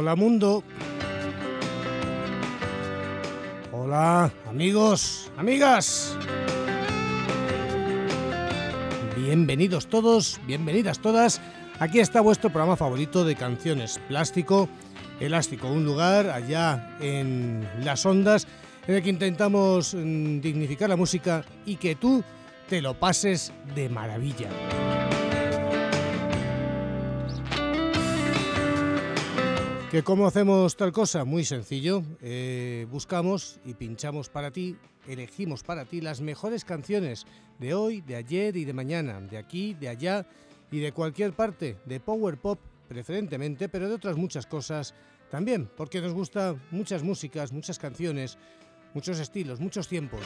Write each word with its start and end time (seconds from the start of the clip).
Hola 0.00 0.14
mundo. 0.14 0.62
Hola 3.72 4.30
amigos, 4.48 5.32
amigas. 5.36 6.16
Bienvenidos 9.16 9.88
todos, 9.88 10.40
bienvenidas 10.46 11.00
todas. 11.00 11.40
Aquí 11.80 11.98
está 11.98 12.20
vuestro 12.20 12.48
programa 12.50 12.76
favorito 12.76 13.24
de 13.24 13.34
canciones, 13.34 13.98
Plástico 14.06 14.68
Elástico, 15.18 15.66
un 15.66 15.84
lugar 15.84 16.30
allá 16.30 16.96
en 17.00 17.68
las 17.82 18.06
ondas 18.06 18.46
en 18.86 18.94
el 18.94 19.02
que 19.02 19.10
intentamos 19.10 19.94
mm, 19.94 20.38
dignificar 20.38 20.88
la 20.88 20.96
música 20.96 21.44
y 21.66 21.74
que 21.74 21.96
tú 21.96 22.22
te 22.68 22.80
lo 22.80 22.94
pases 22.94 23.52
de 23.74 23.88
maravilla. 23.88 24.48
¿Que 29.90 30.02
¿Cómo 30.02 30.26
hacemos 30.26 30.76
tal 30.76 30.92
cosa? 30.92 31.24
Muy 31.24 31.46
sencillo. 31.46 32.02
Eh, 32.20 32.86
buscamos 32.90 33.58
y 33.64 33.72
pinchamos 33.72 34.28
para 34.28 34.50
ti, 34.50 34.76
elegimos 35.06 35.62
para 35.62 35.86
ti 35.86 36.02
las 36.02 36.20
mejores 36.20 36.66
canciones 36.66 37.24
de 37.58 37.72
hoy, 37.72 38.02
de 38.02 38.16
ayer 38.16 38.54
y 38.58 38.66
de 38.66 38.74
mañana, 38.74 39.18
de 39.18 39.38
aquí, 39.38 39.72
de 39.72 39.88
allá 39.88 40.26
y 40.70 40.80
de 40.80 40.92
cualquier 40.92 41.32
parte, 41.32 41.78
de 41.86 42.00
Power 42.00 42.36
Pop 42.36 42.60
preferentemente, 42.86 43.70
pero 43.70 43.88
de 43.88 43.94
otras 43.94 44.18
muchas 44.18 44.44
cosas 44.44 44.94
también, 45.30 45.70
porque 45.74 46.02
nos 46.02 46.12
gustan 46.12 46.60
muchas 46.70 47.02
músicas, 47.02 47.50
muchas 47.50 47.78
canciones, 47.78 48.36
muchos 48.92 49.18
estilos, 49.18 49.58
muchos 49.58 49.88
tiempos. 49.88 50.20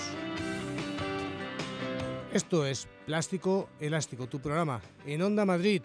Esto 2.33 2.67
es 2.67 2.89
Plástico 3.06 3.69
Elástico, 3.78 4.27
tu 4.27 4.41
programa 4.41 4.81
en 5.06 5.22
Onda 5.22 5.44
Madrid, 5.44 5.83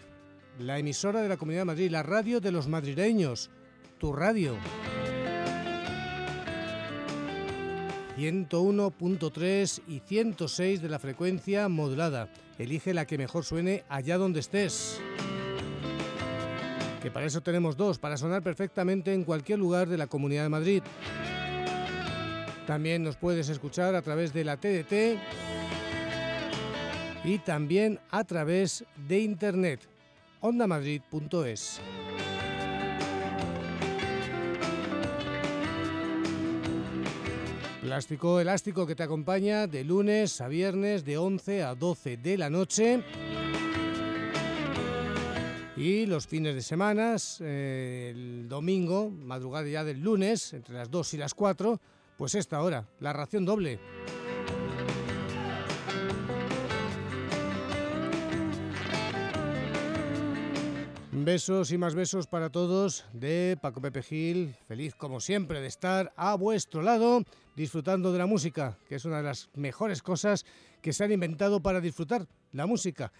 la 0.57 0.79
emisora 0.79 1.21
de 1.21 1.29
la 1.29 1.37
Comunidad 1.37 1.61
de 1.61 1.65
Madrid, 1.65 1.91
la 1.91 2.01
radio 2.01 2.39
de 2.39 2.51
los 2.51 2.67
madrileños 2.67 3.51
tu 3.97 4.13
radio. 4.13 4.55
101.3 8.17 9.81
y 9.87 9.99
106 9.99 10.81
de 10.81 10.89
la 10.89 10.99
frecuencia 10.99 11.69
modulada. 11.69 12.29
Elige 12.57 12.93
la 12.93 13.05
que 13.05 13.17
mejor 13.17 13.45
suene 13.45 13.83
allá 13.89 14.17
donde 14.17 14.39
estés. 14.39 14.99
Que 17.01 17.11
para 17.11 17.27
eso 17.27 17.41
tenemos 17.41 17.77
dos, 17.77 17.99
para 17.99 18.17
sonar 18.17 18.41
perfectamente 18.41 19.13
en 19.13 19.23
cualquier 19.23 19.59
lugar 19.59 19.87
de 19.87 19.97
la 19.97 20.07
Comunidad 20.07 20.43
de 20.43 20.49
Madrid. 20.49 20.83
También 22.65 23.03
nos 23.03 23.15
puedes 23.15 23.49
escuchar 23.49 23.95
a 23.95 24.01
través 24.01 24.33
de 24.33 24.43
la 24.43 24.57
TDT 24.57 25.19
y 27.23 27.37
también 27.39 27.99
a 28.09 28.23
través 28.23 28.83
de 29.07 29.19
internet 29.19 29.87
ondamadrid.es. 30.41 31.81
Plástico 37.87 38.41
elástico 38.41 38.85
que 38.85 38.95
te 38.95 39.03
acompaña 39.03 39.65
de 39.65 39.85
lunes 39.85 40.41
a 40.41 40.49
viernes 40.49 41.05
de 41.05 41.17
11 41.17 41.63
a 41.63 41.73
12 41.73 42.17
de 42.17 42.37
la 42.37 42.49
noche. 42.49 43.01
Y 45.77 46.05
los 46.05 46.27
fines 46.27 46.53
de 46.53 46.61
semana, 46.61 47.15
eh, 47.39 48.11
el 48.13 48.49
domingo, 48.49 49.09
madrugada 49.09 49.69
ya 49.69 49.85
del 49.85 50.01
lunes, 50.01 50.51
entre 50.51 50.75
las 50.75 50.91
2 50.91 51.13
y 51.13 51.17
las 51.17 51.33
4, 51.33 51.79
pues 52.17 52.35
esta 52.35 52.61
hora, 52.61 52.85
la 52.99 53.13
ración 53.13 53.45
doble. 53.45 53.79
Besos 61.27 61.73
y 61.73 61.77
más 61.77 61.93
besos 61.93 62.25
para 62.25 62.49
todos 62.49 63.03
de 63.11 63.57
Paco 63.61 63.81
Pepe 63.81 64.01
Gil, 64.01 64.55
feliz 64.65 64.95
como 64.95 65.19
siempre 65.19 65.59
de 65.59 65.67
estar 65.67 66.13
a 66.15 66.35
vuestro 66.35 66.81
lado 66.81 67.21
disfrutando 67.53 68.13
de 68.13 68.19
la 68.19 68.25
música, 68.25 68.77
que 68.87 68.95
es 68.95 69.03
una 69.03 69.17
de 69.17 69.23
las 69.23 69.49
mejores 69.53 70.01
cosas 70.01 70.45
que 70.81 70.93
se 70.93 71.03
han 71.03 71.11
inventado 71.11 71.59
para 71.59 71.81
disfrutar 71.81 72.25
la 72.53 72.65
música. 72.65 73.11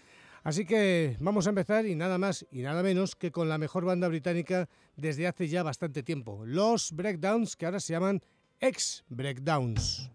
Así 0.42 0.64
que 0.64 1.18
vamos 1.20 1.44
a 1.46 1.50
empezar 1.50 1.84
y 1.84 1.96
nada 1.96 2.16
más 2.16 2.46
y 2.50 2.62
nada 2.62 2.82
menos 2.82 3.14
que 3.14 3.30
con 3.30 3.50
la 3.50 3.58
mejor 3.58 3.84
banda 3.84 4.08
británica 4.08 4.70
desde 4.96 5.26
hace 5.26 5.46
ya 5.46 5.62
bastante 5.62 6.02
tiempo, 6.02 6.46
los 6.46 6.92
Breakdowns, 6.92 7.56
que 7.56 7.66
ahora 7.66 7.78
se 7.78 7.92
llaman 7.92 8.22
Ex 8.58 9.04
Breakdowns. 9.10 10.10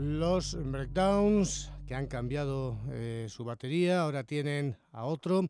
Los 0.00 0.54
Breakdowns 0.54 1.72
que 1.84 1.96
han 1.96 2.06
cambiado 2.06 2.78
eh, 2.92 3.26
su 3.28 3.42
batería, 3.42 4.02
ahora 4.02 4.22
tienen 4.22 4.76
a 4.92 5.04
otro 5.04 5.48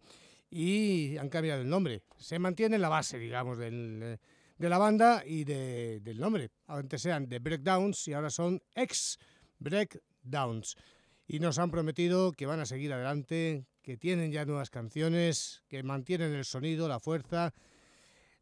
y 0.51 1.19
han 1.19 1.29
cambiado 1.29 1.61
el 1.61 1.69
nombre. 1.69 2.01
Se 2.17 2.39
mantiene 2.39 2.79
la 2.79 2.89
base, 2.89 3.19
digamos, 3.19 3.59
del, 3.59 4.19
de 4.57 4.69
la 4.71 4.79
banda 4.79 5.23
y 5.27 5.45
del 5.45 6.19
nombre. 6.19 6.49
Antes 6.67 7.05
eran 7.05 7.29
The 7.29 7.41
Breakdowns 7.41 8.09
y 8.09 8.15
ahora 8.15 8.31
son 8.31 8.63
Ex 8.75 9.19
Breakdowns. 9.59 10.77
Y 11.27 11.41
nos 11.41 11.59
han 11.59 11.71
prometido 11.71 12.33
que 12.33 12.47
van 12.47 12.61
a 12.61 12.65
seguir 12.65 12.95
adelante, 12.95 13.67
que 13.83 13.99
tienen 13.99 14.33
ya 14.33 14.47
nuevas 14.47 14.71
canciones, 14.71 15.63
que 15.69 15.83
mantienen 15.83 16.33
el 16.33 16.47
sonido, 16.47 16.89
la 16.89 17.01
fuerza, 17.01 17.53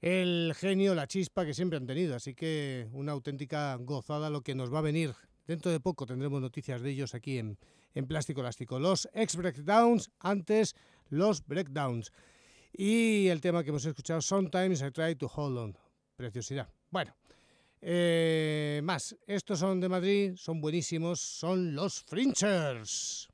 el 0.01 0.55
genio, 0.57 0.95
la 0.95 1.09
chispa 1.09 1.45
que 1.45 1.53
siempre 1.53 1.79
han 1.79 1.87
tenido. 1.87 2.15
Así 2.15 2.33
que 2.33 2.87
una 2.93 3.11
auténtica 3.11 3.75
gozada 3.81 4.31
lo 4.31 4.43
que 4.43 4.55
nos 4.55 4.73
va 4.73 4.79
a 4.79 4.83
venir. 4.83 5.13
Dentro 5.47 5.71
de 5.71 5.81
poco 5.81 6.07
tendremos 6.07 6.41
noticias 6.41 6.83
de 6.83 6.91
ellos 6.91 7.15
aquí 7.15 7.39
en, 7.39 7.59
en 7.95 8.07
Plástico 8.07 8.41
Elástico. 8.41 8.79
Los 8.79 9.09
ex 9.13 9.37
breakdowns, 9.37 10.11
antes 10.19 10.75
los 11.09 11.47
breakdowns. 11.47 12.13
Y 12.73 13.29
el 13.29 13.41
tema 13.41 13.63
que 13.63 13.71
hemos 13.71 13.85
escuchado, 13.85 14.21
Sometimes 14.21 14.83
I 14.83 14.91
Try 14.91 15.15
to 15.17 15.31
Hold 15.35 15.59
On. 15.59 15.79
Preciosidad. 16.17 16.69
Bueno, 16.91 17.15
eh, 17.81 18.81
más. 18.83 19.17
Estos 19.27 19.59
son 19.59 19.81
de 19.81 19.89
Madrid, 19.89 20.35
son 20.37 20.61
buenísimos, 20.61 21.21
son 21.21 21.75
los 21.75 22.03
Frinchers. 22.03 23.29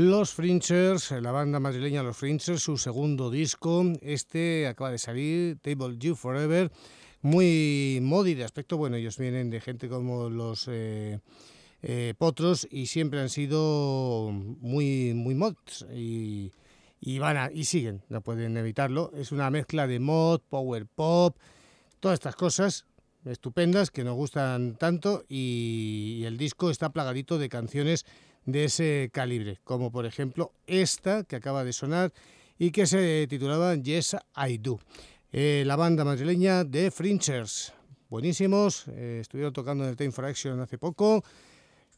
Los 0.00 0.32
Frinchers, 0.32 1.10
la 1.10 1.30
banda 1.30 1.60
madrileña 1.60 2.02
Los 2.02 2.16
Frinchers, 2.16 2.62
su 2.62 2.78
segundo 2.78 3.28
disco, 3.28 3.84
este 4.00 4.66
acaba 4.66 4.90
de 4.90 4.96
salir, 4.96 5.58
Table 5.60 5.98
You 5.98 6.14
Forever, 6.14 6.72
muy 7.20 7.98
modi 8.00 8.32
de 8.32 8.44
aspecto, 8.44 8.78
bueno, 8.78 8.96
ellos 8.96 9.18
vienen 9.18 9.50
de 9.50 9.60
gente 9.60 9.90
como 9.90 10.30
los 10.30 10.68
eh, 10.68 11.20
eh, 11.82 12.14
Potros 12.16 12.66
y 12.70 12.86
siempre 12.86 13.20
han 13.20 13.28
sido 13.28 14.30
muy, 14.32 15.12
muy 15.12 15.34
mods 15.34 15.84
y, 15.94 16.50
van 17.18 17.36
a, 17.36 17.50
y 17.52 17.64
siguen, 17.64 18.02
no 18.08 18.22
pueden 18.22 18.56
evitarlo, 18.56 19.12
es 19.14 19.32
una 19.32 19.50
mezcla 19.50 19.86
de 19.86 20.00
mod, 20.00 20.40
power 20.48 20.86
pop, 20.86 21.36
todas 22.00 22.14
estas 22.14 22.36
cosas 22.36 22.86
estupendas 23.26 23.90
que 23.90 24.02
nos 24.02 24.14
gustan 24.14 24.76
tanto 24.76 25.24
y 25.28 26.22
el 26.24 26.38
disco 26.38 26.70
está 26.70 26.88
plagadito 26.88 27.36
de 27.36 27.50
canciones 27.50 28.06
de 28.44 28.64
ese 28.64 29.10
calibre, 29.12 29.58
como 29.64 29.90
por 29.90 30.06
ejemplo 30.06 30.52
esta 30.66 31.24
que 31.24 31.36
acaba 31.36 31.64
de 31.64 31.72
sonar 31.72 32.12
y 32.58 32.70
que 32.70 32.86
se 32.86 33.26
titulaba 33.28 33.74
Yes 33.74 34.16
I 34.36 34.58
Do. 34.58 34.80
Eh, 35.32 35.62
la 35.66 35.76
banda 35.76 36.04
madrileña 36.04 36.64
de 36.64 36.90
Frinchers, 36.90 37.72
buenísimos, 38.08 38.86
eh, 38.88 39.18
estuvieron 39.20 39.52
tocando 39.52 39.84
en 39.84 39.90
el 39.90 39.96
Time 39.96 40.12
for 40.12 40.24
Action 40.24 40.60
hace 40.60 40.76
poco, 40.76 41.22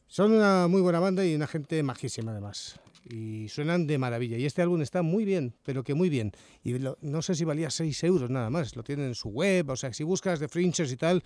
son 0.07 0.31
una 0.33 0.67
muy 0.67 0.81
buena 0.81 0.99
banda 0.99 1.25
y 1.25 1.33
una 1.33 1.47
gente 1.47 1.81
majísima 1.81 2.31
además. 2.31 2.79
Y 3.09 3.49
suenan 3.49 3.87
de 3.87 3.97
maravilla. 3.97 4.37
Y 4.37 4.45
este 4.45 4.61
álbum 4.61 4.81
está 4.81 5.01
muy 5.01 5.25
bien, 5.25 5.55
pero 5.63 5.83
que 5.83 5.95
muy 5.95 6.07
bien. 6.07 6.31
Y 6.63 6.75
no 7.01 7.21
sé 7.21 7.35
si 7.35 7.43
valía 7.43 7.69
6 7.69 8.03
euros 8.03 8.29
nada 8.29 8.49
más. 8.49 8.75
Lo 8.75 8.83
tienen 8.83 9.07
en 9.07 9.15
su 9.15 9.29
web. 9.29 9.69
O 9.71 9.75
sea, 9.75 9.91
si 9.91 10.03
buscas 10.03 10.39
de 10.39 10.47
Frinchers 10.47 10.91
y 10.91 10.97
tal, 10.97 11.23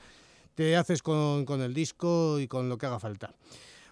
te 0.56 0.78
haces 0.78 1.04
con, 1.04 1.46
con 1.46 1.62
el 1.62 1.74
disco 1.74 2.40
y 2.40 2.48
con 2.48 2.70
lo 2.70 2.78
que 2.78 2.86
haga 2.86 3.00
falta. 3.00 3.36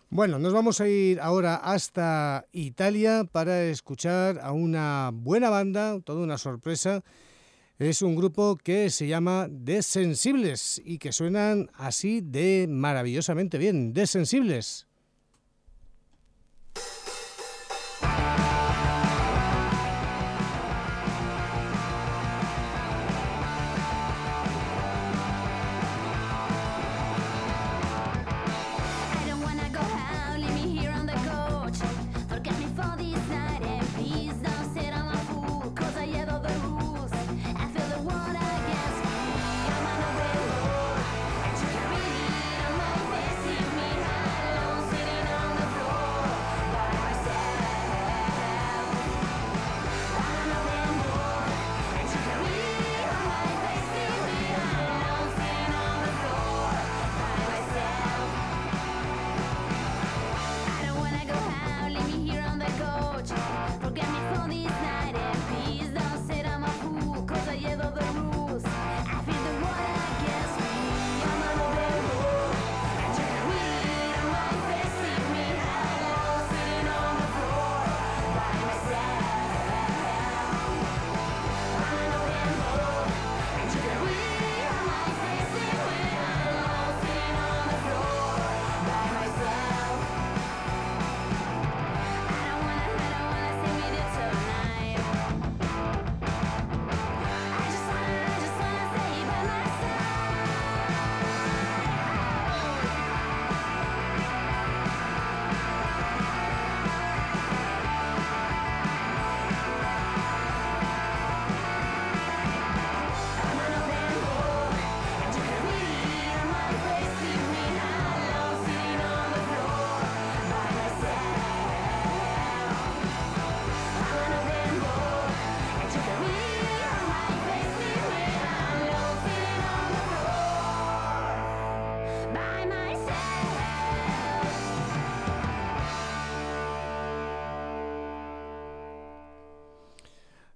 Bueno, 0.10 0.40
nos 0.40 0.54
vamos 0.54 0.82
a 0.82 0.88
ir 0.88 1.20
ahora 1.20 1.56
hasta 1.56 2.46
Italia 2.52 3.28
para 3.30 3.64
escuchar 3.64 4.40
a 4.40 4.52
una 4.52 5.10
buena 5.12 5.50
banda, 5.50 6.00
toda 6.02 6.22
una 6.22 6.38
sorpresa. 6.38 7.04
Es 7.80 8.02
un 8.02 8.16
grupo 8.16 8.56
que 8.56 8.90
se 8.92 9.08
llama 9.08 9.48
Desensibles 9.50 10.82
y 10.86 11.00
que 11.00 11.12
suenan 11.12 11.70
así 11.74 12.22
de 12.22 12.68
maravillosamente 12.70 13.58
bien. 13.58 13.94
Desensibles. 13.94 14.85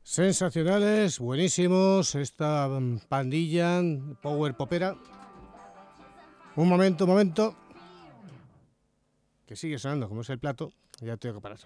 Sensacionales, 0.10 1.20
buenísimos, 1.20 2.16
esta 2.16 2.68
mm, 2.68 3.02
pandilla 3.08 3.80
power 4.24 4.58
popera. 4.58 4.98
Un 6.56 6.68
momento, 6.68 7.04
un 7.04 7.12
momento. 7.12 7.56
Que 9.46 9.56
sigue 9.56 9.78
sonando, 9.78 10.10
como 10.10 10.22
es 10.22 10.30
el 10.32 10.40
plato. 10.40 10.74
Ya 11.00 11.16
tengo 11.18 11.36
que 11.36 11.42
parar. 11.42 11.60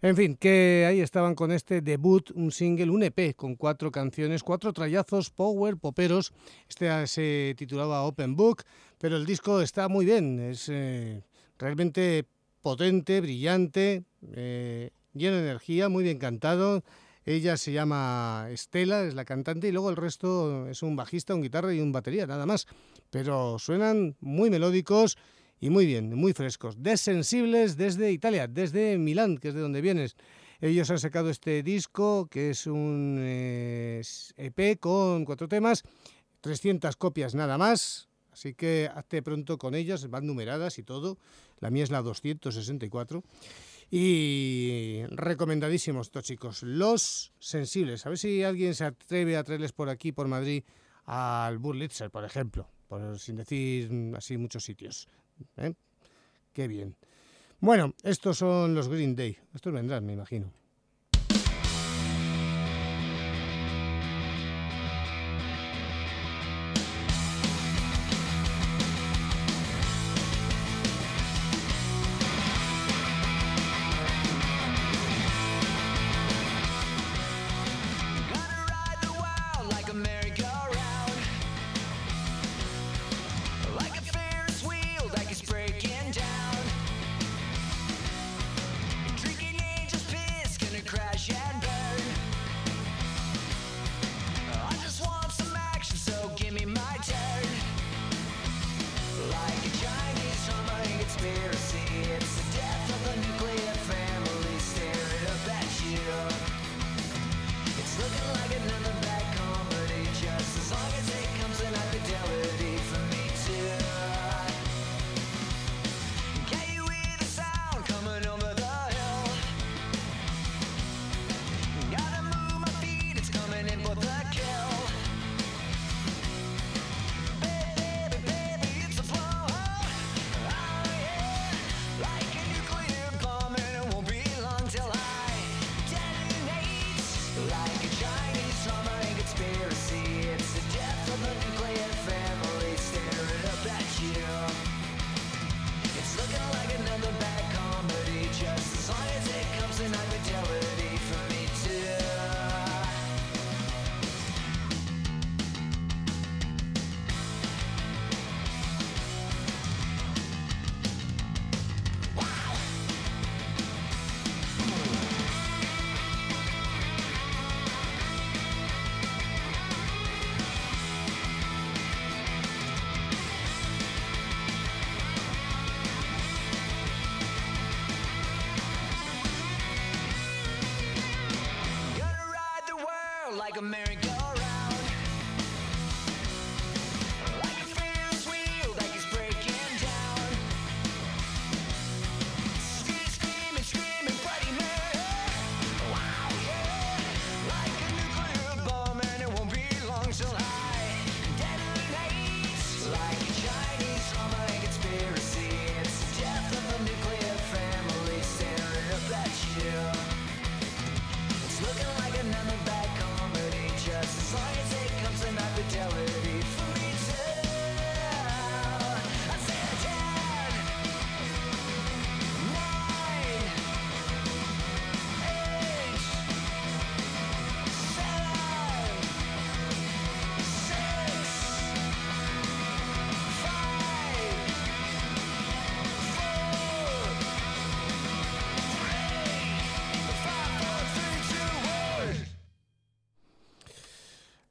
En 0.00 0.16
fin, 0.16 0.34
que 0.34 0.86
ahí 0.88 1.02
estaban 1.02 1.34
con 1.34 1.52
este 1.52 1.82
debut, 1.82 2.30
un 2.30 2.50
single, 2.52 2.88
un 2.88 3.02
EP 3.02 3.36
con 3.36 3.54
cuatro 3.54 3.92
canciones, 3.92 4.42
cuatro 4.42 4.72
trayazos 4.72 5.28
power 5.28 5.76
poperos. 5.76 6.32
Este 6.70 7.06
se 7.06 7.54
titulaba 7.58 8.04
Open 8.04 8.34
Book, 8.34 8.62
pero 8.96 9.18
el 9.18 9.26
disco 9.26 9.60
está 9.60 9.88
muy 9.88 10.06
bien. 10.06 10.40
Es 10.40 10.70
eh, 10.70 11.22
realmente 11.58 12.24
potente, 12.62 13.20
brillante, 13.20 14.04
eh, 14.32 14.88
lleno 15.12 15.36
de 15.36 15.42
energía, 15.42 15.90
muy 15.90 16.02
bien 16.02 16.18
cantado. 16.18 16.82
Ella 17.24 17.56
se 17.56 17.72
llama 17.72 18.48
Estela, 18.50 19.04
es 19.04 19.14
la 19.14 19.24
cantante, 19.24 19.68
y 19.68 19.72
luego 19.72 19.90
el 19.90 19.96
resto 19.96 20.68
es 20.68 20.82
un 20.82 20.96
bajista, 20.96 21.34
un 21.34 21.42
guitarra 21.42 21.74
y 21.74 21.80
un 21.80 21.92
batería, 21.92 22.26
nada 22.26 22.46
más. 22.46 22.66
Pero 23.10 23.58
suenan 23.58 24.16
muy 24.20 24.50
melódicos 24.50 25.18
y 25.60 25.68
muy 25.68 25.84
bien, 25.84 26.14
muy 26.14 26.32
frescos. 26.32 26.82
Desensibles 26.82 27.76
desde 27.76 28.10
Italia, 28.10 28.48
desde 28.48 28.96
Milán, 28.96 29.36
que 29.36 29.48
es 29.48 29.54
de 29.54 29.60
donde 29.60 29.82
vienes. 29.82 30.16
Ellos 30.62 30.90
han 30.90 30.98
sacado 30.98 31.30
este 31.30 31.62
disco, 31.62 32.28
que 32.30 32.50
es 32.50 32.66
un 32.66 33.18
EP 33.18 34.58
eh, 34.58 34.70
e 34.70 34.76
con 34.76 35.24
cuatro 35.24 35.48
temas, 35.48 35.84
300 36.40 36.96
copias 36.96 37.34
nada 37.34 37.58
más. 37.58 38.08
Así 38.32 38.54
que 38.54 38.88
hazte 38.94 39.22
pronto 39.22 39.58
con 39.58 39.74
ellas, 39.74 40.08
van 40.08 40.26
numeradas 40.26 40.78
y 40.78 40.82
todo. 40.82 41.18
La 41.58 41.70
mía 41.70 41.84
es 41.84 41.90
la 41.90 42.02
264. 42.02 43.22
Y 43.90 45.02
recomendadísimos 45.08 46.06
estos 46.06 46.24
chicos, 46.24 46.62
los 46.62 47.32
sensibles. 47.40 48.06
A 48.06 48.10
ver 48.10 48.18
si 48.18 48.44
alguien 48.44 48.74
se 48.74 48.84
atreve 48.84 49.36
a 49.36 49.42
traerles 49.42 49.72
por 49.72 49.88
aquí, 49.88 50.12
por 50.12 50.28
Madrid, 50.28 50.62
al 51.06 51.58
Burlitzer, 51.58 52.10
por 52.10 52.24
ejemplo, 52.24 52.68
por, 52.86 53.18
sin 53.18 53.36
decir 53.36 53.90
así 54.16 54.36
muchos 54.36 54.64
sitios. 54.64 55.08
¿eh? 55.56 55.74
Qué 56.52 56.68
bien. 56.68 56.94
Bueno, 57.58 57.94
estos 58.04 58.38
son 58.38 58.74
los 58.74 58.88
Green 58.88 59.16
Day. 59.16 59.36
Estos 59.54 59.72
vendrán, 59.72 60.06
me 60.06 60.12
imagino. 60.12 60.52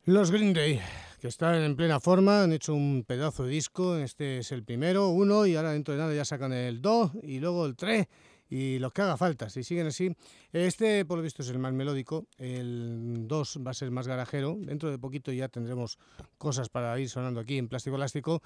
Los 0.10 0.32
Green 0.32 0.54
Day, 0.54 0.80
que 1.22 1.28
están 1.28 1.62
en 1.62 1.76
plena 1.76 2.00
forma, 2.00 2.42
han 2.42 2.52
hecho 2.52 2.74
un 2.74 3.04
pedazo 3.06 3.44
de 3.44 3.52
disco, 3.52 3.96
este 3.96 4.40
es 4.40 4.52
el 4.52 4.64
primero, 4.64 5.10
uno, 5.10 5.46
y 5.46 5.56
ahora 5.56 5.74
dentro 5.74 5.94
de 5.94 6.00
nada 6.00 6.16
ya 6.16 6.26
sacan 6.26 6.52
el 6.52 6.82
2 6.82 7.12
y 7.22 7.40
luego 7.40 7.68
el 7.68 7.76
3 7.76 8.08
y 8.50 8.80
los 8.80 8.92
que 8.92 9.04
haga 9.04 9.18
falta, 9.18 9.52
si 9.52 9.64
siguen 9.64 9.86
así. 9.86 10.12
Este, 10.52 11.06
por 11.06 11.20
lo 11.20 11.24
visto, 11.24 11.44
es 11.44 11.50
el 11.50 11.60
más 11.60 11.74
melódico, 11.74 12.26
el 12.40 13.28
2 13.28 13.60
va 13.64 13.70
a 13.70 13.74
ser 13.76 13.92
más 13.92 14.08
garajero, 14.08 14.58
dentro 14.60 14.90
de 14.90 14.98
poquito 14.98 15.32
ya 15.32 15.48
tendremos 15.48 16.00
cosas 16.40 16.70
para 16.70 17.00
ir 17.00 17.08
sonando 17.08 17.40
aquí 17.40 17.60
en 17.60 17.68
plástico 17.68 17.96
elástico. 17.96 18.42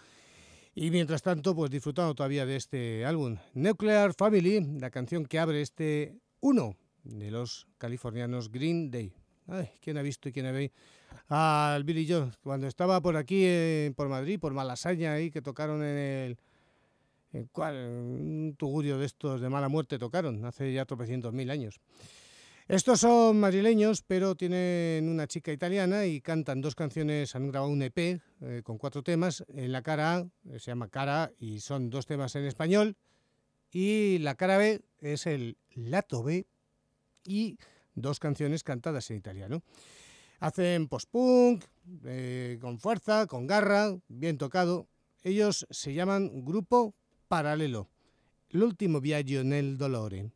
Y 0.75 0.91
mientras 0.91 1.21
tanto, 1.21 1.55
pues 1.55 1.71
disfrutando 1.71 2.13
todavía 2.13 2.45
de 2.45 2.57
este 2.57 3.05
álbum, 3.05 3.37
Nuclear 3.53 4.13
Family, 4.13 4.79
la 4.81 4.89
canción 4.89 5.25
que 5.25 5.39
abre 5.39 5.61
este 5.61 6.17
1 6.41 6.75
de 7.05 7.31
los 7.31 7.67
californianos 7.77 8.51
Green 8.51 8.91
Day. 8.91 9.13
Ay, 9.47 9.69
¿quién 9.81 9.97
ha 9.97 10.01
visto 10.01 10.27
y 10.27 10.33
quién 10.33 10.45
ha 10.45 10.51
visto? 10.51 10.75
Al 11.33 11.83
Billy 11.83 12.07
Joe, 12.07 12.29
cuando 12.43 12.67
estaba 12.67 13.01
por 13.01 13.17
aquí, 13.17 13.47
por 13.95 14.07
Madrid, 14.07 14.39
por 14.39 14.53
Malasaña, 14.53 15.13
ahí 15.13 15.31
que 15.31 15.41
tocaron 15.41 15.83
en 15.83 15.97
el... 15.97 16.37
¿En 17.31 17.47
cuál? 17.47 17.75
Un 17.75 18.55
tugurio 18.55 18.99
de 18.99 19.07
estos 19.07 19.41
de 19.41 19.49
mala 19.49 19.67
muerte 19.67 19.97
tocaron, 19.97 20.45
hace 20.45 20.71
ya 20.71 20.85
tropecientos 20.85 21.33
mil 21.33 21.49
años. 21.49 21.79
Estos 22.67 22.99
son 22.99 23.39
madrileños, 23.39 24.03
pero 24.03 24.35
tienen 24.35 25.09
una 25.09 25.25
chica 25.25 25.51
italiana 25.51 26.05
y 26.05 26.21
cantan 26.21 26.61
dos 26.61 26.75
canciones, 26.75 27.35
han 27.35 27.49
grabado 27.49 27.71
un 27.71 27.81
EP 27.81 27.97
eh, 27.97 28.61
con 28.63 28.77
cuatro 28.77 29.01
temas. 29.01 29.43
En 29.55 29.71
la 29.71 29.81
cara 29.81 30.15
A 30.15 30.19
eh, 30.19 30.59
se 30.59 30.69
llama 30.69 30.87
Cara 30.87 31.31
y 31.39 31.61
son 31.61 31.89
dos 31.89 32.05
temas 32.05 32.35
en 32.35 32.45
español. 32.45 32.95
Y 33.71 34.19
la 34.19 34.35
cara 34.35 34.57
B 34.59 34.81
es 34.99 35.25
el 35.25 35.57
Lato 35.73 36.21
B 36.21 36.45
y 37.25 37.57
dos 37.95 38.19
canciones 38.19 38.63
cantadas 38.63 39.09
en 39.09 39.17
italiano. 39.17 39.63
Hacen 40.43 40.89
post-punk, 40.89 41.63
eh, 42.03 42.57
con 42.59 42.77
fuerza, 42.77 43.27
con 43.27 43.47
garra, 43.47 43.97
bien 44.09 44.37
tocado. 44.37 44.89
Ellos 45.23 45.65
se 45.69 45.93
llaman 45.93 46.43
Grupo 46.43 46.93
Paralelo. 47.29 47.87
L'ultimo 48.49 48.99
viaggio 48.99 49.41
nel 49.41 49.77
dolore. 49.77 50.31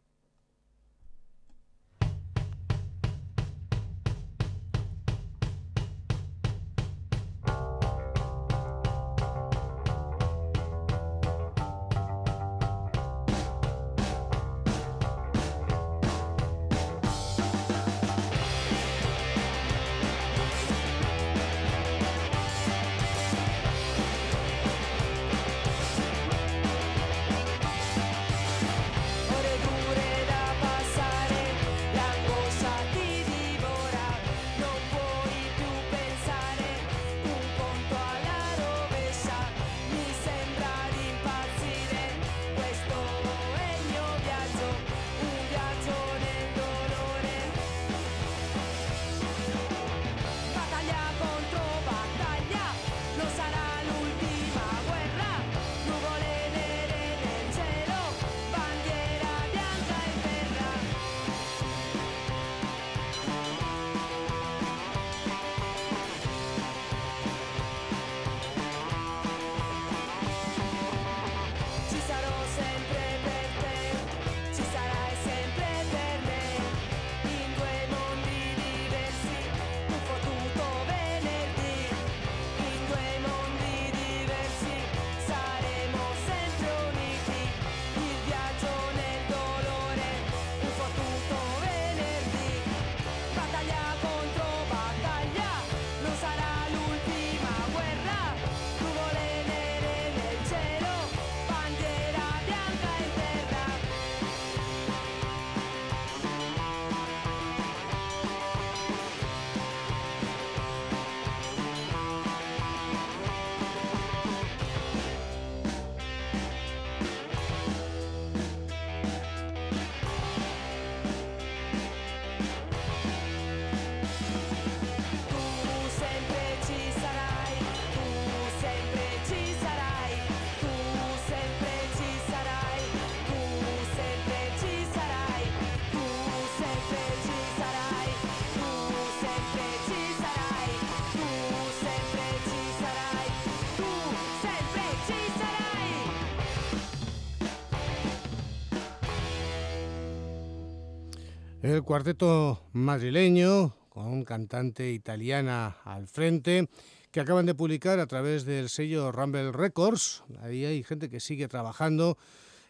El 151.77 151.83
cuarteto 151.83 152.63
madrileño, 152.73 153.75
con 153.89 154.23
cantante 154.25 154.91
italiana 154.91 155.77
al 155.83 156.07
frente, 156.07 156.67
que 157.11 157.19
acaban 157.19 157.45
de 157.45 157.53
publicar 157.53 157.99
a 157.99 158.07
través 158.07 158.45
del 158.45 158.69
sello 158.69 159.11
Rumble 159.11 159.51
Records. 159.51 160.23
Ahí 160.41 160.65
hay 160.65 160.81
gente 160.81 161.07
que 161.07 161.19
sigue 161.19 161.47
trabajando 161.47 162.17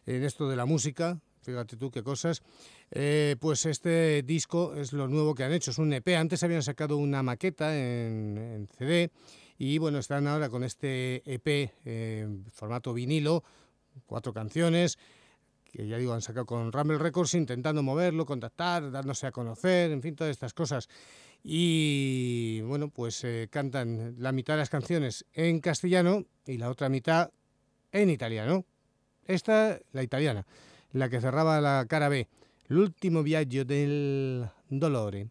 en 0.06 0.26
esto 0.26 0.50
de 0.50 0.58
la 0.58 0.66
música, 0.66 1.22
fíjate 1.42 1.78
tú 1.78 1.90
qué 1.90 2.04
cosas. 2.04 2.44
Eh, 2.92 3.38
pues 3.40 3.66
este 3.66 4.24
disco 4.24 4.76
es 4.76 4.92
lo 4.92 5.08
nuevo 5.08 5.34
que 5.36 5.46
han 5.46 5.54
hecho, 5.54 5.72
es 5.72 5.78
un 5.78 5.94
EP. 5.94 6.10
Antes 6.18 6.44
habían 6.44 6.62
sacado 6.62 6.98
una 6.98 7.24
maqueta 7.24 7.78
en, 7.78 8.68
CD 8.78 9.10
y 9.58 9.78
bueno, 9.78 10.00
están 10.00 10.28
ahora 10.28 10.50
con 10.50 10.66
este 10.66 11.24
EP 11.34 11.72
en 11.86 12.44
formato 12.52 12.94
vinilo, 12.94 13.46
cuatro 14.06 14.34
canciones 14.34 15.00
que 15.78 15.88
ya 15.88 15.98
digo, 15.98 16.14
han 16.14 16.24
sacado 16.24 16.48
con 16.48 16.72
Rumble 16.72 16.98
Records 16.98 17.36
intentando 17.36 17.84
moverlo, 17.84 18.26
contactar, 18.26 18.90
dándose 18.90 19.28
a 19.28 19.32
conocer, 19.32 19.92
en 19.92 20.02
fin, 20.02 20.16
todas 20.16 20.32
estas 20.32 20.56
cosas. 20.56 20.90
Y 21.44 22.62
bueno, 22.62 22.90
pues 22.90 23.24
eh, 23.24 23.48
cantan 23.52 24.16
la 24.18 24.32
mitad 24.32 24.56
de 24.56 24.62
las 24.62 24.72
canciones 24.72 25.28
en 25.34 25.60
castellano 25.60 26.26
y 26.48 26.58
la 26.58 26.72
otra 26.72 26.90
mitad 26.90 27.30
en 27.92 28.10
italiano. 28.10 28.66
Esta, 29.28 29.78
la 29.92 30.02
italiana, 30.02 30.48
la 30.94 31.10
que 31.10 31.22
cerraba 31.22 31.62
la 31.62 31.86
cara 31.88 32.10
B, 32.10 32.28
L'ultimo 32.70 33.22
viaggio 33.22 33.64
del 33.64 34.50
dolore. 34.70 35.30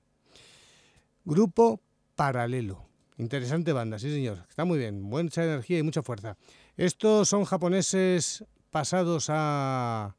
Grupo 1.25 1.81
Paralelo. 2.15 2.87
Interesante 3.19 3.73
banda, 3.73 3.99
sí 3.99 4.13
señor. 4.13 4.47
Está 4.49 4.65
muy 4.65 4.79
bien, 4.79 5.03
mucha 5.03 5.43
energía 5.43 5.81
y 5.81 5.83
mucha 5.83 6.05
fuerza. 6.05 6.37
Estos 6.77 7.29
son 7.29 7.45
japoneses 7.45 8.45
pasados 8.71 9.27
a 9.29 10.16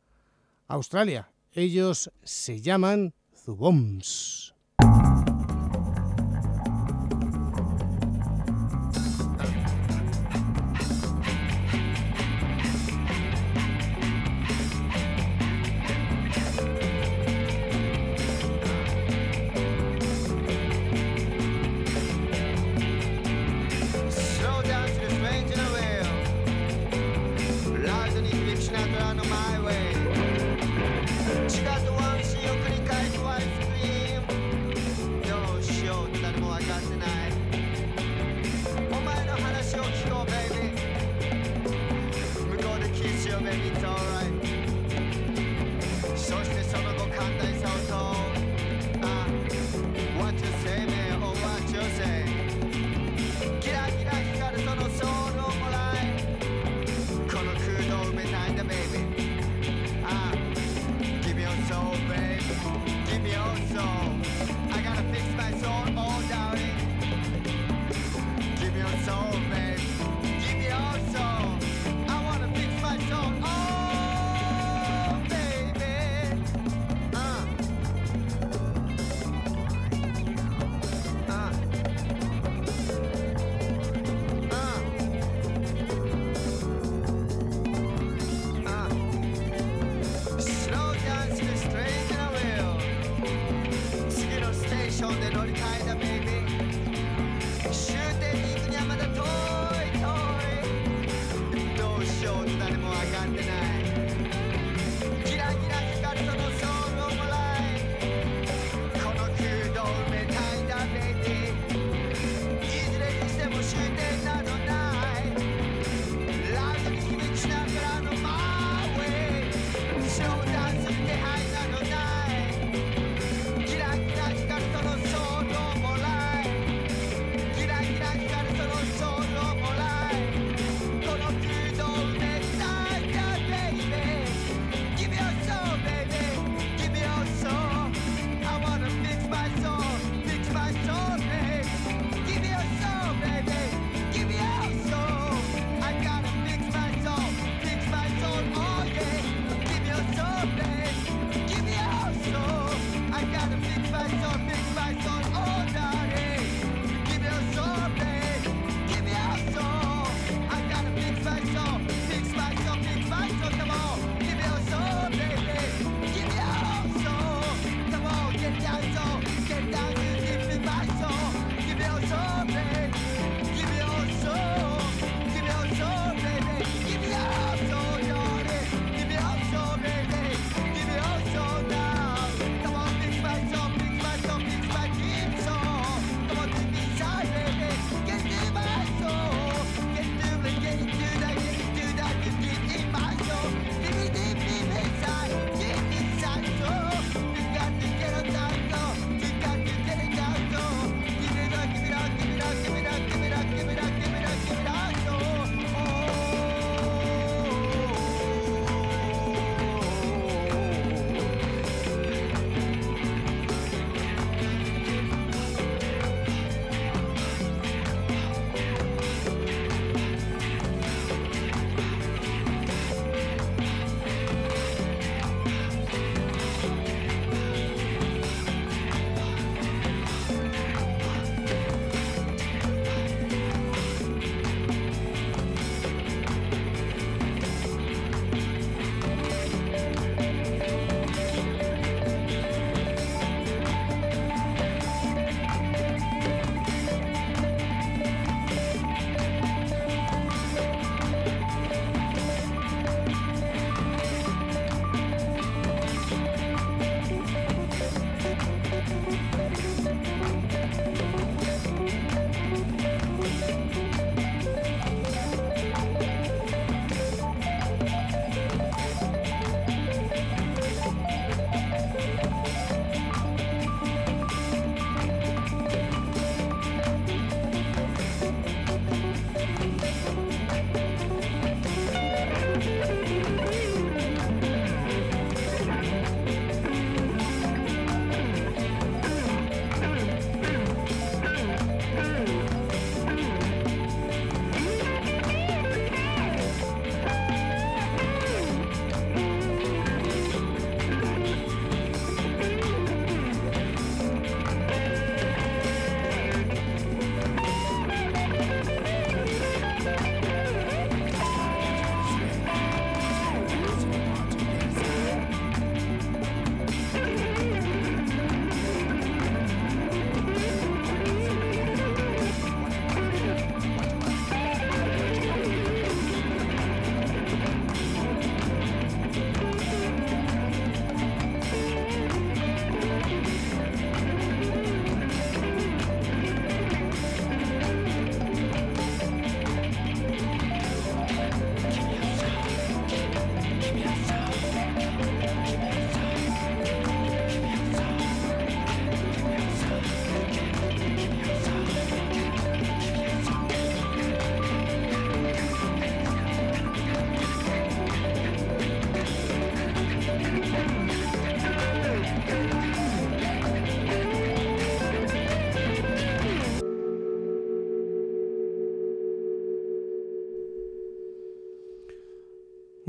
Australia. 0.67 1.29
Ellos 1.53 2.11
se 2.23 2.61
llaman 2.61 3.13
Zuboms. 3.33 4.56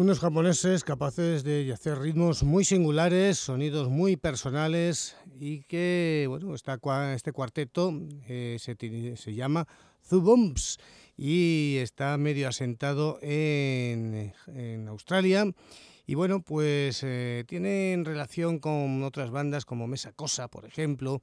Unos 0.08 0.20
japoneses 0.20 0.84
capaces 0.84 1.44
de 1.44 1.70
hacer 1.70 1.98
ritmos 1.98 2.42
muy 2.42 2.64
singulares, 2.64 3.36
sonidos 3.36 3.90
muy 3.90 4.16
personales 4.16 5.14
y 5.38 5.64
que, 5.64 6.24
bueno, 6.30 6.54
este 6.54 7.32
cuarteto 7.32 7.92
eh, 8.26 8.56
se, 8.58 9.34
llama 9.34 9.68
Zubombs 10.02 10.78
y 11.14 11.76
está 11.82 12.16
medio 12.16 12.48
asentado 12.48 13.18
en, 13.20 14.32
Australia. 14.88 15.44
Y 16.06 16.14
bueno, 16.14 16.40
pues 16.40 17.02
eh, 17.02 17.44
tienen 17.46 18.06
relación 18.06 18.60
con 18.60 19.02
otras 19.02 19.30
bandas 19.30 19.66
como 19.66 19.86
Mesa 19.88 20.12
Cosa, 20.12 20.48
por 20.48 20.64
ejemplo, 20.64 21.20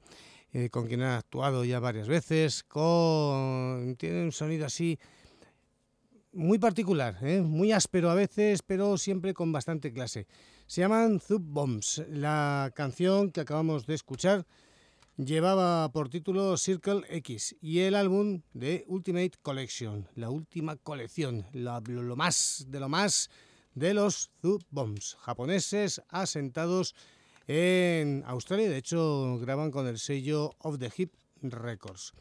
eh, 0.52 0.70
con 0.70 0.86
quien 0.86 1.02
han 1.02 1.18
actuado 1.18 1.64
ya 1.64 1.80
varias 1.80 2.06
veces, 2.06 2.62
con, 2.62 3.96
tienen 3.98 4.26
un 4.26 4.32
sonido 4.32 4.64
así 4.64 5.00
muy 6.36 6.58
particular, 6.58 7.16
¿eh? 7.22 7.40
muy 7.40 7.72
áspero 7.72 8.10
a 8.10 8.14
veces, 8.14 8.62
pero 8.62 8.98
siempre 8.98 9.34
con 9.34 9.52
bastante 9.52 9.92
clase. 9.92 10.26
Se 10.66 10.82
llaman 10.82 11.18
Zub 11.18 11.42
Bombs. 11.42 12.04
La 12.10 12.70
canción 12.74 13.30
que 13.30 13.40
acabamos 13.40 13.86
de 13.86 13.94
escuchar 13.94 14.46
llevaba 15.16 15.90
por 15.92 16.10
título 16.10 16.56
Circle 16.58 17.02
X 17.08 17.56
y 17.60 17.80
el 17.80 17.94
álbum 17.94 18.42
de 18.52 18.84
Ultimate 18.86 19.32
Collection, 19.40 20.06
la 20.14 20.28
última 20.28 20.76
colección, 20.76 21.46
lo, 21.52 22.16
más 22.16 22.66
de 22.68 22.80
lo 22.80 22.88
más 22.88 23.30
de 23.74 23.94
los 23.94 24.30
Zub 24.42 24.62
Bombs, 24.70 25.16
japoneses 25.20 26.02
asentados 26.10 26.94
en 27.46 28.24
Australia. 28.26 28.68
De 28.68 28.76
hecho, 28.76 29.38
graban 29.38 29.70
con 29.70 29.86
el 29.86 29.98
sello 29.98 30.54
Of 30.58 30.78
the 30.78 30.92
Hip 30.96 31.14
Records. 31.40 32.12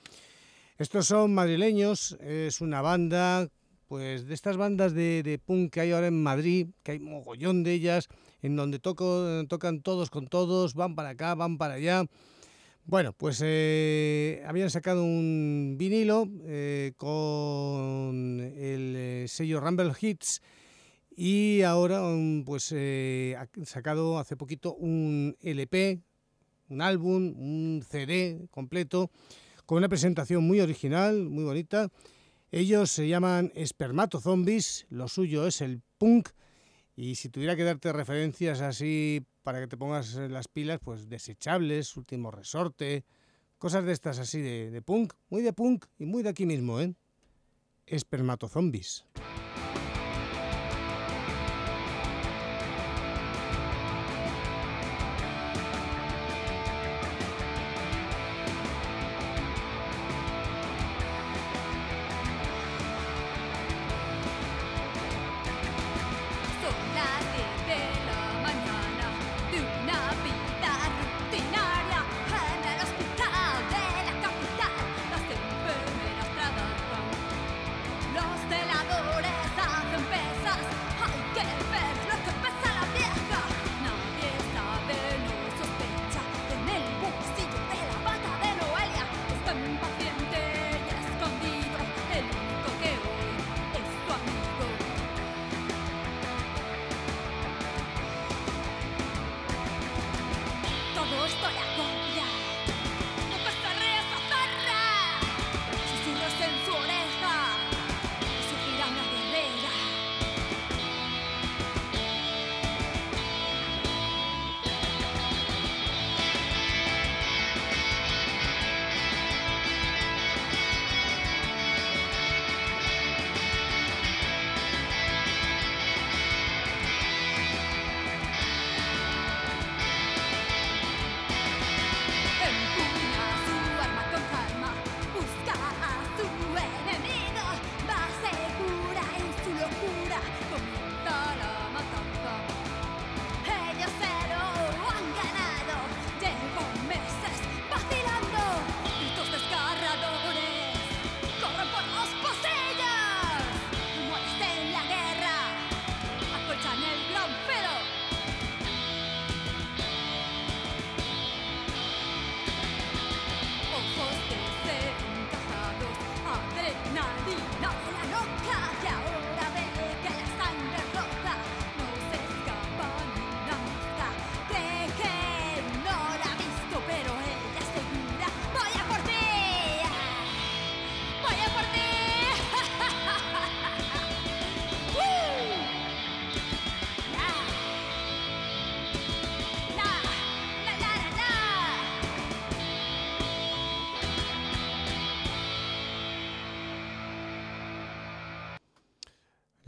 Estos 0.78 1.08
son 1.08 1.34
madrileños, 1.34 2.18
es 2.22 2.62
una 2.62 2.82
banda 2.82 3.50
pues 3.88 4.26
de 4.26 4.34
estas 4.34 4.58
bandas 4.58 4.94
de, 4.94 5.40
punk 5.46 5.74
que 5.74 5.82
hay 5.82 5.92
ahora 5.92 6.08
en 6.08 6.22
Madrid, 6.22 6.70
que 6.84 6.94
hay 6.94 7.00
mogollón 7.00 7.64
de 7.64 7.74
ellas, 7.74 8.08
en 8.42 8.56
donde 8.56 8.80
tocan 8.80 9.82
todos 9.82 10.10
con 10.10 10.28
todos, 10.28 10.74
van 10.74 10.96
para 10.96 11.10
acá, 11.10 11.36
van 11.36 11.58
para 11.58 11.76
allá. 11.76 12.06
Bueno, 12.88 13.14
pues 13.14 13.42
eh, 13.44 14.44
habían 14.46 14.70
sacado 14.70 15.04
un 15.04 15.76
vinilo 15.78 16.30
eh, 16.46 16.94
con 16.98 18.40
el 18.40 18.96
eh, 18.96 19.26
sello 19.28 19.60
Rumble 19.60 19.92
Hits 20.00 20.42
y 21.16 21.64
ahora 21.64 22.02
pues 22.46 22.72
han 22.72 23.66
sacado 23.66 24.20
hace 24.20 24.38
poquito 24.38 24.76
un 24.76 25.36
LP, 25.42 26.00
un 26.70 26.82
álbum, 26.82 27.34
un 27.38 27.84
CD 27.88 28.48
completo 28.52 29.10
con 29.66 29.80
una 29.80 29.90
presentación 29.90 30.46
muy 30.46 30.60
original, 30.60 31.24
muy 31.28 31.44
bonita 31.44 31.90
ellos 32.56 32.90
se 32.90 33.10
llaman 33.10 33.52
Espermatozombies, 33.54 34.86
lo 34.90 35.10
suyo 35.10 35.46
es 35.46 35.60
el 35.60 35.82
punk 35.98 36.30
y 36.96 37.16
si 37.16 37.28
tuviera 37.28 37.58
que 37.58 37.66
darte 37.66 37.92
referencias 37.92 38.62
así 38.62 39.26
para 39.44 39.60
que 39.60 39.68
te 39.68 39.76
pongas 39.76 40.16
las 40.16 40.48
pilas, 40.48 40.80
pues 40.82 41.10
desechables, 41.10 41.98
último 41.98 42.32
resorte, 42.32 43.04
cosas 43.58 43.84
de 43.84 43.92
estas 43.92 44.20
así 44.20 44.40
de, 44.40 44.72
de 44.72 44.82
punk, 44.82 45.16
muy 45.28 45.42
de 45.42 45.52
punk 45.52 45.84
y 46.00 46.06
muy 46.06 46.24
de 46.24 46.30
aquí 46.30 46.46
mismo, 46.46 46.80
¿eh? 46.80 46.94
Espermatozombies. 47.88 49.06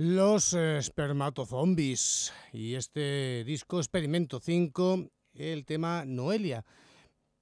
Los 0.09 0.53
espermatozombies 0.53 2.31
y 2.53 2.75
este 2.75 3.43
disco 3.43 3.79
Experimento 3.79 4.39
5, 4.39 5.05
el 5.33 5.65
tema 5.65 6.05
Noelia. 6.05 6.63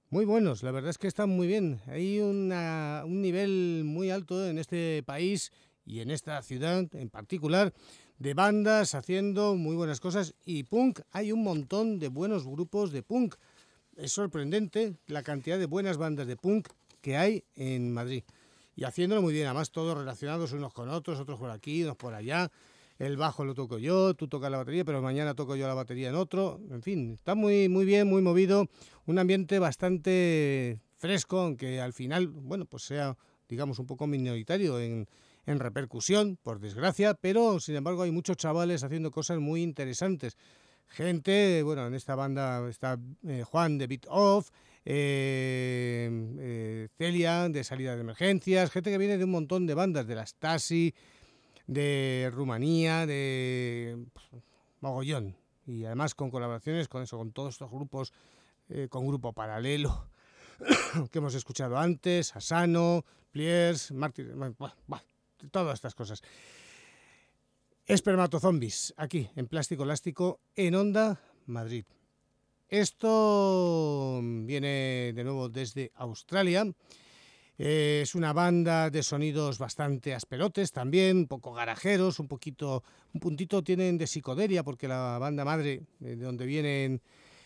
Muy 0.09 0.25
buenos, 0.25 0.63
la 0.63 0.71
verdad 0.71 0.89
es 0.89 0.97
que 0.97 1.07
están 1.07 1.29
muy 1.29 1.45
bien. 1.45 1.79
Hay 1.85 2.19
un 2.21 2.49
nivel 3.21 3.83
muy 3.85 4.09
alto 4.09 4.47
en 4.47 4.57
este 4.57 5.03
país 5.05 5.51
y 5.85 5.99
en 5.99 6.09
esta 6.09 6.41
ciudad 6.41 6.87
en 6.95 7.11
particular 7.11 7.71
de 8.17 8.33
bandas 8.33 8.95
haciendo 8.95 9.53
muy 9.53 9.75
buenas 9.75 9.99
cosas 9.99 10.33
y 10.43 10.63
punk. 10.63 11.01
Hay 11.11 11.31
un 11.31 11.43
montón 11.43 11.99
de 11.99 12.07
buenos 12.07 12.47
grupos 12.47 12.91
de 12.91 13.03
punk. 13.03 13.35
Es 13.95 14.11
sorprendente 14.11 14.95
la 15.05 15.21
cantidad 15.21 15.59
de 15.59 15.67
buenas 15.67 15.97
bandas 15.97 16.25
de 16.25 16.35
punk 16.35 16.69
que 17.01 17.15
hay 17.15 17.43
en 17.53 17.93
Madrid 17.93 18.23
y 18.75 18.83
haciéndolo 18.83 19.21
muy 19.21 19.33
bien, 19.33 19.45
además 19.45 19.71
todos 19.71 19.97
relacionados 19.97 20.51
unos 20.51 20.73
con 20.73 20.89
otros, 20.89 21.19
otros 21.19 21.39
por 21.39 21.49
aquí, 21.49 21.83
unos 21.83 21.95
por 21.95 22.13
allá. 22.13 22.51
El 22.97 23.17
bajo 23.17 23.43
lo 23.43 23.53
toco 23.53 23.77
yo, 23.77 24.13
tú 24.13 24.27
tocas 24.27 24.49
la 24.49 24.57
batería, 24.57 24.85
pero 24.85 25.01
mañana 25.01 25.33
toco 25.33 25.55
yo 25.55 25.67
la 25.67 25.73
batería 25.73 26.09
en 26.09 26.15
otro. 26.15 26.61
En 26.71 26.81
fin, 26.81 27.13
está 27.13 27.35
muy, 27.35 27.67
muy 27.67 27.83
bien, 27.85 28.07
muy 28.07 28.21
movido. 28.21 28.67
Un 29.05 29.19
ambiente 29.19 29.59
bastante 29.59 30.79
fresco, 30.95 31.39
aunque 31.39 31.81
al 31.81 31.93
final, 31.93 32.27
bueno, 32.27 32.65
pues 32.65 32.83
sea, 32.83 33.17
digamos, 33.49 33.79
un 33.79 33.85
poco 33.85 34.07
minoritario 34.07 34.79
en, 34.79 35.07
repercusión, 35.45 36.39
por 36.41 36.59
desgracia, 36.59 37.13
pero 37.13 37.59
sin 37.59 37.75
embargo 37.75 38.01
hay 38.01 38.11
muchos 38.11 38.35
chavales 38.37 38.83
haciendo 38.83 39.11
cosas 39.11 39.39
muy 39.39 39.61
interesantes. 39.61 40.37
Gente, 40.87 41.61
bueno, 41.63 41.85
en 41.85 41.93
esta 41.93 42.15
banda 42.15 42.67
está 42.67 42.97
eh, 43.27 43.43
Juan 43.45 43.77
de 43.77 43.87
Beat 43.87 44.05
Off, 44.09 44.49
eh, 44.85 46.09
eh, 46.39 46.87
Celia 46.97 47.49
de 47.49 47.63
Salida 47.63 47.95
de 47.95 48.01
Emergencias, 48.01 48.71
gente 48.71 48.91
que 48.91 48.97
viene 48.97 49.17
de 49.17 49.23
un 49.23 49.31
montón 49.31 49.65
de 49.65 49.73
bandas, 49.73 50.07
de 50.07 50.15
la 50.15 50.25
Stasi, 50.25 50.93
de 51.67 52.29
Rumanía, 52.33 53.05
de 53.05 54.05
mogollón. 54.79 55.35
Y 55.65 55.85
además 55.85 56.13
con 56.13 56.29
colaboraciones 56.29 56.87
con 56.87 57.01
eso, 57.01 57.17
con 57.17 57.31
todos 57.31 57.55
estos 57.55 57.71
grupos, 57.71 58.13
con 58.89 59.07
Grupo 59.07 59.33
Paralelo, 59.33 60.09
que 61.11 61.17
hemos 61.17 61.35
escuchado 61.35 61.77
antes, 61.77 62.35
Asano, 62.35 63.03
Pliers, 63.31 63.91
Martin, 63.91 64.55
todas 65.51 65.73
estas 65.73 65.95
cosas. 65.95 66.21
Espermatozombies, 67.85 68.93
aquí, 68.97 69.29
en 69.35 69.47
Plástico 69.47 69.83
Elástico, 69.83 70.39
en 70.55 70.75
Onda, 70.75 71.19
Madrid. 71.45 71.85
Esto 72.67 74.21
viene 74.23 75.13
de 75.13 75.23
nuevo 75.23 75.49
desde 75.49 75.91
Australia. 75.95 76.65
es 77.57 78.15
una 78.15 78.33
banda 78.33 78.89
de 78.89 79.03
sonidos 79.03 79.59
bastante 79.59 80.13
asperotes 80.13 80.71
también, 80.71 81.17
un 81.17 81.27
poco 81.27 81.53
garajeros, 81.53 82.19
un 82.19 82.27
poquito, 82.27 82.83
un 83.13 83.21
puntito 83.21 83.63
tienen 83.63 83.97
de 83.97 84.07
psicodelia, 84.07 84.63
porque 84.63 84.87
la 84.87 85.17
banda 85.19 85.45
madre 85.45 85.83
de 85.99 86.15
donde 86.15 86.45
vienen 86.45 87.01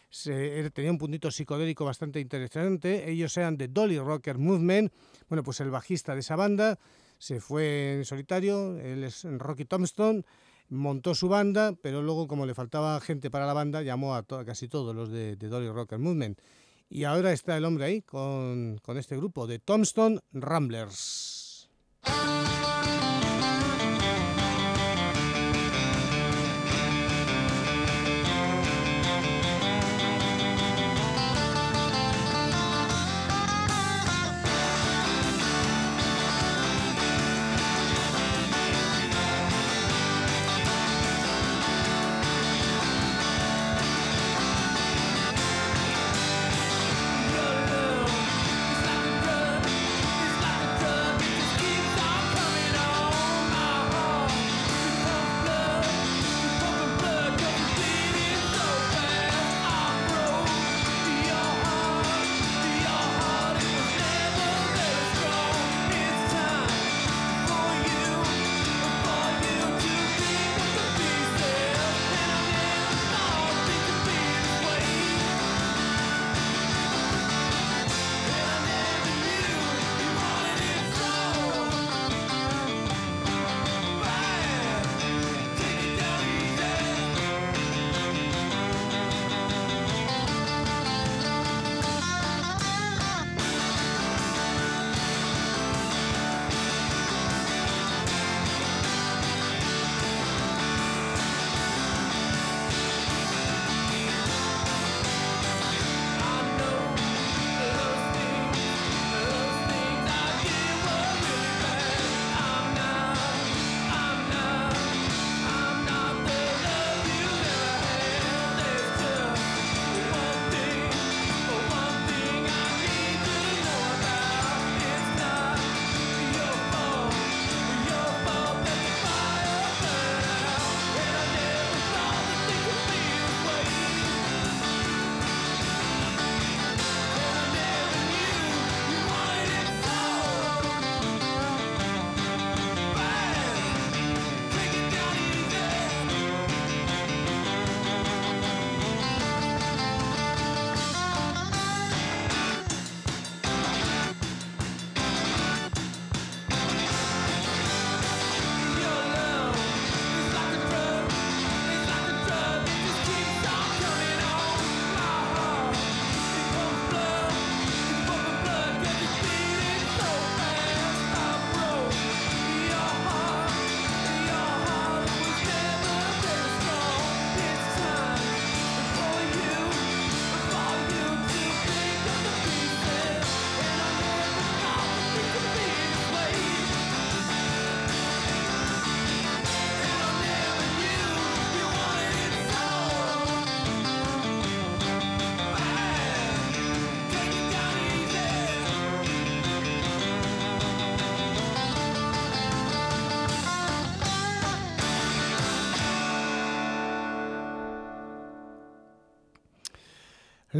se, 0.09 0.69
tenía 0.71 0.91
un 0.91 0.97
puntito 0.97 1.29
psicodélico 1.29 1.85
bastante 1.85 2.19
interesante. 2.19 3.09
Ellos 3.09 3.35
eran 3.37 3.57
de 3.57 3.67
Dolly 3.67 3.99
Rocker 3.99 4.37
Movement. 4.37 4.91
Bueno, 5.27 5.43
pues 5.43 5.59
el 5.59 5.69
bajista 5.69 6.13
de 6.13 6.21
esa 6.21 6.35
banda 6.35 6.79
se 7.17 7.41
fue 7.41 7.97
en 7.97 8.05
solitario, 8.05 8.79
él 8.79 9.03
es 9.03 9.25
Rocky 9.25 9.65
Tombstone, 9.65 10.23
montó 10.69 11.15
su 11.15 11.27
banda, 11.29 11.73
pero 11.81 12.01
luego 12.01 12.27
como 12.27 12.45
le 12.45 12.53
faltaba 12.53 12.99
gente 13.01 13.29
para 13.29 13.45
la 13.45 13.53
banda, 13.53 13.81
llamó 13.81 14.15
a 14.15 14.23
casi 14.23 14.67
todos 14.67 14.95
los 14.95 15.09
de, 15.09 15.35
de, 15.35 15.47
Dolly 15.47 15.69
Rocker 15.69 15.99
Movement. 15.99 16.39
Y 16.89 17.03
ahora 17.03 17.31
está 17.31 17.57
el 17.57 17.65
hombre 17.65 17.85
ahí 17.85 18.01
con, 18.01 18.79
con 18.81 18.97
este 18.97 19.15
grupo 19.17 19.45
de 19.47 19.59
Tombstone 19.59 20.19
Ramblers. 20.31 21.69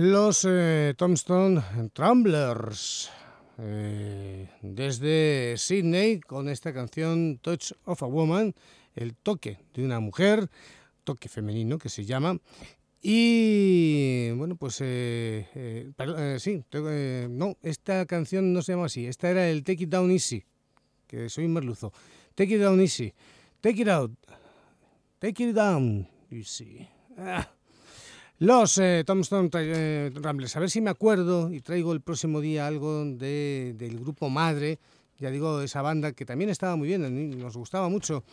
Los 0.02 0.48
eh, 0.48 0.94
Tombstone 0.96 1.62
Trumblers 1.92 3.12
eh, 3.58 4.48
desde 4.62 5.56
Sydney 5.58 6.22
con 6.22 6.48
esta 6.48 6.72
canción 6.72 7.38
Touch 7.42 7.74
of 7.84 8.02
a 8.02 8.06
Woman, 8.06 8.56
el 8.96 9.14
toque 9.14 9.60
de 9.74 9.84
una 9.84 10.00
mujer, 10.00 10.50
toque 11.04 11.28
femenino 11.28 11.78
que 11.78 11.90
se 11.90 12.06
llama. 12.06 12.40
Y 13.02 14.32
bueno, 14.38 14.56
pues 14.56 14.78
eh, 14.80 15.92
sí, 16.40 16.64
no, 17.30 17.58
esta 17.62 18.06
canción 18.06 18.54
no 18.54 18.62
se 18.62 18.72
llama 18.72 18.86
así, 18.86 19.06
esta 19.06 19.30
era 19.30 19.50
el 19.50 19.66
Take 19.66 19.84
It 19.84 19.90
Down 19.90 20.12
Easy, 20.12 20.46
que 21.08 21.28
soy 21.28 21.50
merluzo. 21.50 21.92
Take 22.36 22.56
It 22.56 22.62
Down 22.62 22.80
Easy, 22.80 23.14
Take 23.60 23.82
It 23.82 23.90
Out, 23.90 24.14
Take 25.20 25.44
It 25.44 25.54
Down 25.54 26.08
Easy. 26.32 26.88
Ah. 27.18 27.52
Los 28.40 28.78
eh, 28.78 29.04
Tombstone 29.06 29.50
eh, 29.54 30.12
Ramblers, 30.16 30.56
a 30.56 30.60
ver 30.62 30.70
si 30.70 30.80
me 30.82 30.90
acuerdo 30.90 31.52
y 31.52 31.60
traigo 31.60 31.92
el 31.94 32.02
próximo 32.02 32.40
día 32.40 32.68
algo 32.68 33.04
de, 33.06 33.76
del 33.78 34.00
grupo 34.00 34.30
madre 34.30 34.80
ya 35.20 35.30
digo, 35.30 35.62
esa 35.62 35.82
banda 35.82 36.14
que 36.14 36.26
también 36.26 36.50
estaba 36.50 36.76
muy 36.76 36.88
bien, 36.88 37.38
nos 37.38 37.58
gustaba 37.58 37.90
mucho, 37.90 38.24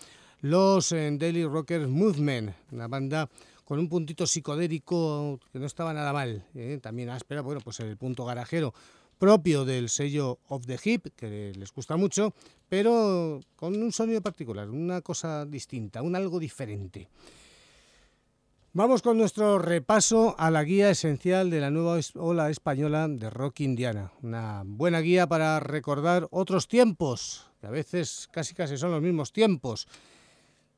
los 0.40 0.92
eh, 0.92 1.10
Daily 1.18 1.44
Rockers 1.44 1.88
Movement, 1.88 2.54
una 2.70 2.86
banda 2.86 3.28
con 3.64 3.80
un 3.80 3.88
puntito 3.88 4.26
psicodélico 4.26 5.40
que 5.52 5.58
no 5.58 5.66
estaba 5.66 5.92
nada 5.92 6.12
mal, 6.12 6.46
¿eh? 6.54 6.78
también 6.80 7.10
áspera, 7.10 7.42
bueno, 7.42 7.60
pues 7.60 7.80
el 7.80 7.96
punto 7.96 8.24
garajero 8.24 8.72
propio 9.18 9.64
del 9.64 9.88
sello 9.88 10.38
Of 10.48 10.66
the 10.66 10.78
Hip, 10.84 11.08
que 11.16 11.52
les 11.56 11.72
gusta 11.72 11.96
mucho, 11.96 12.34
pero 12.68 13.40
con 13.56 13.74
un 13.82 13.90
sonido 13.90 14.20
particular, 14.20 14.70
una 14.70 15.00
cosa 15.00 15.44
distinta, 15.46 16.02
un 16.02 16.14
algo 16.14 16.38
diferente. 16.38 17.08
Vamos 18.76 19.00
con 19.00 19.16
nuestro 19.16 19.58
repaso 19.58 20.34
a 20.38 20.50
la 20.50 20.62
guía 20.62 20.90
esencial 20.90 21.48
de 21.48 21.60
la 21.60 21.70
nueva 21.70 21.98
ola 22.16 22.50
española 22.50 23.08
de 23.08 23.30
rock 23.30 23.60
indiana. 23.60 24.12
Una 24.20 24.64
buena 24.66 25.00
guía 25.00 25.26
para 25.26 25.58
recordar 25.60 26.28
otros 26.30 26.68
tiempos, 26.68 27.50
que 27.58 27.68
a 27.68 27.70
veces 27.70 28.28
casi 28.30 28.54
casi 28.54 28.76
son 28.76 28.90
los 28.90 29.00
mismos 29.00 29.32
tiempos, 29.32 29.88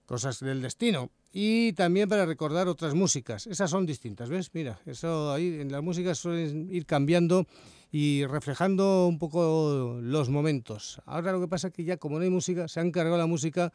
cosas 0.06 0.38
del 0.38 0.62
destino. 0.62 1.10
Y 1.32 1.72
también 1.72 2.08
para 2.08 2.24
recordar 2.24 2.68
otras 2.68 2.94
músicas. 2.94 3.48
Esas 3.48 3.68
son 3.68 3.84
distintas, 3.84 4.28
¿ves? 4.28 4.50
Mira, 4.52 4.78
eso 4.86 5.32
ahí 5.32 5.58
en 5.60 5.72
las 5.72 5.82
músicas 5.82 6.18
suelen 6.18 6.72
ir 6.72 6.86
cambiando 6.86 7.48
y 7.90 8.24
reflejando 8.26 9.08
un 9.08 9.18
poco 9.18 9.98
los 10.00 10.28
momentos. 10.28 11.02
Ahora 11.04 11.32
lo 11.32 11.40
que 11.40 11.48
pasa 11.48 11.66
es 11.66 11.74
que 11.74 11.82
ya 11.82 11.96
como 11.96 12.18
no 12.18 12.22
hay 12.22 12.30
música, 12.30 12.68
se 12.68 12.78
han 12.78 12.92
cargado 12.92 13.18
la 13.18 13.26
música, 13.26 13.72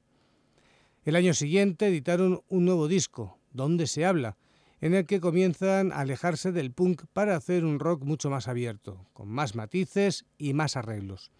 El 1.04 1.16
año 1.16 1.36
siguiente 1.36 1.88
editaron 1.88 2.42
un 2.50 2.66
nuevo 2.66 2.88
disco, 2.88 3.38
Donde 3.52 3.88
se 3.88 4.06
habla, 4.06 4.38
en 4.82 4.94
el 4.94 5.06
que 5.06 5.20
comienzan 5.20 5.92
a 5.92 6.00
alejarse 6.00 6.52
del 6.52 6.72
punk 6.72 7.04
para 7.14 7.36
hacer 7.36 7.64
un 7.66 7.80
rock 7.80 8.04
mucho 8.04 8.30
más 8.30 8.48
abierto, 8.48 9.08
con 9.14 9.28
más 9.28 9.56
matices 9.56 10.26
y 10.38 10.54
más 10.54 10.76
arreglos. 10.76 11.32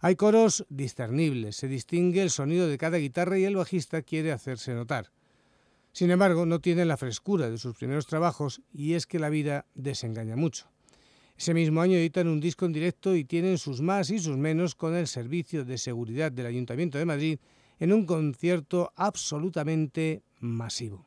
Hay 0.00 0.16
coros 0.16 0.64
discernibles, 0.68 1.56
se 1.56 1.68
distingue 1.68 2.22
el 2.22 2.30
sonido 2.30 2.68
de 2.68 2.78
cada 2.78 2.98
guitarra 2.98 3.38
y 3.38 3.44
el 3.44 3.56
bajista 3.56 4.02
quiere 4.02 4.32
hacerse 4.32 4.74
notar. 4.74 5.10
Sin 5.92 6.10
embargo, 6.10 6.46
no 6.46 6.60
tienen 6.60 6.88
la 6.88 6.96
frescura 6.96 7.50
de 7.50 7.58
sus 7.58 7.76
primeros 7.76 8.06
trabajos 8.06 8.62
y 8.72 8.94
es 8.94 9.06
que 9.06 9.18
la 9.18 9.28
vida 9.28 9.66
desengaña 9.74 10.36
mucho. 10.36 10.70
Ese 11.38 11.54
mismo 11.54 11.80
año 11.80 11.96
editan 11.96 12.26
un 12.26 12.40
disco 12.40 12.66
en 12.66 12.72
directo 12.72 13.14
y 13.14 13.24
tienen 13.24 13.58
sus 13.58 13.80
más 13.80 14.10
y 14.10 14.18
sus 14.18 14.36
menos 14.36 14.74
con 14.74 14.96
el 14.96 15.06
Servicio 15.06 15.64
de 15.64 15.78
Seguridad 15.78 16.32
del 16.32 16.46
Ayuntamiento 16.46 16.98
de 16.98 17.04
Madrid 17.04 17.38
en 17.78 17.92
un 17.92 18.06
concierto 18.06 18.92
absolutamente 18.96 20.24
masivo. 20.40 21.06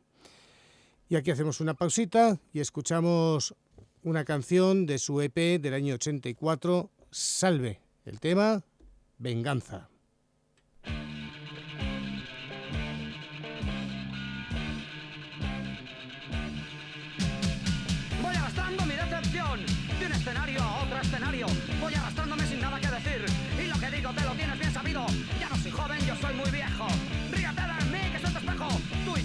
Y 1.09 1.17
aquí 1.17 1.31
hacemos 1.31 1.59
una 1.59 1.73
pausita 1.73 2.39
y 2.53 2.61
escuchamos 2.61 3.53
una 4.03 4.23
canción 4.23 4.85
de 4.85 4.99
su 4.99 5.19
EP 5.19 5.61
del 5.61 5.73
año 5.73 5.95
84, 5.95 6.89
Salve, 7.11 7.81
el 8.05 8.21
tema 8.21 8.63
Venganza. 9.17 9.90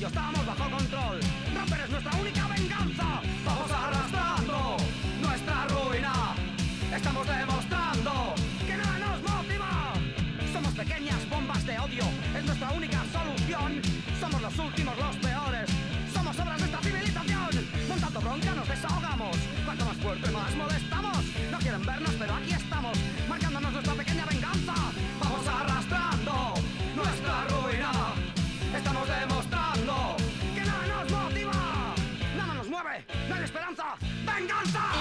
Estamos 0.06 0.46
bajo 0.46 0.70
control. 0.70 1.20
Romper 1.54 1.80
es 1.80 1.90
nuestra 1.90 2.12
única 2.20 2.46
venganza. 2.48 3.20
Vamos 3.44 3.70
arrastrando 3.70 4.76
nuestra 5.20 5.66
ruina. 5.68 6.34
Estamos 6.94 7.26
demostrando 7.26 8.34
que 8.66 8.76
nada 8.76 8.98
nos 8.98 9.22
motiva. 9.22 9.92
Somos 10.52 10.72
pequeñas 10.74 11.28
bombas 11.28 11.66
de 11.66 11.78
odio. 11.78 12.04
Es 12.36 12.44
nuestra 12.44 12.70
única 12.70 12.95
esperanza, 33.42 33.96
venganza. 34.24 34.95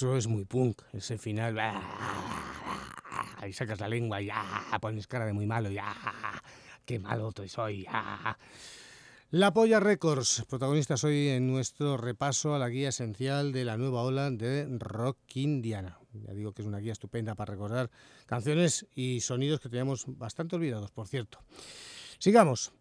Eso 0.00 0.16
es 0.16 0.26
muy 0.28 0.46
punk, 0.46 0.80
ese 0.94 1.18
final. 1.18 1.58
Ahí 3.36 3.52
sacas 3.52 3.80
la 3.80 3.86
lengua 3.86 4.22
y 4.22 4.28
ya 4.28 4.42
pones 4.80 5.06
cara 5.06 5.26
de 5.26 5.34
muy 5.34 5.44
malo, 5.46 5.70
ya 5.70 5.94
qué 6.86 6.98
malo 6.98 7.34
soy. 7.46 7.86
La 9.30 9.52
Polla 9.52 9.78
Records, 9.78 10.46
protagonistas 10.48 11.04
hoy 11.04 11.28
en 11.28 11.48
nuestro 11.48 11.98
repaso 11.98 12.54
a 12.54 12.58
la 12.58 12.70
guía 12.70 12.88
esencial 12.88 13.52
de 13.52 13.66
la 13.66 13.76
nueva 13.76 14.00
ola 14.00 14.30
de 14.30 14.66
rock 14.78 15.18
indiana. 15.34 15.98
Ya 16.14 16.32
digo 16.32 16.54
que 16.54 16.62
es 16.62 16.68
una 16.68 16.78
guía 16.78 16.92
estupenda 16.92 17.34
para 17.34 17.52
recordar 17.52 17.90
canciones 18.24 18.86
y 18.94 19.20
sonidos 19.20 19.60
que 19.60 19.68
teníamos 19.68 20.06
bastante 20.06 20.56
olvidados, 20.56 20.92
por 20.92 21.08
cierto. 21.08 21.40
Sigamos. 22.18 22.72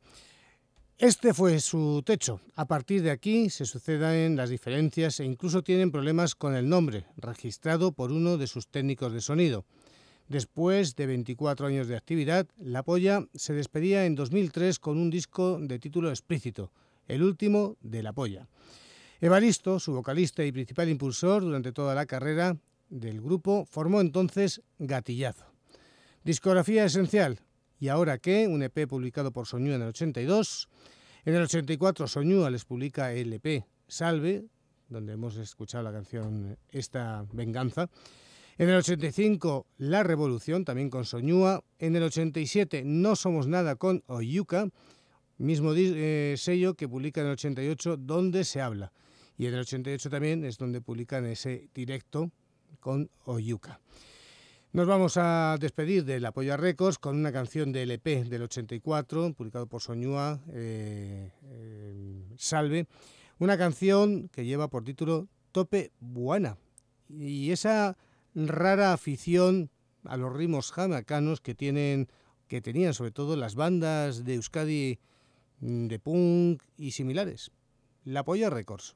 Este 1.00 1.34
fue 1.34 1.62
su 1.62 2.04
techo. 2.06 2.42
A 2.58 2.66
partir 2.66 3.02
de 3.02 3.12
aquí 3.12 3.50
se 3.50 3.66
suceden 3.66 4.36
las 4.36 4.50
diferencias 4.50 5.22
e 5.22 5.24
incluso 5.24 5.64
tienen 5.64 5.92
problemas 5.92 6.36
con 6.36 6.58
el 6.58 6.68
nombre, 6.68 7.06
registrado 7.16 7.94
por 7.94 8.12
uno 8.12 8.38
de 8.38 8.48
sus 8.48 8.68
técnicos 8.68 9.14
de 9.14 9.22
sonido. 9.22 9.64
Después 10.28 10.98
de 10.98 11.06
24 11.06 11.68
años 11.68 11.88
de 11.88 11.96
actividad, 11.96 12.48
La 12.58 12.84
Polla 12.84 13.26
se 13.34 13.54
despedía 13.54 14.06
en 14.06 14.16
2003 14.16 14.78
con 14.80 14.98
un 14.98 15.10
disco 15.10 15.58
de 15.62 15.80
título 15.80 16.10
explícito, 16.10 16.70
el 17.08 17.24
último 17.24 17.78
de 17.80 18.04
La 18.04 18.12
Polla. 18.12 18.50
Evaristo, 19.22 19.80
su 19.80 19.94
vocalista 19.94 20.44
y 20.44 20.52
principal 20.52 20.90
impulsor 20.90 21.44
durante 21.44 21.72
toda 21.72 21.96
la 21.96 22.08
carrera 22.08 22.58
del 22.90 23.22
grupo, 23.22 23.64
formó 23.64 24.02
entonces 24.02 24.62
Gatillazo. 24.80 25.46
Discografía 26.26 26.84
esencial, 26.84 27.40
¿Y 27.80 27.88
ahora 27.88 28.18
qué? 28.18 28.48
Un 28.48 28.62
EP 28.62 28.88
publicado 28.88 29.32
por 29.32 29.48
Soñúa 29.48 29.76
en 29.76 29.82
el 29.82 29.88
82. 29.90 30.68
En 31.24 31.36
el 31.36 31.44
84 31.44 32.08
Soñúa 32.08 32.50
les 32.50 32.66
publica 32.66 33.14
el 33.14 33.32
EP 33.32 33.64
Salve, 33.88 34.46
donde 34.90 35.14
hemos 35.14 35.38
escuchado 35.38 35.86
la 35.86 35.94
canción 35.94 36.58
Esta 36.72 37.26
Venganza. 37.32 37.90
En 38.58 38.68
el 38.68 38.76
85 38.76 39.66
La 39.78 40.04
Revolución, 40.04 40.66
también 40.66 40.90
con 40.90 41.06
Soñúa. 41.06 41.64
En 41.78 41.96
el 41.96 42.04
87 42.04 42.84
No 42.86 43.16
Somos 43.16 43.48
Nada 43.48 43.78
con 43.78 44.04
Oyuka, 44.08 44.68
mismo 45.38 45.72
eh, 45.74 46.36
sello 46.38 46.74
que 46.74 46.90
publica 46.90 47.22
en 47.22 47.28
el 47.28 47.34
88 47.34 47.96
Donde 47.96 48.44
se 48.44 48.60
habla. 48.60 48.92
Y 49.38 49.46
en 49.46 49.54
el 49.54 49.62
88 49.62 50.10
también 50.10 50.44
es 50.44 50.58
donde 50.58 50.82
publican 50.82 51.26
ese 51.26 51.70
directo 51.74 52.30
con 52.82 53.10
Oyuka. 53.24 53.80
Nos 54.72 54.86
vamos 54.86 55.18
a 55.18 55.58
despedir 55.60 56.06
de 56.06 56.20
La 56.20 56.32
Polla 56.32 56.56
Records 56.56 57.00
con 57.00 57.18
una 57.18 57.32
canción 57.32 57.72
del 57.72 57.90
EP 57.90 58.06
del 58.26 58.44
84, 58.44 59.34
publicado 59.34 59.66
por 59.66 59.82
Soñúa, 59.82 60.42
eh, 60.50 61.32
eh, 61.42 62.24
Salve, 62.38 62.86
una 63.40 63.58
canción 63.58 64.30
que 64.30 64.46
lleva 64.46 64.68
por 64.68 64.84
título 64.84 65.28
Tope 65.52 65.92
Buana. 66.00 66.60
Y 67.10 67.50
esa 67.50 67.98
rara 68.36 68.94
afición 68.94 69.72
a 70.04 70.18
los 70.18 70.32
ritmos 70.32 70.72
jamacanos 70.72 71.42
que 71.42 71.56
tienen 71.56 72.08
que 72.48 72.62
tenían 72.62 72.94
sobre 72.94 73.12
todo 73.12 73.36
las 73.36 73.56
bandas 73.56 74.24
de 74.24 74.36
Euskadi 74.36 75.00
mm, 75.62 75.88
de 75.88 75.98
punk 75.98 76.62
y 76.78 76.92
similares. 76.92 77.50
La 78.04 78.24
Polla 78.24 78.52
Records. 78.52 78.96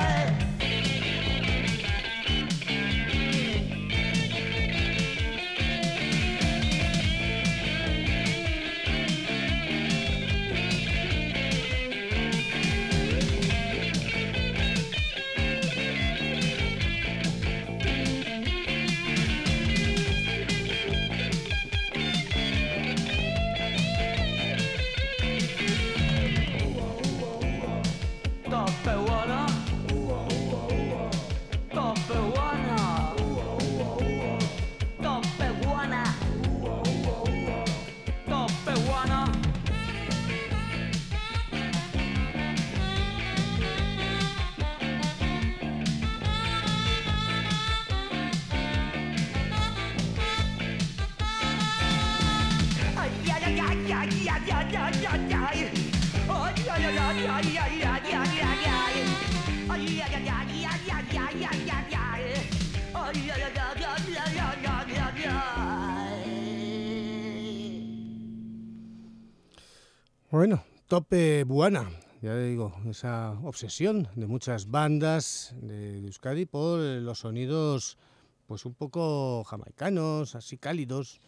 tope 70.91 71.45
buena, 71.45 71.89
ya 72.21 72.35
digo, 72.35 72.73
esa 72.89 73.39
obsesión 73.43 74.09
de 74.17 74.27
muchas 74.27 74.69
bandas 74.69 75.55
de 75.61 75.99
Euskadi 75.99 76.45
por 76.45 76.81
los 76.81 77.19
sonidos 77.19 77.97
pues 78.45 78.65
un 78.65 78.73
poco 78.73 79.45
jamaicanos, 79.45 80.35
así 80.35 80.57
cálidos, 80.57 81.21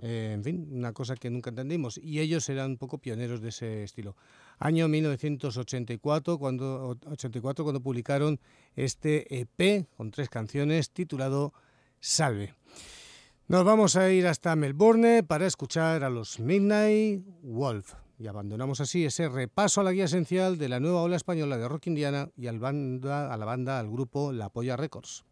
eh, 0.00 0.30
en 0.32 0.42
fin, 0.42 0.68
una 0.72 0.94
cosa 0.94 1.14
que 1.14 1.28
nunca 1.28 1.50
entendimos. 1.50 1.98
Y 1.98 2.20
ellos 2.20 2.48
eran 2.48 2.70
un 2.70 2.76
poco 2.78 2.96
pioneros 2.96 3.42
de 3.42 3.50
ese 3.50 3.82
estilo. 3.82 4.16
Año 4.58 4.88
1984, 4.88 6.38
cuando, 6.38 6.96
84, 7.04 7.64
cuando 7.64 7.82
publicaron 7.82 8.40
este 8.76 9.40
EP 9.40 9.88
con 9.94 10.10
tres 10.10 10.30
canciones 10.30 10.88
titulado 10.88 11.52
Salve. 12.00 12.54
Nos 13.46 13.62
vamos 13.62 13.96
a 13.96 14.10
ir 14.10 14.26
hasta 14.26 14.56
Melbourne 14.56 15.22
para 15.22 15.46
escuchar 15.46 16.02
a 16.02 16.08
los 16.08 16.40
Midnight 16.40 17.22
Wolf. 17.42 18.05
Y 18.18 18.28
abandonamos 18.28 18.80
así 18.80 19.04
ese 19.04 19.28
repaso 19.28 19.80
a 19.80 19.84
la 19.84 19.92
guía 19.92 20.04
esencial 20.04 20.56
de 20.56 20.68
la 20.68 20.80
nueva 20.80 21.02
ola 21.02 21.16
española 21.16 21.58
de 21.58 21.68
rock 21.68 21.88
indiana 21.88 22.30
y 22.36 22.46
banda, 22.58 23.32
a 23.32 23.36
la 23.36 23.44
banda, 23.44 23.78
al 23.78 23.90
grupo 23.90 24.32
La 24.32 24.48
Polla 24.48 24.76
Records. 24.76 25.24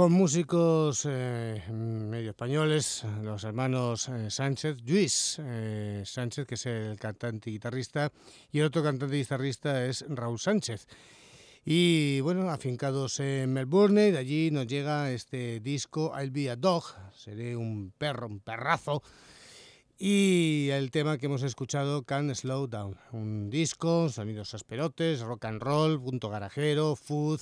Con 0.00 0.12
músicos 0.12 1.06
eh, 1.06 1.62
medio 1.70 2.30
españoles, 2.30 3.04
los 3.22 3.44
hermanos 3.44 4.08
eh, 4.08 4.30
Sánchez, 4.30 4.78
Luis 4.86 5.38
eh, 5.44 6.02
Sánchez, 6.06 6.46
que 6.46 6.54
es 6.54 6.64
el 6.64 6.98
cantante 6.98 7.50
y 7.50 7.52
guitarrista, 7.52 8.10
y 8.50 8.60
el 8.60 8.64
otro 8.64 8.82
cantante 8.82 9.14
y 9.14 9.18
guitarrista 9.18 9.84
es 9.84 10.06
Raúl 10.08 10.38
Sánchez. 10.38 10.86
Y 11.66 12.20
bueno, 12.22 12.48
afincados 12.48 13.20
en 13.20 13.52
Melbourne, 13.52 14.10
de 14.10 14.16
allí 14.16 14.50
nos 14.50 14.66
llega 14.66 15.12
este 15.12 15.60
disco 15.60 16.14
I'll 16.18 16.30
Be 16.30 16.48
a 16.48 16.56
Dog, 16.56 16.84
seré 17.14 17.54
un 17.54 17.92
perro, 17.98 18.26
un 18.26 18.40
perrazo, 18.40 19.02
y 19.98 20.70
el 20.70 20.90
tema 20.90 21.18
que 21.18 21.26
hemos 21.26 21.42
escuchado, 21.42 22.04
Can 22.04 22.34
Slow 22.34 22.68
Down, 22.68 22.96
un 23.12 23.50
disco, 23.50 24.08
sonidos 24.08 24.54
asperotes, 24.54 25.20
rock 25.20 25.44
and 25.44 25.60
roll, 25.62 26.00
punto 26.00 26.30
garajero, 26.30 26.96
food, 26.96 27.40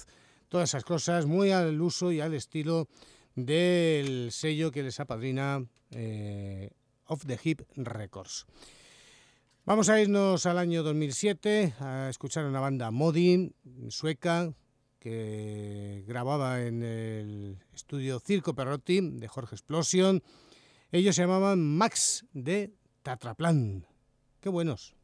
todas 0.49 0.71
esas 0.71 0.85
cosas, 0.85 1.27
muy 1.27 1.51
al 1.51 1.81
uso 1.81 2.13
y 2.13 2.21
al 2.21 2.35
estilo 2.35 2.89
del 3.35 4.33
sello 4.33 4.71
que 4.71 4.83
les 4.83 5.01
apadrina 5.01 5.65
eh, 5.91 6.71
Off 7.07 7.25
the 7.27 7.39
Hip 7.43 7.63
Records. 7.77 8.47
Vamos 9.65 9.89
a 9.91 10.01
irnos 10.01 10.47
al 10.47 10.59
año 10.59 10.83
2007 10.83 11.75
a 11.81 12.09
escuchar 12.09 12.47
una 12.47 12.61
banda 12.61 12.91
Modi, 12.91 13.53
sueca, 13.89 14.53
que 14.99 16.05
grababa 16.07 16.63
en 16.63 16.83
el 16.83 17.59
estudio 17.75 18.19
Circo 18.19 18.55
Perrotti 18.55 19.01
de 19.01 19.29
Jorge 19.29 19.55
Explosion. 19.55 20.23
Ellos 20.91 21.15
se 21.17 21.23
llamaban 21.23 21.77
Max 21.77 22.25
de 22.33 22.73
Tatraplan. 23.03 23.87
¡Qué 24.41 24.49
buenos! 24.49 24.98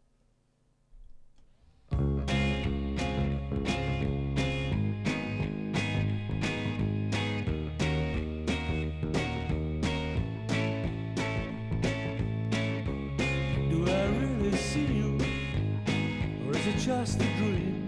Just 16.85 17.19
a 17.23 17.25
dream. 17.39 17.83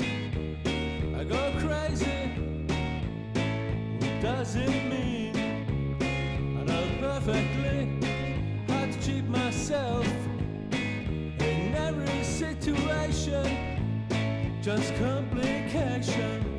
I 1.14 1.22
go 1.24 1.52
crazy. 1.58 2.30
What 4.00 4.22
does 4.22 4.56
it 4.56 4.84
mean? 4.88 5.36
I 6.58 6.64
know 6.64 6.84
perfectly 6.98 7.90
how 8.68 8.86
to 8.86 8.98
keep 9.02 9.26
myself 9.26 10.06
in 10.70 11.74
every 11.74 12.24
situation. 12.24 13.44
Just 14.62 14.94
complication. 14.94 16.55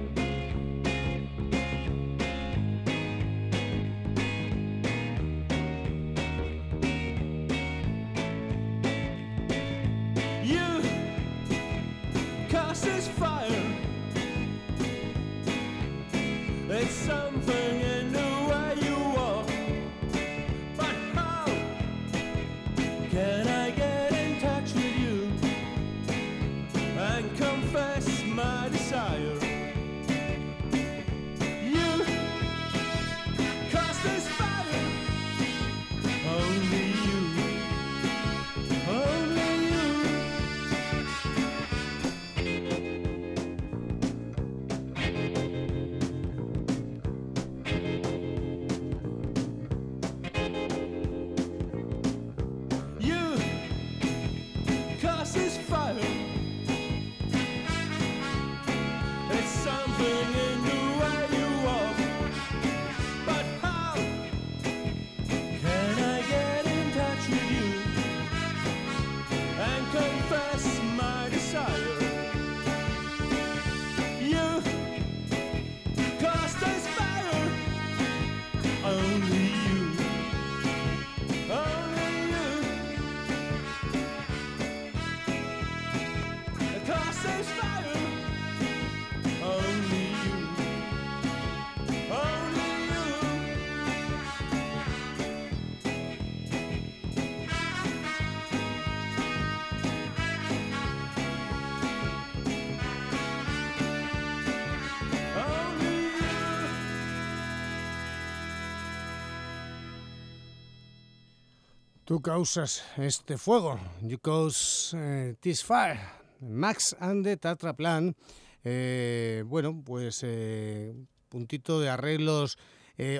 Tú 112.17 112.23
causas 112.23 112.83
este 112.97 113.37
fuego. 113.37 113.79
You 114.01 114.17
cause 114.17 114.97
eh, 114.97 115.35
this 115.39 115.63
fire. 115.63 115.99
Max 116.41 116.95
and 116.99 117.23
the 117.23 117.37
Tatraplan. 117.37 118.15
Eh, 118.63 119.43
bueno, 119.45 119.83
pues 119.85 120.21
eh, 120.23 120.95
puntito 121.29 121.79
de 121.79 121.89
arreglos, 121.89 122.57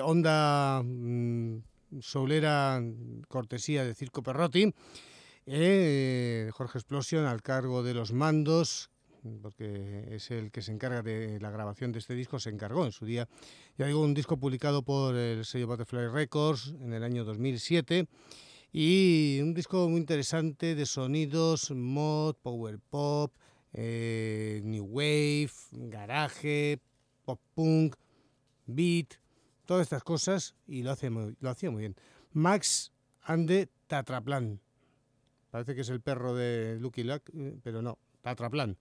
onda 0.02 0.82
mm, 0.82 1.58
solera, 2.00 2.82
cortesía 3.28 3.84
de 3.84 3.94
Circo 3.94 4.20
Perrotti. 4.24 4.74
Jorge 5.46 6.78
Explosion 6.78 7.24
al 7.24 7.40
cargo 7.40 7.84
de 7.84 7.94
los 7.94 8.12
mandos, 8.12 8.90
porque 9.42 10.08
es 10.10 10.32
el 10.32 10.50
que 10.50 10.60
se 10.60 10.72
encarga 10.72 11.02
de 11.02 11.38
la 11.38 11.52
grabación 11.52 11.92
de 11.92 12.00
este 12.00 12.14
disco, 12.14 12.40
se 12.40 12.50
encargó 12.50 12.84
en 12.84 12.90
su 12.90 13.06
día. 13.06 13.28
Ya 13.76 13.86
digo, 13.86 14.02
un 14.02 14.12
disco 14.12 14.38
publicado 14.38 14.82
por 14.82 15.14
el 15.14 15.44
sello 15.44 15.68
Butterfly 15.68 16.08
Records 16.08 16.74
en 16.80 16.94
el 16.94 17.04
año 17.04 17.24
2007 17.24 18.08
y 18.72 19.40
un 19.42 19.54
disco 19.54 19.88
muy 19.88 20.00
interesante 20.00 20.74
de 20.74 20.86
sonidos 20.86 21.70
mod, 21.70 22.36
power 22.36 22.78
pop, 22.78 23.34
eh, 23.72 24.60
new 24.64 24.84
wave, 24.84 25.50
garage, 25.72 26.78
pop 27.24 27.40
punk, 27.54 27.96
beat, 28.66 29.14
todas 29.64 29.82
estas 29.82 30.02
cosas 30.02 30.54
y 30.66 30.82
lo, 30.82 30.90
hace 30.90 31.10
lo 31.10 31.50
hacía 31.50 31.70
muy 31.70 31.80
bien. 31.80 31.96
Max 32.32 32.92
Ande 33.22 33.68
Tatraplan. 33.86 34.60
Parece 35.50 35.74
que 35.74 35.80
es 35.80 35.88
el 35.88 36.00
perro 36.00 36.34
de 36.34 36.78
Lucky 36.78 37.04
Luck, 37.04 37.22
eh, 37.34 37.58
pero 37.62 37.82
no, 37.82 37.98
Tatraplan. 38.22 38.76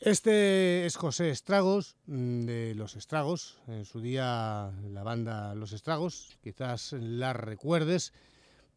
Este 0.00 0.86
es 0.86 0.94
José 0.94 1.30
Estragos, 1.30 1.96
mm, 2.06 2.44
de 2.44 2.74
Los 2.76 2.94
Estragos, 2.94 3.58
en 3.66 3.84
su 3.84 4.00
día 4.00 4.70
la 4.92 5.02
banda 5.02 5.56
Los 5.56 5.72
Estragos, 5.72 6.38
quizás 6.40 6.92
la 6.92 7.32
recuerdes, 7.32 8.12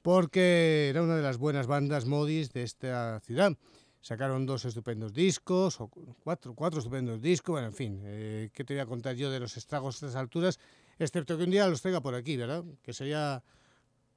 porque 0.02 0.90
era 0.90 1.04
una 1.04 1.16
de 1.16 1.22
las 1.22 1.38
buenas 1.38 1.68
bandas 1.68 2.06
modis 2.06 2.52
de 2.54 2.64
esta 2.64 3.20
ciudad. 3.20 3.56
Sacaron 4.02 4.48
dos 4.48 4.66
estupendos 4.66 5.14
discos, 5.14 5.80
o 5.80 5.92
cuatro, 6.24 6.56
cuatro 6.56 6.80
estupendos 6.80 7.22
discos, 7.22 7.54
bueno, 7.54 7.68
en 7.68 7.76
fin, 7.76 8.02
eh, 8.04 8.50
¿qué 8.52 8.64
te 8.64 8.74
voy 8.74 8.82
a 8.82 8.88
contar 8.88 9.16
yo 9.16 9.30
de 9.30 9.40
los 9.40 9.58
estragos 9.58 10.02
a 10.02 10.08
estas 10.08 10.16
alturas? 10.20 10.60
Excepto 10.98 11.38
que 11.38 11.44
un 11.44 11.52
día 11.52 11.68
los 11.68 11.84
traiga 11.84 12.02
por 12.02 12.16
aquí, 12.16 12.36
¿verdad? 12.36 12.64
Que 12.82 12.94
sería 12.94 13.44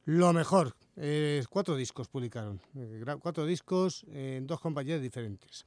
lo 0.07 0.33
mejor. 0.33 0.75
Eh, 0.97 1.45
cuatro 1.51 1.77
discos 1.77 2.09
publicaron, 2.09 2.63
eh, 2.75 3.05
cuatro 3.21 3.45
discos 3.45 4.07
en 4.09 4.47
dos 4.47 4.59
compañías 4.59 5.03
diferentes. 5.03 5.67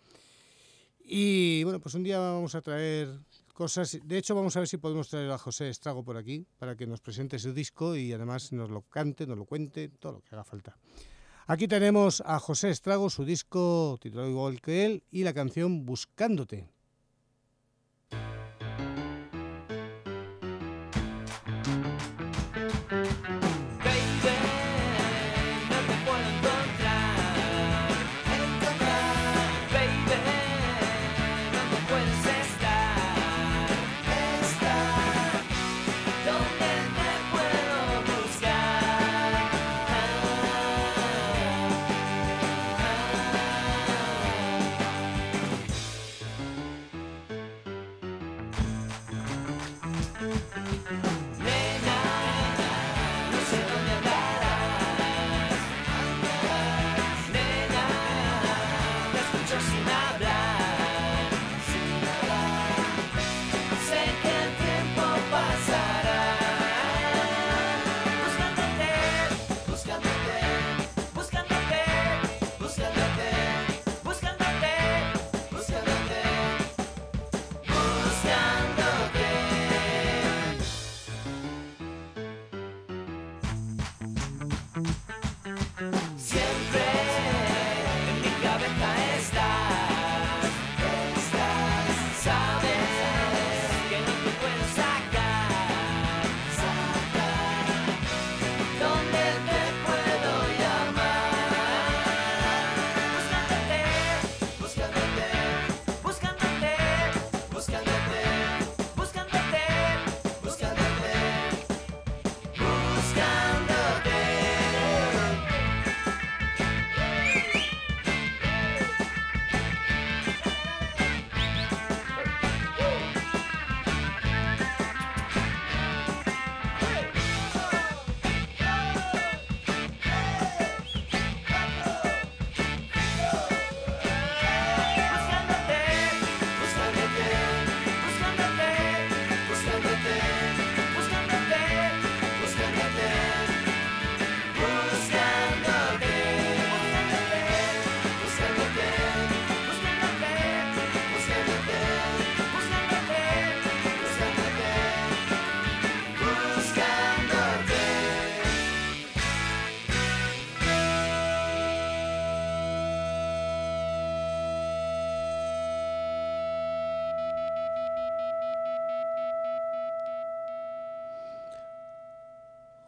Y 1.09 1.63
bueno, 1.63 1.79
pues 1.79 1.95
un 1.95 2.03
día 2.03 2.19
vamos 2.19 2.53
a 2.53 2.61
traer 2.61 3.07
cosas. 3.53 3.97
De 4.03 4.17
hecho, 4.17 4.35
vamos 4.35 4.57
a 4.57 4.59
ver 4.59 4.67
si 4.67 4.75
podemos 4.75 5.07
traer 5.07 5.31
a 5.31 5.37
José 5.37 5.69
Estrago 5.69 6.03
por 6.03 6.17
aquí 6.17 6.45
para 6.57 6.75
que 6.75 6.85
nos 6.85 6.99
presente 6.99 7.39
su 7.39 7.53
disco 7.53 7.95
y 7.95 8.11
además 8.11 8.51
nos 8.51 8.69
lo 8.69 8.81
cante, 8.81 9.25
nos 9.25 9.37
lo 9.37 9.45
cuente, 9.45 9.87
todo 9.87 10.11
lo 10.11 10.21
que 10.21 10.35
haga 10.35 10.43
falta. 10.43 10.77
Aquí 11.47 11.69
tenemos 11.69 12.21
a 12.25 12.39
José 12.39 12.71
Estrago, 12.71 13.09
su 13.09 13.23
disco 13.23 13.97
titulado 14.01 14.29
igual 14.29 14.59
que 14.59 14.85
él 14.85 15.03
y 15.09 15.23
la 15.23 15.33
canción 15.33 15.85
Buscándote. 15.85 16.67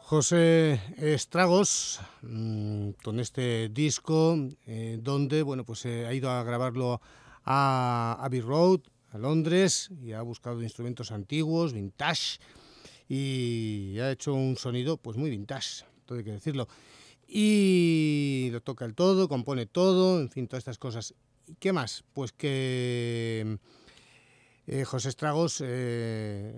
José 0.09 0.81
Estragos 0.97 1.99
mm, 2.23 2.93
con 3.03 3.19
este 3.19 3.69
disco 3.69 4.35
eh, 4.65 4.97
donde 4.99 5.43
bueno 5.43 5.63
pues 5.63 5.85
eh, 5.85 6.07
ha 6.07 6.13
ido 6.15 6.31
a 6.31 6.41
grabarlo 6.41 6.99
a 7.45 8.17
Abbey 8.19 8.41
Road 8.41 8.79
a 9.11 9.19
Londres 9.19 9.91
y 10.01 10.13
ha 10.13 10.23
buscado 10.23 10.63
instrumentos 10.63 11.11
antiguos 11.11 11.73
vintage 11.73 12.39
y 13.07 13.99
ha 13.99 14.09
hecho 14.09 14.33
un 14.33 14.57
sonido 14.57 14.97
pues 14.97 15.15
muy 15.15 15.29
vintage 15.29 15.85
todo 16.07 16.17
hay 16.17 16.23
que 16.23 16.31
decirlo. 16.31 16.67
Y 17.27 18.49
lo 18.51 18.61
toca 18.61 18.85
el 18.85 18.95
todo 18.95 19.29
compone 19.29 19.67
todo 19.67 20.19
en 20.19 20.31
fin 20.31 20.47
todas 20.47 20.61
estas 20.61 20.79
cosas. 20.79 21.13
¿Y 21.45 21.53
qué 21.53 21.71
más 21.71 22.03
pues 22.15 22.31
que 22.31 23.59
eh, 24.71 24.85
José 24.85 25.09
Estragos, 25.09 25.63
eh, 25.65 26.53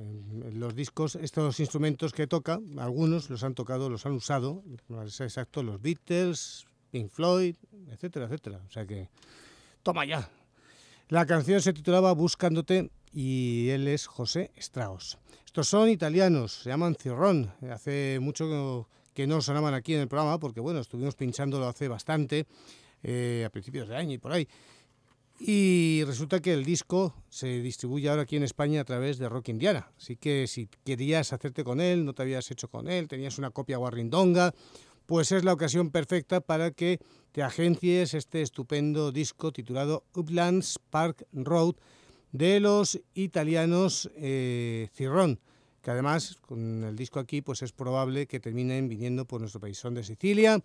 los 0.53 0.75
discos, 0.75 1.15
estos 1.15 1.61
instrumentos 1.61 2.11
que 2.11 2.27
toca, 2.27 2.59
algunos 2.77 3.29
los 3.29 3.41
han 3.45 3.55
tocado, 3.55 3.89
los 3.89 4.05
han 4.05 4.11
usado, 4.11 4.63
es 5.05 5.21
exacto, 5.21 5.63
los 5.63 5.81
Beatles, 5.81 6.65
Pink 6.91 7.09
Floyd, 7.09 7.55
etcétera, 7.89 8.25
etcétera. 8.25 8.59
O 8.67 8.69
sea 8.69 8.85
que, 8.85 9.07
toma 9.81 10.03
ya. 10.03 10.29
La 11.07 11.25
canción 11.25 11.61
se 11.61 11.71
titulaba 11.71 12.11
Buscándote 12.11 12.91
y 13.13 13.69
él 13.69 13.87
es 13.87 14.07
José 14.07 14.51
Estragos. 14.55 15.17
Estos 15.45 15.69
son 15.69 15.87
italianos, 15.87 16.63
se 16.63 16.69
llaman 16.69 16.95
Cirrón. 16.95 17.53
Hace 17.71 18.19
mucho 18.21 18.89
que 19.13 19.25
no 19.25 19.41
sonaban 19.41 19.73
aquí 19.73 19.93
en 19.93 20.01
el 20.01 20.09
programa 20.09 20.37
porque, 20.37 20.59
bueno, 20.59 20.81
estuvimos 20.81 21.15
pinchándolo 21.15 21.65
hace 21.65 21.87
bastante, 21.87 22.45
eh, 23.03 23.45
a 23.47 23.49
principios 23.49 23.87
de 23.87 23.95
año 23.95 24.15
y 24.15 24.17
por 24.17 24.33
ahí. 24.33 24.49
Y 25.43 26.03
resulta 26.05 26.39
que 26.39 26.53
el 26.53 26.63
disco 26.63 27.15
se 27.27 27.61
distribuye 27.61 28.07
ahora 28.09 28.21
aquí 28.21 28.35
en 28.35 28.43
España 28.43 28.81
a 28.81 28.83
través 28.83 29.17
de 29.17 29.27
Rock 29.27 29.49
Indiana. 29.49 29.91
Así 29.97 30.15
que 30.15 30.45
si 30.45 30.69
querías 30.83 31.33
hacerte 31.33 31.63
con 31.63 31.81
él, 31.81 32.05
no 32.05 32.13
te 32.13 32.21
habías 32.21 32.51
hecho 32.51 32.69
con 32.69 32.87
él, 32.87 33.07
tenías 33.07 33.39
una 33.39 33.49
copia 33.49 33.77
guarrindonga, 33.77 34.53
pues 35.07 35.31
es 35.31 35.43
la 35.43 35.53
ocasión 35.53 35.89
perfecta 35.89 36.41
para 36.41 36.69
que 36.69 36.99
te 37.31 37.41
agencies 37.41 38.13
este 38.13 38.43
estupendo 38.43 39.11
disco 39.11 39.51
titulado 39.51 40.03
Uplands 40.13 40.77
Park 40.91 41.25
Road 41.33 41.73
de 42.31 42.59
los 42.59 43.01
italianos 43.15 44.11
eh, 44.17 44.89
Cirrón, 44.93 45.39
que 45.81 45.89
además 45.89 46.37
con 46.41 46.83
el 46.83 46.95
disco 46.95 47.19
aquí 47.19 47.41
pues 47.41 47.63
es 47.63 47.71
probable 47.71 48.27
que 48.27 48.39
terminen 48.39 48.87
viniendo 48.87 49.25
por 49.25 49.41
nuestro 49.41 49.59
paisón 49.59 49.95
de 49.95 50.03
Sicilia. 50.03 50.63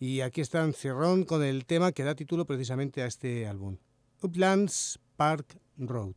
Y 0.00 0.22
aquí 0.22 0.40
están 0.40 0.72
Cirrón 0.72 1.24
con 1.24 1.42
el 1.42 1.66
tema 1.66 1.92
que 1.92 2.02
da 2.02 2.14
título 2.14 2.46
precisamente 2.46 3.02
a 3.02 3.06
este 3.06 3.46
álbum. 3.46 3.76
Uplands 4.26 4.98
Park 5.16 5.54
Road. 5.78 6.16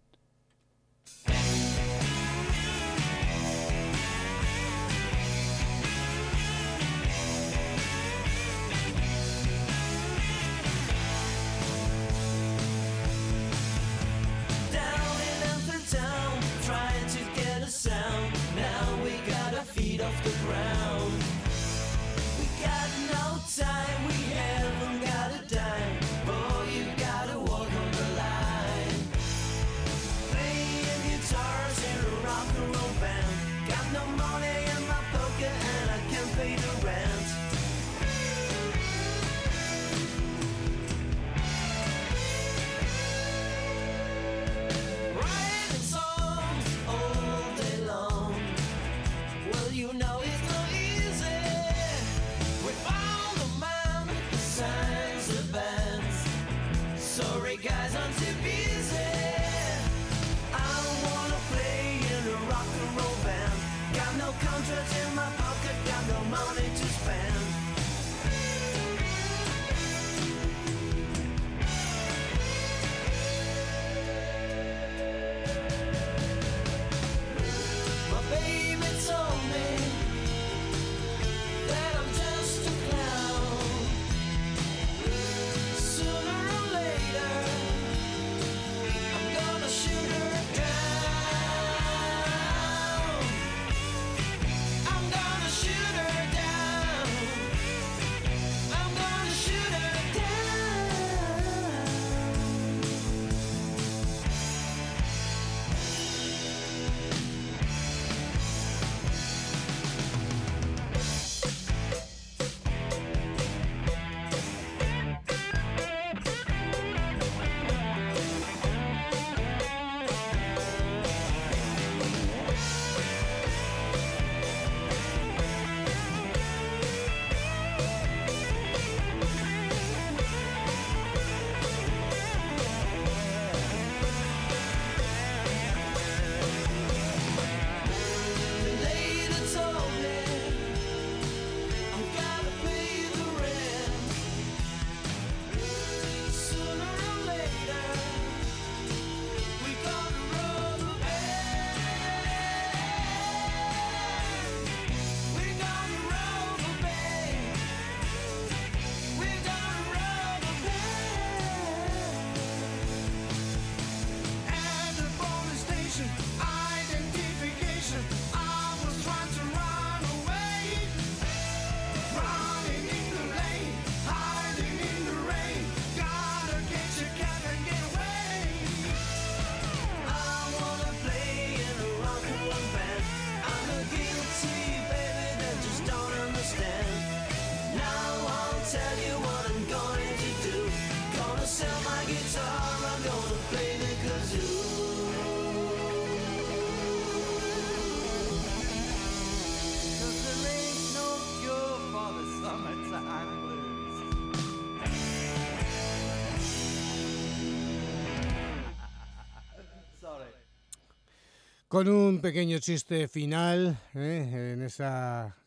Con 211.70 211.88
un 211.88 212.20
pequeño 212.20 212.58
chiste 212.58 213.08
final 213.08 213.80
¿eh? 213.94 214.54
en 214.54 214.64
esa 214.64 215.38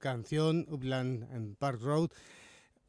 canción, 0.00 0.66
Upland 0.68 1.56
Park 1.56 1.80
Road. 1.80 2.10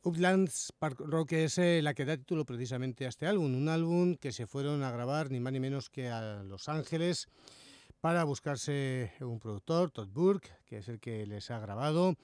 Uplands 0.01 0.73
Park 0.79 0.99
Road, 1.01 1.27
que 1.27 1.43
es 1.43 1.59
eh, 1.59 1.83
la 1.83 1.93
que 1.93 2.03
da 2.03 2.17
título 2.17 2.45
precisamente 2.45 3.05
a 3.05 3.09
este 3.09 3.27
álbum, 3.27 3.53
un 3.53 3.69
álbum 3.69 4.15
que 4.15 4.31
se 4.31 4.47
fueron 4.47 4.81
a 4.81 4.89
grabar 4.89 5.29
ni 5.29 5.39
más 5.39 5.53
ni 5.53 5.59
menos 5.59 5.91
que 5.91 6.09
a 6.09 6.41
Los 6.41 6.67
Ángeles 6.67 7.27
para 8.01 8.23
buscarse 8.23 9.13
un 9.19 9.39
productor, 9.39 9.91
Todd 9.91 10.09
Burke, 10.09 10.49
que 10.65 10.79
es 10.79 10.87
el 10.89 10.99
que 10.99 11.27
les 11.27 11.51
ha 11.51 11.59
grabado, 11.59 12.15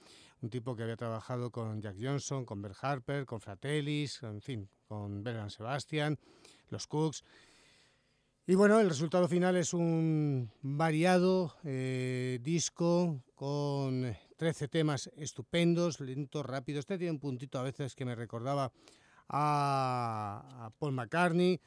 un 0.42 0.50
tipo 0.50 0.74
que 0.74 0.82
había 0.82 0.96
trabajado 0.96 1.52
con 1.52 1.80
Jack 1.80 1.96
Johnson, 2.00 2.44
con 2.44 2.60
Bert 2.60 2.78
Harper, 2.80 3.24
con 3.24 3.40
Fratellis, 3.40 4.20
en 4.24 4.40
fin, 4.40 4.68
con 4.88 5.22
Bernard 5.22 5.50
Sebastian, 5.50 6.18
los 6.70 6.88
Cooks. 6.88 7.22
Y 8.48 8.54
bueno, 8.54 8.78
el 8.78 8.88
resultado 8.88 9.26
final 9.26 9.56
es 9.56 9.74
un 9.74 10.48
variado 10.62 11.56
eh, 11.64 12.38
disco 12.42 13.24
con 13.34 14.16
13 14.36 14.68
temas 14.68 15.10
estupendos, 15.16 15.98
lentos, 15.98 16.46
rápidos. 16.46 16.80
Este 16.80 16.96
tiene 16.96 17.10
un 17.10 17.18
puntito 17.18 17.58
a 17.58 17.64
veces 17.64 17.96
que 17.96 18.04
me 18.04 18.14
recordaba 18.14 18.70
a, 19.28 20.70
Paul 20.78 20.92
McCartney. 20.92 21.60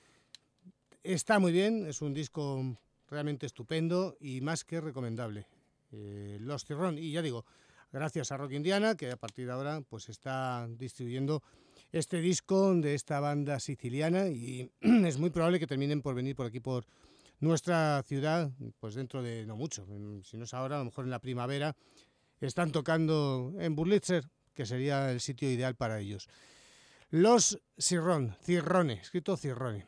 Está 1.03 1.37
muy 1.37 1.51
bien, 1.51 1.85
es 1.85 2.01
un 2.01 2.13
disco 2.13 2.63
realmente 3.09 3.45
estupendo 3.45 4.15
y 4.21 4.39
más 4.39 4.63
que 4.63 4.79
recomendable. 4.79 5.47
Eh, 5.91 6.37
Los 6.39 6.63
Tirrón, 6.63 6.97
y 6.97 7.11
ya 7.11 7.21
digo, 7.21 7.43
gracias 7.91 8.31
a 8.31 8.37
Rock 8.37 8.53
Indiana, 8.53 8.95
que 8.95 9.11
a 9.11 9.17
partir 9.17 9.47
de 9.47 9.51
ahora 9.51 9.81
pues 9.81 10.07
está 10.07 10.65
distribuyendo 10.69 11.43
este 11.91 12.21
disco 12.21 12.73
de 12.75 12.93
esta 12.93 13.19
banda 13.19 13.59
siciliana 13.59 14.27
y 14.27 14.71
es 14.81 15.17
muy 15.17 15.29
probable 15.29 15.59
que 15.59 15.67
terminen 15.67 16.01
por 16.01 16.15
venir 16.15 16.35
por 16.35 16.45
aquí 16.45 16.59
por 16.59 16.85
nuestra 17.39 18.03
ciudad, 18.03 18.51
pues 18.79 18.95
dentro 18.95 19.23
de 19.23 19.45
no 19.45 19.55
mucho, 19.55 19.85
si 20.23 20.37
no 20.37 20.43
es 20.43 20.53
ahora, 20.53 20.75
a 20.75 20.79
lo 20.79 20.85
mejor 20.85 21.05
en 21.05 21.11
la 21.11 21.19
primavera, 21.19 21.75
están 22.41 22.71
tocando 22.71 23.53
en 23.59 23.75
Burlitzer, 23.75 24.29
que 24.53 24.65
sería 24.65 25.11
el 25.11 25.21
sitio 25.21 25.49
ideal 25.49 25.75
para 25.75 25.99
ellos. 25.99 26.27
Los 27.09 27.59
Cirrón, 27.77 28.35
Cirrone, 28.43 28.93
escrito 28.93 29.35
Cirrone. 29.37 29.87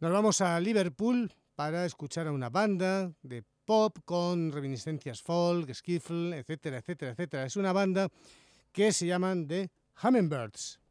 Nos 0.00 0.12
vamos 0.12 0.40
a 0.40 0.60
Liverpool 0.60 1.32
para 1.54 1.86
escuchar 1.86 2.26
a 2.26 2.32
una 2.32 2.50
banda 2.50 3.12
de 3.22 3.42
pop 3.64 3.98
con 4.04 4.52
reminiscencias 4.52 5.22
folk, 5.22 5.72
skiffle, 5.72 6.38
etcétera, 6.38 6.78
etcétera, 6.78 7.12
etcétera. 7.12 7.46
Es 7.46 7.56
una 7.56 7.72
banda 7.72 8.08
que 8.72 8.92
se 8.92 9.06
llaman 9.06 9.46
The 9.46 9.70
Hummingbirds. 10.02 10.81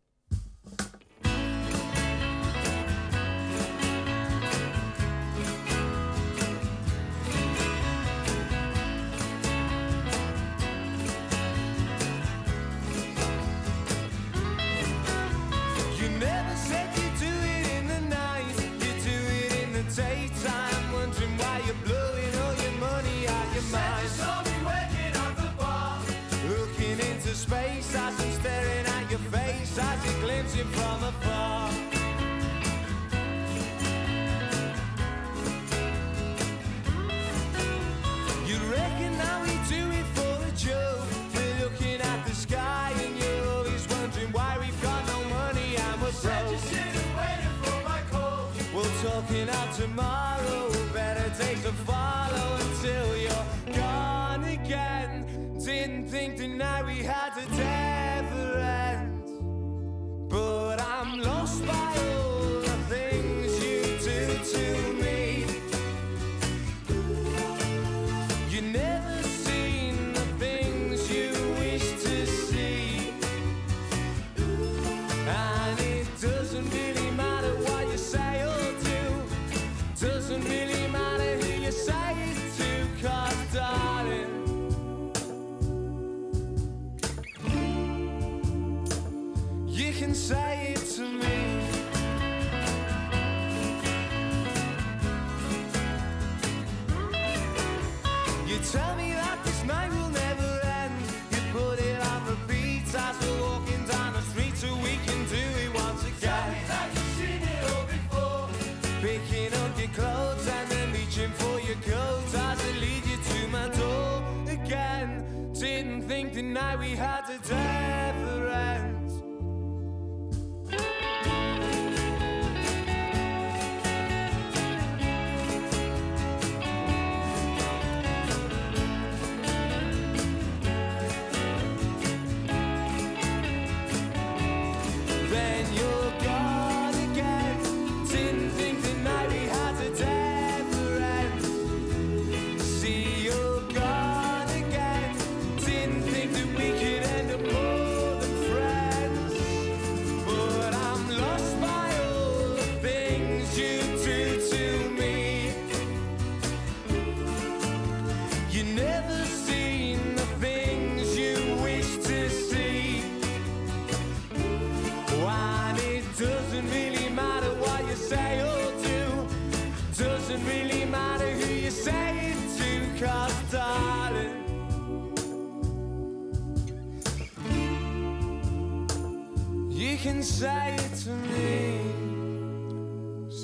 Tonight 116.42 116.80
we 116.80 116.96
had 116.96 117.28
to 117.28 117.38
today. 117.38 117.81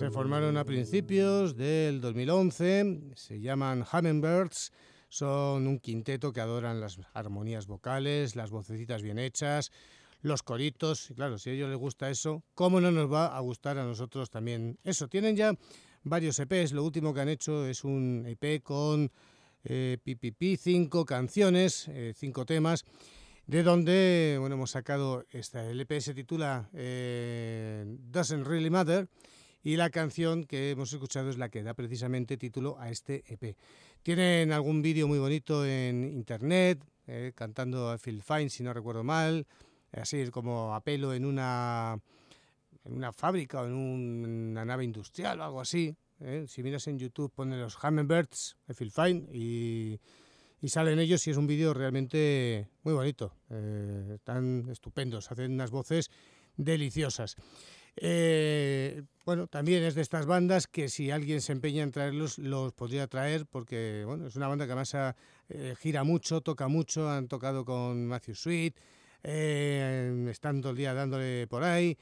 Se 0.08 0.12
formaron 0.12 0.56
a 0.56 0.64
principios 0.64 1.58
del 1.58 2.00
2011, 2.00 3.12
se 3.16 3.42
llaman 3.42 3.84
Hummingbirds, 3.92 4.72
son 5.10 5.68
un 5.68 5.80
quinteto 5.80 6.32
que 6.32 6.40
adoran 6.40 6.80
las 6.80 6.98
armonías 7.14 7.68
vocales, 7.68 8.38
las 8.38 8.50
vocecitas 8.50 9.02
bien 9.02 9.20
hechas, 9.20 9.74
los 10.22 10.44
coritos, 10.44 11.12
y 11.12 11.14
claro, 11.14 11.38
si 11.38 11.50
a 11.50 11.54
ellos 11.54 11.70
les 11.70 11.78
gusta 11.78 12.10
eso, 12.10 12.42
¿cómo 12.54 12.80
no 12.80 12.90
nos 12.90 13.12
va 13.12 13.36
a 13.36 13.40
gustar 13.42 13.78
a 13.80 13.84
nosotros 13.84 14.30
también 14.30 14.80
eso? 14.86 15.10
Tienen 15.10 15.36
ya 15.36 15.54
varios 16.04 16.40
EPs, 16.40 16.72
lo 16.72 16.86
último 16.86 17.14
que 17.14 17.20
han 17.20 17.30
hecho 17.30 17.68
es 17.68 17.84
un 17.84 18.24
EP 18.28 18.64
con 18.64 19.12
eh, 19.66 19.98
cinco 20.58 21.04
canciones, 21.04 21.90
eh, 21.90 22.14
cinco 22.16 22.46
temas, 22.46 22.86
de 23.46 23.62
donde 23.62 24.38
bueno, 24.40 24.56
hemos 24.56 24.72
sacado 24.72 25.26
esta, 25.32 25.70
el 25.70 25.82
EP 25.82 26.00
se 26.00 26.14
titula 26.14 26.70
eh, 26.72 27.84
Doesn't 28.10 28.48
Really 28.48 28.70
Matter, 28.70 29.10
y 29.68 29.76
la 29.76 29.90
canción 29.90 30.46
que 30.46 30.72
hemos 30.72 30.94
escuchado 30.94 31.30
es 31.30 31.38
la 31.38 31.50
que 31.50 31.62
da 31.62 31.74
precisamente 31.74 32.38
título 32.38 32.80
a 32.80 32.90
este 32.90 33.26
EP. 33.28 33.58
Tienen 34.02 34.54
algún 34.54 34.82
vídeo 34.82 35.10
muy 35.10 35.20
bonito 35.20 35.66
en 35.66 36.06
internet, 36.06 36.80
eh, 37.06 37.34
cantando 37.36 37.90
a 37.90 37.98
Phil 37.98 38.24
Fine, 38.24 38.50
si 38.50 38.64
no 38.64 38.72
recuerdo 38.72 39.04
mal, 39.04 39.46
así 39.92 40.26
como 40.32 40.74
a 40.74 40.80
pelo 40.80 41.14
en 41.14 41.26
una, 41.26 42.00
en 42.86 42.94
una 42.94 43.12
fábrica 43.12 43.60
o 43.60 43.66
en 43.66 43.74
una 43.74 44.64
nave 44.64 44.86
industrial 44.86 45.42
o 45.42 45.44
algo 45.44 45.60
así. 45.60 45.94
¿eh? 46.22 46.46
Si 46.48 46.64
miras 46.64 46.88
en 46.88 46.98
YouTube, 46.98 47.34
pone 47.36 47.58
los 47.58 47.78
Hummingbirds 47.84 48.56
de 48.68 48.74
Phil 48.74 48.90
Fine 48.90 49.28
y, 49.34 50.00
y 50.62 50.70
salen 50.70 50.98
ellos 50.98 51.28
y 51.28 51.32
es 51.32 51.36
un 51.36 51.46
vídeo 51.46 51.74
realmente 51.74 52.70
muy 52.84 52.94
bonito. 52.94 53.34
Eh, 53.50 54.14
están 54.16 54.70
estupendos, 54.70 55.30
hacen 55.30 55.52
unas 55.52 55.72
voces 55.72 56.10
deliciosas. 56.56 57.36
Eh, 58.00 59.02
bueno, 59.26 59.48
también 59.48 59.84
es 59.84 59.96
de 59.96 60.02
estas 60.02 60.28
bandas 60.28 60.68
que 60.68 60.88
si 60.88 61.10
alguien 61.10 61.42
se 61.42 61.52
empeña 61.52 61.82
en 61.82 61.92
traerlos, 61.92 62.38
los 62.38 62.72
podría 62.74 63.08
traer 63.08 63.48
porque 63.48 64.06
es 64.26 64.36
una 64.36 64.48
banda 64.48 64.66
que 64.66 64.72
además 64.72 65.16
eh, 65.50 65.76
gira 65.80 66.04
mucho, 66.04 66.42
toca 66.42 66.68
mucho, 66.68 67.10
han 67.10 67.28
tocado 67.28 67.66
con 67.66 68.06
Matthew 68.06 68.36
Sweet, 68.36 68.80
eh, 69.24 70.28
están 70.30 70.62
todo 70.62 70.72
el 70.72 70.78
día 70.78 70.94
dándole 70.94 71.48
por 71.48 71.64
ahí 71.64 71.98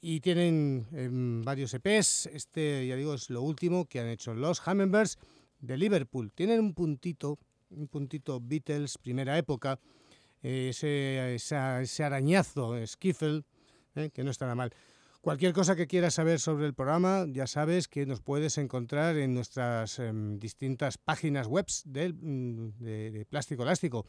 y 0.00 0.20
tienen 0.20 0.86
em, 0.92 1.44
varios 1.44 1.72
EPs. 1.72 2.26
Este, 2.26 2.86
ya 2.86 2.96
digo, 2.96 3.14
es 3.14 3.30
lo 3.30 3.42
último 3.42 3.86
que 3.86 4.00
han 4.00 4.08
hecho 4.08 4.34
los 4.34 4.60
Hummingbirds 4.66 5.18
de 5.60 5.76
Liverpool. 5.76 6.32
Tienen 6.32 6.60
un 6.60 6.74
puntito, 6.74 7.38
un 7.70 7.86
puntito 7.86 8.40
Beatles, 8.40 8.98
primera 8.98 9.38
época, 9.38 9.78
ese, 10.42 11.34
ese 11.34 12.04
arañazo, 12.04 12.74
Skiffle, 12.86 13.44
que 14.12 14.24
no 14.24 14.30
está 14.30 14.44
nada 14.44 14.54
mal. 14.56 14.72
Cualquier 15.20 15.52
cosa 15.52 15.74
que 15.74 15.88
quieras 15.88 16.14
saber 16.14 16.38
sobre 16.38 16.66
el 16.66 16.74
programa, 16.74 17.26
ya 17.28 17.46
sabes 17.48 17.88
que 17.88 18.06
nos 18.06 18.20
puedes 18.20 18.56
encontrar 18.56 19.16
en 19.16 19.34
nuestras 19.34 19.98
em, 19.98 20.38
distintas 20.38 20.96
páginas 20.96 21.48
web 21.48 21.66
mm, 21.84 22.68
de, 22.78 23.26
Plástico 23.28 23.64
Elástico. 23.64 24.06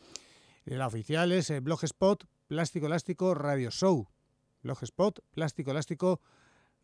La 0.66 0.86
oficial 0.86 1.32
es 1.32 1.50
eh, 1.50 1.62
Blogspot, 1.62 2.26
Plástico 2.48 2.86
Elástico 2.86 3.34
Radio 3.34 3.72
Show. 3.72 4.08
Blogspot, 4.62 5.20
Plástico 5.32 5.72
Elástico 5.72 6.22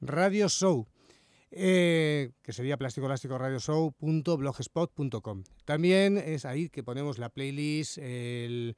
Radio 0.02 0.50
Show. 0.50 0.88
Eh, 1.52 2.32
que 2.42 2.52
sería 2.52 2.76
plástico 2.76 3.06
elástico 3.06 3.38
radio 3.38 3.60
show.blogspot.com. 3.60 5.44
También 5.64 6.18
es 6.18 6.44
ahí 6.44 6.70
que 6.70 6.84
ponemos 6.84 7.18
la 7.18 7.30
playlist, 7.30 7.98
el, 8.00 8.76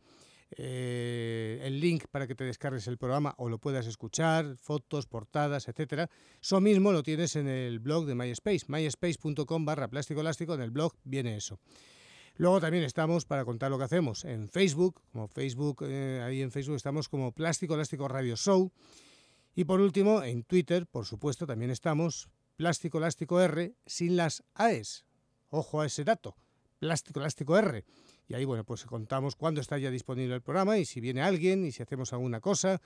eh, 0.52 1.60
el 1.64 1.80
link 1.80 2.06
para 2.10 2.26
que 2.26 2.36
te 2.36 2.44
descargues 2.44 2.88
el 2.88 2.98
programa 2.98 3.34
o 3.38 3.50
lo 3.50 3.60
puedas 3.60 3.86
escuchar, 3.88 4.56
fotos, 4.58 5.06
portadas, 5.06 5.68
etcétera. 5.68 6.10
Eso 6.42 6.62
mismo 6.62 6.92
lo 6.92 7.04
tienes 7.04 7.36
en 7.36 7.48
el 7.48 7.80
blog 7.80 8.06
de 8.06 8.16
MySpace, 8.16 8.66
myspace.com 8.68 9.66
barra 9.66 9.88
plástico 9.90 10.22
elástico, 10.22 10.54
en 10.54 10.62
el 10.62 10.72
blog 10.72 10.94
viene 11.04 11.36
eso. 11.36 11.60
Luego 12.36 12.62
también 12.62 12.84
estamos 12.84 13.26
para 13.26 13.44
contar 13.46 13.72
lo 13.72 13.80
que 13.80 13.86
hacemos 13.86 14.24
en 14.24 14.48
Facebook, 14.48 15.02
como 15.12 15.28
Facebook, 15.28 15.84
eh, 15.84 16.22
ahí 16.24 16.42
en 16.42 16.52
Facebook 16.52 16.76
estamos 16.76 17.10
como 17.10 17.32
Plástico 17.32 17.74
Elástico 17.74 18.08
Radio 18.08 18.36
Show. 18.36 18.72
Y 19.56 19.64
por 19.64 19.82
último, 19.82 20.22
en 20.22 20.44
Twitter, 20.44 20.86
por 20.86 21.08
supuesto, 21.08 21.48
también 21.48 21.72
estamos 21.72 22.30
Plástico 22.56 23.00
Elástico 23.00 23.42
R 23.42 23.74
sin 23.88 24.18
las 24.18 24.44
AES. 24.54 25.06
Ojo 25.50 25.82
a 25.82 25.88
ese 25.88 26.04
dato, 26.04 26.36
Plástico 26.78 27.20
Elástico 27.20 27.58
R. 27.58 27.84
Y 28.28 28.34
ahí, 28.34 28.46
bueno, 28.46 28.64
pues 28.64 28.86
contamos 28.86 29.36
cuándo 29.36 29.62
está 29.62 29.78
ya 29.78 29.90
disponible 29.90 30.36
el 30.36 30.42
programa 30.42 30.78
y 30.78 30.86
si 30.86 31.00
viene 31.00 31.22
alguien 31.22 31.66
y 31.66 31.72
si 31.72 31.82
hacemos 31.82 32.12
alguna 32.14 32.42
cosa. 32.42 32.82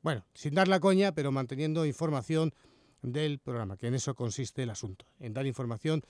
Bueno, 0.00 0.24
sin 0.32 0.54
dar 0.54 0.68
la 0.68 0.80
coña, 0.80 1.12
pero 1.12 1.32
manteniendo 1.32 1.84
información 1.84 2.54
del 3.02 3.38
programa, 3.38 3.76
que 3.76 3.88
en 3.88 3.94
eso 3.94 4.14
consiste 4.14 4.62
el 4.62 4.70
asunto, 4.70 5.06
en 5.20 5.34
dar 5.34 5.46
información 5.46 6.02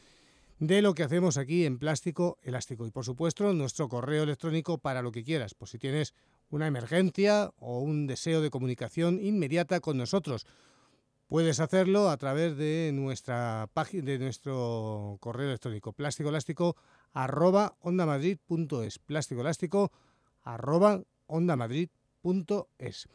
de 0.59 0.82
lo 0.82 0.94
que 0.94 1.02
hacemos 1.02 1.36
aquí 1.36 1.64
en 1.64 1.78
plástico 1.78 2.39
elástico. 2.43 2.86
Y 2.86 2.90
por 2.90 3.05
supuesto, 3.05 3.52
nuestro 3.52 3.89
correo 3.89 4.22
electrónico 4.22 4.78
para 4.78 5.02
lo 5.02 5.12
que 5.12 5.24
quieras, 5.24 5.55
por 5.55 5.68
si 5.68 5.78
tienes 5.78 6.14
una 6.51 6.66
emergencia 6.66 7.52
o 7.59 7.80
un 7.80 8.06
deseo 8.06 8.40
de 8.40 8.51
comunicación 8.51 9.20
inmediata 9.20 9.80
con 9.80 9.97
nosotros. 9.97 10.47
Puedes 11.28 11.60
hacerlo 11.60 12.09
a 12.09 12.16
través 12.16 12.56
de 12.56 12.90
nuestra 12.94 13.68
página, 13.74 14.05
de 14.05 14.18
nuestro 14.18 15.18
correo 15.20 15.48
electrónico 15.48 15.93
plástico 15.93 16.30
elástico 16.30 16.76
arroba 17.12 17.76
ondamadrid.es. 17.80 18.98
Plástico 18.98 19.40
elástico 19.40 19.93
arroba 20.43 21.02
ondamadrid.es. 21.26 23.09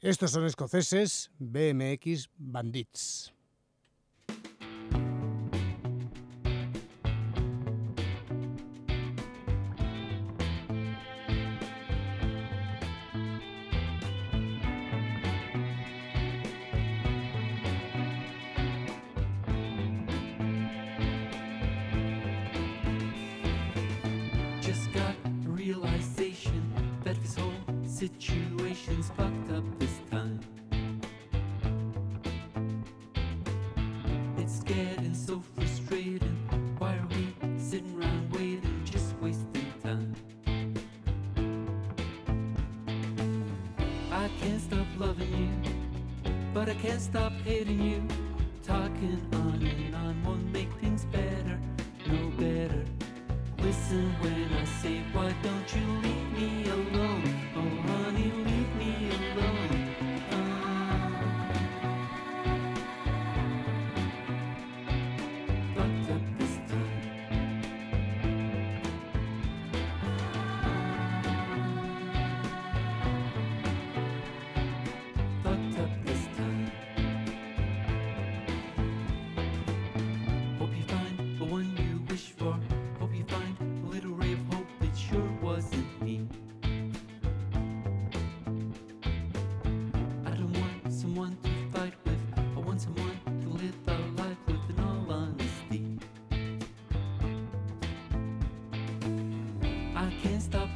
Estos 0.00 0.30
son 0.30 0.44
escoceses 0.44 1.30
BMX 1.38 2.30
Bandits. 2.36 3.33
Situation's 28.04 29.08
fucked 29.16 29.50
up 29.52 29.64
this 29.78 29.93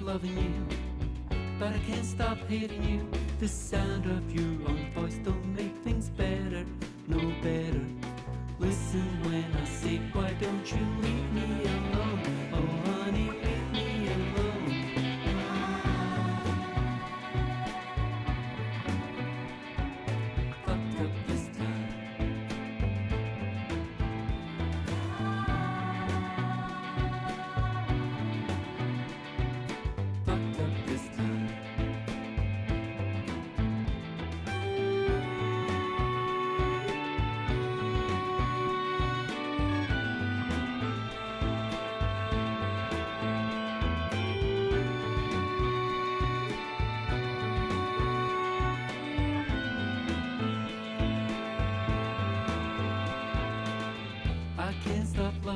hating 0.08 0.54
you. 0.54 0.66
But 1.58 1.74
I 1.74 1.78
can't 1.86 2.04
stop 2.04 2.38
hating 2.48 2.82
you. 2.82 3.06
The 3.40 3.48
sound 3.48 4.06
of 4.06 4.32
your 4.32 4.68
own 4.68 4.90
voice 4.94 5.18
don't 5.22 5.47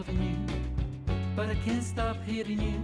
loving 0.06 0.22
you, 0.22 1.14
but 1.36 1.48
I 1.48 1.54
can't 1.64 1.82
stop 1.82 2.16
hitting 2.24 2.60
you. 2.60 2.80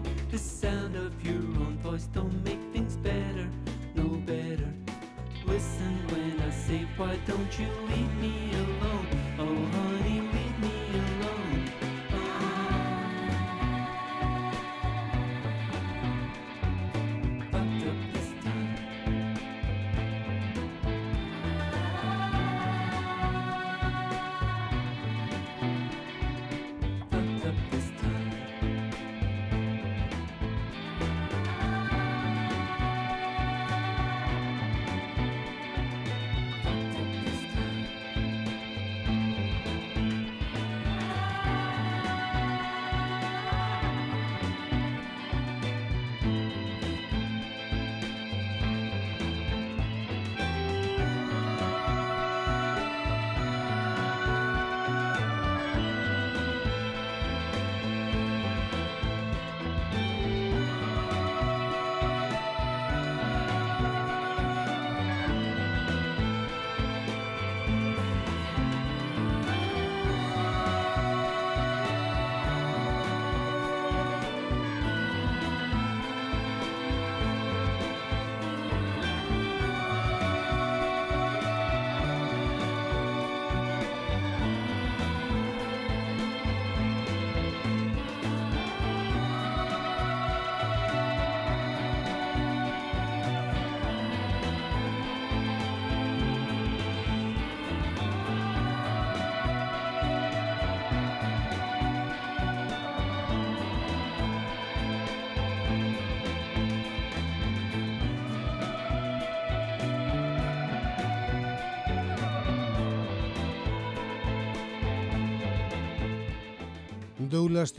Douglas 117.48 117.72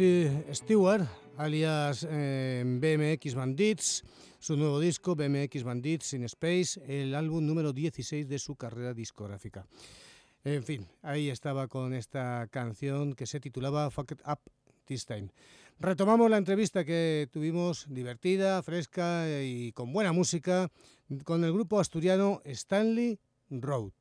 Stewart, 0.53 1.05
alias 1.37 2.07
eh, 2.09 2.63
BMX 2.65 3.35
Bandits, 3.35 4.03
su 4.39 4.57
nuevo 4.57 4.79
disco 4.79 5.15
BMX 5.15 5.61
Bandits 5.61 6.13
in 6.13 6.23
Space, 6.23 6.81
el 6.87 7.13
álbum 7.13 7.45
número 7.45 7.71
16 7.71 8.27
de 8.27 8.39
su 8.39 8.55
carrera 8.55 8.95
discográfica. 8.95 9.67
En 10.43 10.63
fin, 10.63 10.87
ahí 11.03 11.29
estaba 11.29 11.67
con 11.67 11.93
esta 11.93 12.47
canción 12.49 13.13
que 13.13 13.27
se 13.27 13.39
titulaba 13.39 13.91
Fuck 13.91 14.13
It 14.13 14.21
Up 14.25 14.39
This 14.85 15.05
Time. 15.05 15.29
Retomamos 15.79 16.31
la 16.31 16.37
entrevista 16.37 16.83
que 16.83 17.29
tuvimos 17.31 17.85
divertida, 17.89 18.63
fresca 18.63 19.27
y 19.39 19.71
con 19.73 19.93
buena 19.93 20.13
música 20.13 20.71
con 21.25 21.43
el 21.43 21.53
grupo 21.53 21.79
asturiano 21.79 22.41
Stanley 22.43 23.19
Road. 23.51 23.98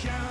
shout. 0.00 0.29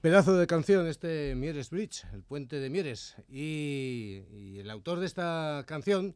Pedazo 0.00 0.38
de 0.38 0.46
canción 0.46 0.86
este 0.86 1.34
Mieres 1.34 1.68
Bridge, 1.68 2.06
el 2.14 2.22
puente 2.22 2.58
de 2.58 2.70
Mieres. 2.70 3.16
Y, 3.28 4.22
el 4.56 4.70
autor 4.70 4.98
de 4.98 5.04
esta 5.04 5.62
canción 5.66 6.14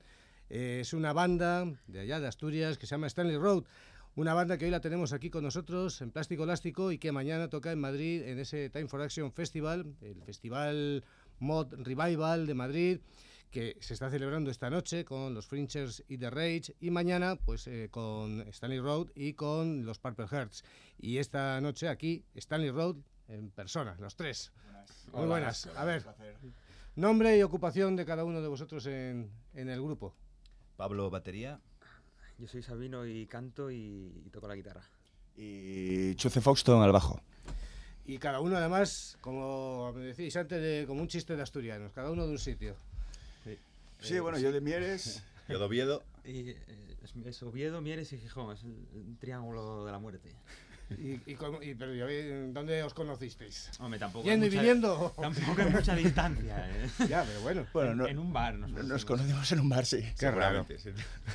eh, 0.49 0.79
es 0.81 0.95
una 0.95 1.13
banda 1.13 1.67
de 1.87 2.01
allá 2.01 2.19
de 2.19 2.27
Asturias 2.27 2.79
que 2.79 2.87
se 2.87 2.93
llama 2.95 3.09
Stanley 3.09 3.37
Road. 3.37 3.65
Una 4.17 4.33
banda 4.33 4.57
que 4.57 4.65
hoy 4.65 4.71
la 4.71 4.81
tenemos 4.81 5.13
aquí 5.13 5.29
con 5.29 5.45
nosotros 5.45 6.01
en 6.01 6.13
Plástico 6.13 6.45
Elástico 6.45 6.93
y 6.93 6.99
que 6.99 7.13
mañana 7.13 7.51
toca 7.51 7.73
en 7.73 7.79
Madrid 7.79 8.23
en 8.23 8.39
ese 8.39 8.71
Time 8.71 8.89
for 8.89 9.03
Action 9.03 9.31
Festival, 9.31 9.95
el 10.01 10.23
Festival 10.23 11.05
Mod 11.39 11.75
Revival 11.77 12.47
de 12.47 12.55
Madrid 12.55 13.01
que 13.51 13.77
se 13.81 13.93
está 13.93 14.11
celebrando 14.11 14.51
esta 14.51 14.71
noche 14.71 15.05
con 15.05 15.35
los 15.35 15.47
Fringers 15.47 16.03
y 16.09 16.17
The 16.17 16.31
Rage 16.31 16.75
y 16.81 16.91
mañana 16.91 17.37
pues 17.37 17.67
eh, 17.67 17.89
con 17.91 18.41
Stanley 18.49 18.81
Road 18.81 19.09
y 19.15 19.35
con 19.35 19.85
los 19.85 19.99
Purple 19.99 20.27
Hearts. 20.27 20.65
Y 20.99 21.19
esta 21.19 21.61
noche 21.61 21.89
aquí 21.89 22.25
Stanley 22.35 22.71
Road 22.71 22.97
en 23.29 23.51
persona, 23.51 23.97
los 23.99 24.17
tres. 24.17 24.53
Muy 25.13 25.27
buenas. 25.27 25.67
A 25.77 25.85
ver, 25.85 26.05
nombre 26.97 27.37
y 27.37 27.43
ocupación 27.43 27.97
de 27.97 28.05
cada 28.05 28.25
uno 28.25 28.41
de 28.41 28.49
vosotros 28.49 28.87
en, 28.87 29.31
en 29.55 29.69
el 29.69 29.81
grupo. 29.83 30.15
Pablo, 30.77 31.11
batería. 31.11 31.61
Yo 32.39 32.49
soy 32.49 32.63
Sabino 32.63 33.07
y 33.07 33.27
canto 33.27 33.71
y, 33.71 34.23
y 34.27 34.31
toco 34.31 34.49
la 34.49 34.57
guitarra. 34.57 34.83
Y 35.37 36.15
Chuce 36.17 36.41
Fausto 36.41 36.77
en 36.77 36.83
el 36.83 36.93
bajo. 36.93 37.21
Y 38.07 38.19
cada 38.19 38.41
uno 38.41 38.57
además, 38.57 39.17
como 39.21 39.93
me 39.95 40.03
decís 40.03 40.37
antes, 40.37 40.61
de, 40.61 40.85
como 40.87 41.01
un 41.01 41.09
chiste 41.09 41.37
de 41.37 41.43
asturianos, 41.43 41.93
cada 41.93 42.11
uno 42.11 42.27
de 42.27 42.33
un 42.33 42.39
sitio. 42.39 42.77
Sí, 44.01 44.19
bueno, 44.19 44.39
yo 44.39 44.53
de 44.53 44.61
Mieres. 44.61 45.25
Yo 45.49 45.59
de 45.59 45.65
Oviedo. 45.67 46.03
Y, 46.25 46.51
eh, 46.51 46.57
es, 47.03 47.15
es 47.17 47.43
Oviedo, 47.43 47.83
Mieres 47.83 48.11
y 48.15 48.19
Gijón, 48.19 48.55
es 48.55 48.63
el, 48.65 48.75
el 48.95 49.19
triángulo 49.19 49.85
de 49.85 49.93
la 49.93 49.99
muerte. 49.99 50.31
Y, 50.91 51.13
y 51.27 51.37
y- 51.63 51.75
pero 51.75 51.95
ya 51.95 52.07
¿Dónde 52.53 52.83
os 52.83 52.93
conocisteis? 52.95 53.71
Hombre, 53.81 53.99
tampoco. 53.99 54.25
¿Yendo 54.27 54.47
y 54.47 54.49
hay 54.51 54.55
mucha- 54.55 54.61
viniendo? 54.63 55.15
Tampoco 55.21 55.63
hay 55.63 55.71
mucha 55.71 55.97
distancia. 55.97 56.71
¿eh? 56.71 56.89
ya, 57.09 57.25
pero 57.25 57.41
bueno, 57.41 57.67
Bueno, 57.73 57.91
en, 57.93 57.99
no- 57.99 58.07
en 58.07 58.19
un 58.19 58.33
bar 58.33 58.55
nos, 58.55 58.71
nos 58.71 59.05
conocimos 59.05 59.51
en 59.53 59.61
un 59.61 59.69
bar, 59.71 59.87
sí. 59.87 60.05
qué 60.19 60.31
raro. 60.31 60.65
Seguramente, 60.67 60.79
sí. 60.79 60.91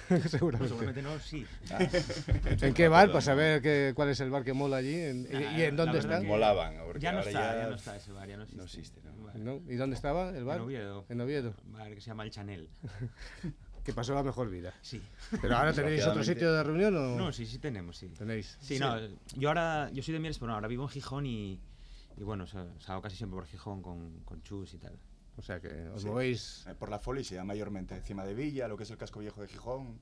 Pues 0.07 0.23
Seguramente. 0.31 0.67
seguramente 0.69 1.01
no, 1.01 1.19
sí. 1.19 1.45
¿En 2.61 2.73
qué 2.73 2.88
bar? 2.88 3.07
Para 3.09 3.21
saber 3.21 3.61
qué, 3.61 3.93
cuál 3.95 4.09
es 4.09 4.19
el 4.19 4.30
bar 4.30 4.43
que 4.43 4.53
mola 4.53 4.77
allí. 4.77 4.95
en- 4.95 5.27
y- 5.30 5.34
Nah, 5.39 5.57
¿Y 5.57 5.61
en 5.63 5.76
dónde 5.76 5.99
está? 5.99 6.21
Molaban. 6.21 6.73
Ya 6.99 7.11
no 7.11 7.17
ahora 7.19 7.30
está, 7.30 7.61
ya 7.63 7.69
no 7.69 7.76
está 7.76 7.95
ese 7.97 8.11
bar, 8.11 8.27
ya 8.27 8.38
no 8.38 8.43
existe. 8.43 8.57
No 8.57 8.63
existe. 8.63 9.01
¿No? 9.35 9.61
¿Y 9.67 9.76
dónde 9.76 9.95
estaba 9.95 10.30
el 10.35 10.43
bar? 10.43 10.57
En 10.57 10.63
Oviedo. 10.63 11.05
En 11.09 11.21
Oviedo. 11.21 11.53
Un 11.65 11.73
bar 11.73 11.93
que 11.93 12.01
se 12.01 12.07
llama 12.07 12.23
El 12.23 12.31
Chanel. 12.31 12.69
Que 13.84 13.93
pasó 13.93 14.14
la 14.14 14.23
mejor 14.23 14.49
vida. 14.49 14.73
Sí. 14.81 15.01
¿Pero 15.41 15.56
ahora 15.57 15.73
tenéis 15.73 16.06
otro 16.06 16.23
sitio 16.23 16.53
de 16.53 16.64
reunión 16.64 16.95
o 16.95 17.15
No, 17.18 17.31
sí, 17.31 17.45
sí 17.45 17.57
tenemos, 17.60 17.97
sí. 17.97 18.07
tenéis? 18.18 18.57
Sí, 18.61 18.77
no, 18.80 18.95
yo 19.35 19.49
ahora, 19.49 19.89
yo 19.91 20.03
soy 20.03 20.14
de 20.14 20.19
Mieres, 20.19 20.38
pero 20.38 20.49
no, 20.49 20.56
ahora 20.56 20.68
vivo 20.68 20.84
en 20.84 20.89
Gijón 20.89 21.26
y, 21.26 21.60
y 22.18 22.23
bueno, 22.23 22.45
sa- 22.47 22.68
salgo 22.80 23.01
casi 23.01 23.15
siempre 23.15 23.35
por 23.35 23.45
Gijón 23.47 23.81
con, 23.81 24.19
con 24.26 24.41
Chus 24.43 24.73
y 24.73 24.77
tal. 24.77 24.97
O 25.38 25.41
sea 25.41 25.60
que 25.61 25.88
os 25.89 26.01
Sí. 26.01 26.07
movéis. 26.07 26.65
Eh, 26.68 26.76
Por 26.76 26.89
la 26.89 26.99
Folicia, 26.99 27.43
mayormente. 27.45 27.95
Encima 27.95 28.26
de 28.26 28.34
Villa, 28.34 28.68
lo 28.68 28.76
que 28.77 28.84
es 28.84 28.91
el 28.91 28.97
casco 28.97 29.19
viejo 29.22 29.41
de 29.41 29.47
Gijón. 29.47 29.97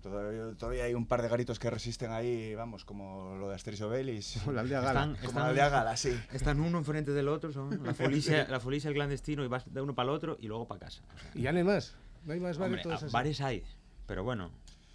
Todavía, 0.00 0.56
todavía 0.56 0.84
hay 0.84 0.94
un 0.94 1.06
par 1.06 1.20
de 1.20 1.28
garitos 1.28 1.58
que 1.58 1.68
resisten 1.68 2.12
ahí, 2.12 2.54
vamos, 2.54 2.84
como 2.84 3.36
lo 3.36 3.48
de 3.48 3.56
Asterix 3.56 3.80
y 3.80 3.84
Obelix. 3.84 4.46
La 4.46 4.60
aldea 4.62 4.80
gala. 4.80 5.00
Están, 5.00 5.14
Como 5.16 5.28
están- 5.28 5.42
la 5.42 5.48
aldea 5.48 5.68
Gala, 5.68 5.96
sí. 5.96 6.18
están 6.32 6.60
uno 6.60 6.78
enfrente 6.78 7.10
del 7.10 7.28
otro, 7.28 7.52
son 7.52 7.70
la 7.84 7.92
folicia, 7.92 8.46
la 8.48 8.60
folicia 8.60 8.88
el 8.88 8.94
clandestino 8.94 9.44
y 9.44 9.48
vas 9.48 9.64
de 9.72 9.80
uno 9.80 9.94
para 9.94 10.08
el 10.10 10.14
otro 10.16 10.36
y 10.40 10.46
luego 10.46 10.66
para 10.66 10.80
casa. 10.86 11.02
O 11.14 11.18
sea, 11.18 11.30
¿Y 11.34 11.42
ya 11.42 11.52
no 11.52 11.58
hay 11.58 11.64
más? 11.64 11.94
¿No 12.24 12.32
hay 12.32 12.40
más 12.40 12.58
hombre, 12.58 12.82
bares? 12.84 13.02
a- 13.02 13.06
bares 13.08 13.40
hay, 13.40 13.62
pero 14.06 14.22
bueno, 14.24 14.50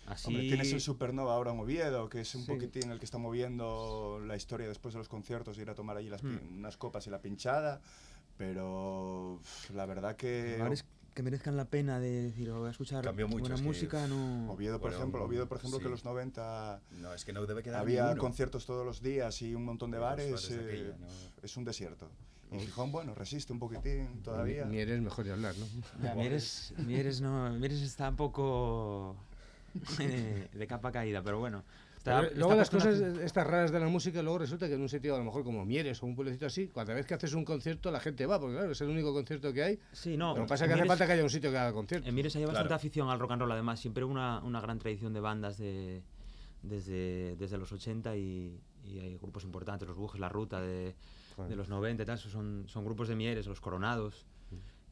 así... 0.05 0.27
Hombre, 0.27 0.43
tienes 0.47 0.71
el 0.73 0.81
Supernova 0.81 1.33
ahora 1.33 1.51
en 1.51 1.59
Oviedo, 1.59 2.09
que 2.09 2.21
es 2.21 2.35
un 2.35 2.41
Sí. 2.43 2.47
poquitín 2.51 2.91
el 2.91 2.99
que 2.99 3.05
está 3.05 3.17
moviendo 3.17 4.21
la 4.25 4.35
historia 4.35 4.67
después 4.67 4.93
de 4.93 4.99
los 4.99 5.09
conciertos, 5.09 5.57
ir 5.57 5.69
a 5.69 5.75
tomar 5.75 5.97
allí 5.97 6.09
las 6.09 6.23
pin- 6.23 6.41
unas 6.57 6.77
copas 6.77 7.05
y 7.07 7.09
la 7.09 7.21
pinchada. 7.21 7.81
Pero 8.37 9.39
la 9.73 9.85
verdad 9.87 10.15
que 10.15 10.57
bares 10.59 10.85
que 11.15 11.23
merezcan 11.23 11.57
la 11.57 11.65
pena 11.65 11.99
de 11.99 12.21
decir, 12.21 12.47
"Oh, 12.51 12.59
voy 12.59 12.67
a 12.67 12.71
escuchar 12.71 13.03
Cambió 13.03 13.27
mucho, 13.27 13.39
buena 13.39 13.55
es 13.55 13.61
que, 13.61 13.67
música, 13.67 14.05
no... 14.07 14.51
Oviedo, 14.51 14.73
por 14.79 14.91
Bueno, 14.91 14.97
ejemplo, 14.97 15.23
Oviedo, 15.25 15.47
por 15.47 15.57
ejemplo, 15.57 15.79
que 15.79 15.83
sí. 15.83 15.87
en 15.87 15.91
los 15.91 16.05
90 16.05 16.79
No, 16.91 17.11
es 17.11 17.25
que 17.25 17.33
no 17.33 17.43
debe 17.47 17.63
quedar 17.63 17.81
había 17.81 18.03
ninguno. 18.03 18.21
conciertos 18.21 18.67
todos 18.67 18.85
los 18.85 19.01
días 19.01 19.41
y 19.41 19.55
un 19.55 19.65
montón 19.65 19.89
de 19.89 19.97
bares. 19.97 20.29
bares 20.31 20.51
eh, 20.51 20.61
aquella, 20.63 20.97
¿no? 20.99 21.07
Es 21.41 21.57
un 21.57 21.63
desierto. 21.65 22.07
Y 22.51 22.59
Gijón, 22.59 22.91
bueno, 22.91 23.13
resiste 23.13 23.51
un 23.51 23.59
poquitín 23.59 24.21
todavía. 24.23 24.65
Ni 24.65 24.77
eres 24.77 25.01
mejor 25.01 25.25
de 25.25 25.31
hablar, 25.33 25.53
¿no? 25.57 25.65
Ya, 26.03 26.15
Mieres, 26.15 26.73
Mieres 26.77 27.19
no, 27.21 27.49
Mieres 27.51 27.81
está 27.81 28.09
un 28.09 28.15
poco 28.15 29.15
eh, 29.99 30.47
de 30.53 30.67
capa 30.67 30.91
caída, 30.91 31.21
pero 31.21 31.39
bueno. 31.39 31.63
está- 31.97 32.15
Pero 32.21 32.27
está 32.27 32.39
luego 32.39 32.55
las 32.55 32.69
puesto 32.69 32.87
una 32.89 32.97
cosas 32.97 33.15
ci- 33.17 33.21
estas 33.21 33.45
raras 33.47 33.71
de 33.71 33.79
la 33.81 33.87
música, 33.89 34.21
luego 34.21 34.37
resulta 34.39 34.67
que 34.67 34.75
en 34.75 34.81
un 34.81 34.87
sitio 34.87 35.13
a 35.15 35.17
lo 35.17 35.25
mejor 35.25 35.43
como 35.43 35.65
Mieres 35.65 36.01
o 36.01 36.05
un 36.05 36.15
pueblecito 36.15 36.45
así, 36.45 36.69
cada 36.69 36.93
vez 36.93 37.05
que 37.05 37.13
haces 37.15 37.33
un 37.33 37.43
concierto 37.43 37.91
la 37.91 37.99
gente 37.99 38.25
va, 38.25 38.39
porque 38.39 38.55
claro, 38.55 38.71
es 38.71 38.79
el 38.79 38.87
único 38.89 39.13
concierto 39.13 39.51
que 39.51 39.63
hay. 39.63 39.79
Sí, 39.91 40.15
no. 40.15 40.33
Lo 40.33 40.43
que 40.43 40.47
pasa 40.47 40.65
que 40.67 40.73
hace 40.73 40.83
Mieres- 40.83 40.87
falta 40.87 41.05
que 41.05 41.11
haya 41.13 41.23
un 41.23 41.29
sitio 41.29 41.51
que 41.51 41.57
haga 41.57 41.73
concierto. 41.73 42.07
En 42.07 42.15
Mieres 42.15 42.33
hay 42.37 42.43
bastante 42.43 42.67
Claro. 42.69 42.75
afición 42.75 43.09
al 43.09 43.19
rock 43.19 43.31
and 43.31 43.41
roll, 43.41 43.51
además. 43.51 43.79
Siempre 43.81 44.05
una, 44.05 44.39
una 44.39 44.61
gran 44.61 44.79
tradición 44.79 45.11
de 45.13 45.19
bandas 45.19 45.57
de, 45.57 46.01
desde, 46.63 47.35
desde 47.35 47.57
los 47.57 47.71
80 47.73 48.15
y, 48.15 48.57
y 48.85 48.99
hay 48.99 49.17
grupos 49.17 49.43
importantes, 49.43 49.85
los 49.85 49.97
Bujes, 49.97 50.21
La 50.21 50.29
Ruta 50.29 50.61
de, 50.61 50.95
de 51.47 51.55
los 51.55 51.69
90 51.69 52.03
y 52.03 52.05
tal. 52.05 52.17
son, 52.17 52.65
son 52.67 52.85
grupos 52.85 53.07
de 53.07 53.15
Mieres, 53.15 53.45
los 53.47 53.61
Coronados. 53.61 54.25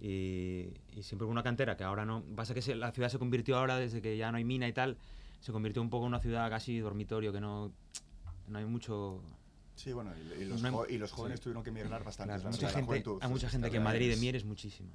Y, 0.01 0.67
y 0.93 1.03
siempre 1.03 1.23
hubo 1.25 1.31
una 1.31 1.41
cantera 1.43 1.77
que 1.77 1.83
ahora 1.85 2.05
no. 2.05 2.21
Pasa 2.35 2.53
que 2.53 2.61
se- 2.61 2.75
la 2.75 2.91
ciudad 2.91 3.09
se 3.09 3.17
convirtió 3.17 3.57
ahora, 3.57 3.77
desde 3.77 4.01
que 4.01 4.17
ya 4.17 4.29
no 4.31 4.37
hay 4.37 4.43
mina 4.43 4.67
y 4.67 4.73
tal, 4.73 4.97
se 5.39 5.51
convirtió 5.53 5.81
un 5.81 5.89
poco 5.89 6.05
en 6.05 6.09
una 6.09 6.19
ciudad 6.19 6.49
casi 6.49 6.79
dormitorio, 6.79 7.31
que 7.31 7.39
no, 7.39 7.71
no 8.49 8.57
hay 8.57 8.65
mucho. 8.65 9.21
Sí, 9.75 9.93
bueno, 9.93 10.11
y, 10.37 10.41
y 10.43 10.45
los, 10.45 10.61
No 10.61 10.83
hay- 10.83 10.95
y 10.95 10.97
los 10.97 11.11
jóvenes 11.13 11.39
sí. 11.39 11.43
tuvieron 11.43 11.63
que 11.63 11.71
migrar 11.71 12.03
bastante. 12.03 12.33
Claro, 12.35 12.49
mucha 12.51 12.69
gente, 12.69 12.85
juventud. 12.85 13.19
hay 13.21 13.29
mucha 13.29 13.49
gente 13.49 13.71
que 13.71 13.77
en 13.77 13.83
Madrid 13.83 14.07
de 14.07 14.13
es- 14.13 14.19
Mieres 14.19 14.43
muchísima. 14.45 14.89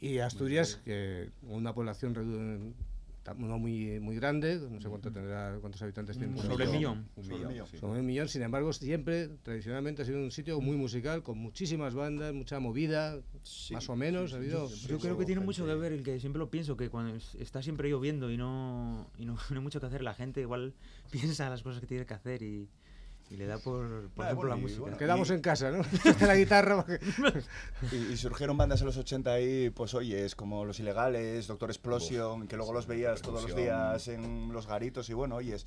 Y 0.00 0.18
Asturias, 0.18 0.76
que 0.84 1.30
una 1.42 1.74
población 1.74 2.14
redu- 2.14 2.72
ta- 2.72 2.74
no 3.36 3.58
muy, 3.58 4.00
muy 4.00 4.16
grande, 4.16 4.58
no 4.70 4.80
sé 4.80 4.88
cuánto 4.88 5.12
tendrá, 5.12 5.56
cuántos 5.60 5.80
habitantes 5.82 6.16
tiene. 6.18 6.32
Mm, 6.34 6.38
sobre 6.38 6.64
el 6.64 6.70
millón. 6.70 7.08
Un 7.16 7.22
Sobre 7.24 7.34
el 7.36 7.38
millón, 7.40 7.52
millón. 7.52 7.66
sí. 7.66 7.78
Sobre 7.78 8.00
un 8.00 8.06
millón, 8.06 8.28
sin 8.28 8.42
embargo, 8.42 8.72
siempre, 8.72 9.28
tradicionalmente, 9.42 10.02
ha 10.02 10.04
sido 10.04 10.18
un 10.18 10.30
sitio 10.30 10.60
muy 10.60 10.76
musical, 10.76 11.22
con 11.22 11.38
muchísimas 11.38 11.94
bandas, 11.94 12.32
mucha 12.34 12.58
movida, 12.60 13.20
Sí, 13.42 13.74
más 13.74 13.88
o 13.88 13.96
menos. 13.96 14.30
sí, 14.30 14.36
ha 14.36 14.38
habido, 14.38 14.68
Yo 14.68 14.98
creo 14.98 15.18
que 15.18 15.24
tiene 15.24 15.40
mucho 15.40 15.64
que 15.64 15.70
gente- 15.70 15.80
ver 15.82 15.92
el 15.92 16.02
que 16.02 16.20
siempre 16.20 16.38
lo 16.38 16.50
pienso, 16.50 16.76
que 16.76 16.88
cuando 16.90 17.14
es- 17.16 17.34
está 17.36 17.62
siempre 17.62 17.88
lloviendo 17.88 18.30
y 18.30 18.36
no, 18.36 19.10
y 19.18 19.24
no, 19.24 19.34
no 19.50 19.56
hay 19.56 19.62
mucho 19.62 19.80
que 19.80 19.86
hacer, 19.86 20.02
la 20.02 20.14
gente 20.14 20.40
igual 20.40 20.74
piensa 21.10 21.48
las 21.50 21.62
cosas 21.62 21.80
que 21.80 21.86
tiene 21.86 22.06
que 22.06 22.14
hacer 22.14 22.42
y, 22.42 22.68
y 23.30 23.36
le 23.36 23.46
da 23.46 23.58
por, 23.58 24.08
por 24.10 24.24
Ah, 24.24 24.28
ejemplo, 24.28 24.34
bueno, 24.34 24.48
la 24.48 24.56
música. 24.56 24.80
bueno, 24.80 24.96
Quedamos 24.96 25.28
Y- 25.30 25.32
en 25.34 25.40
casa, 25.40 25.70
¿no? 25.70 25.82
La 26.26 26.34
guitarra. 26.34 26.84
Y, 27.92 27.96
y 28.12 28.16
surgieron 28.16 28.56
bandas 28.56 28.80
en 28.80 28.86
los 28.86 28.96
80 28.96 29.30
ahí, 29.32 29.70
pues 29.70 29.94
oye, 29.94 30.24
es 30.24 30.34
como 30.34 30.64
Los 30.64 30.80
Ilegales, 30.80 31.46
Doctor 31.46 31.70
Explosion, 31.70 32.48
que 32.48 32.56
luego 32.56 32.72
los 32.72 32.86
veías 32.86 33.22
todos 33.22 33.42
los 33.42 33.54
días 33.56 34.08
en 34.08 34.52
los 34.52 34.66
garitos 34.66 35.08
y 35.10 35.14
bueno, 35.14 35.36
oyes, 35.36 35.66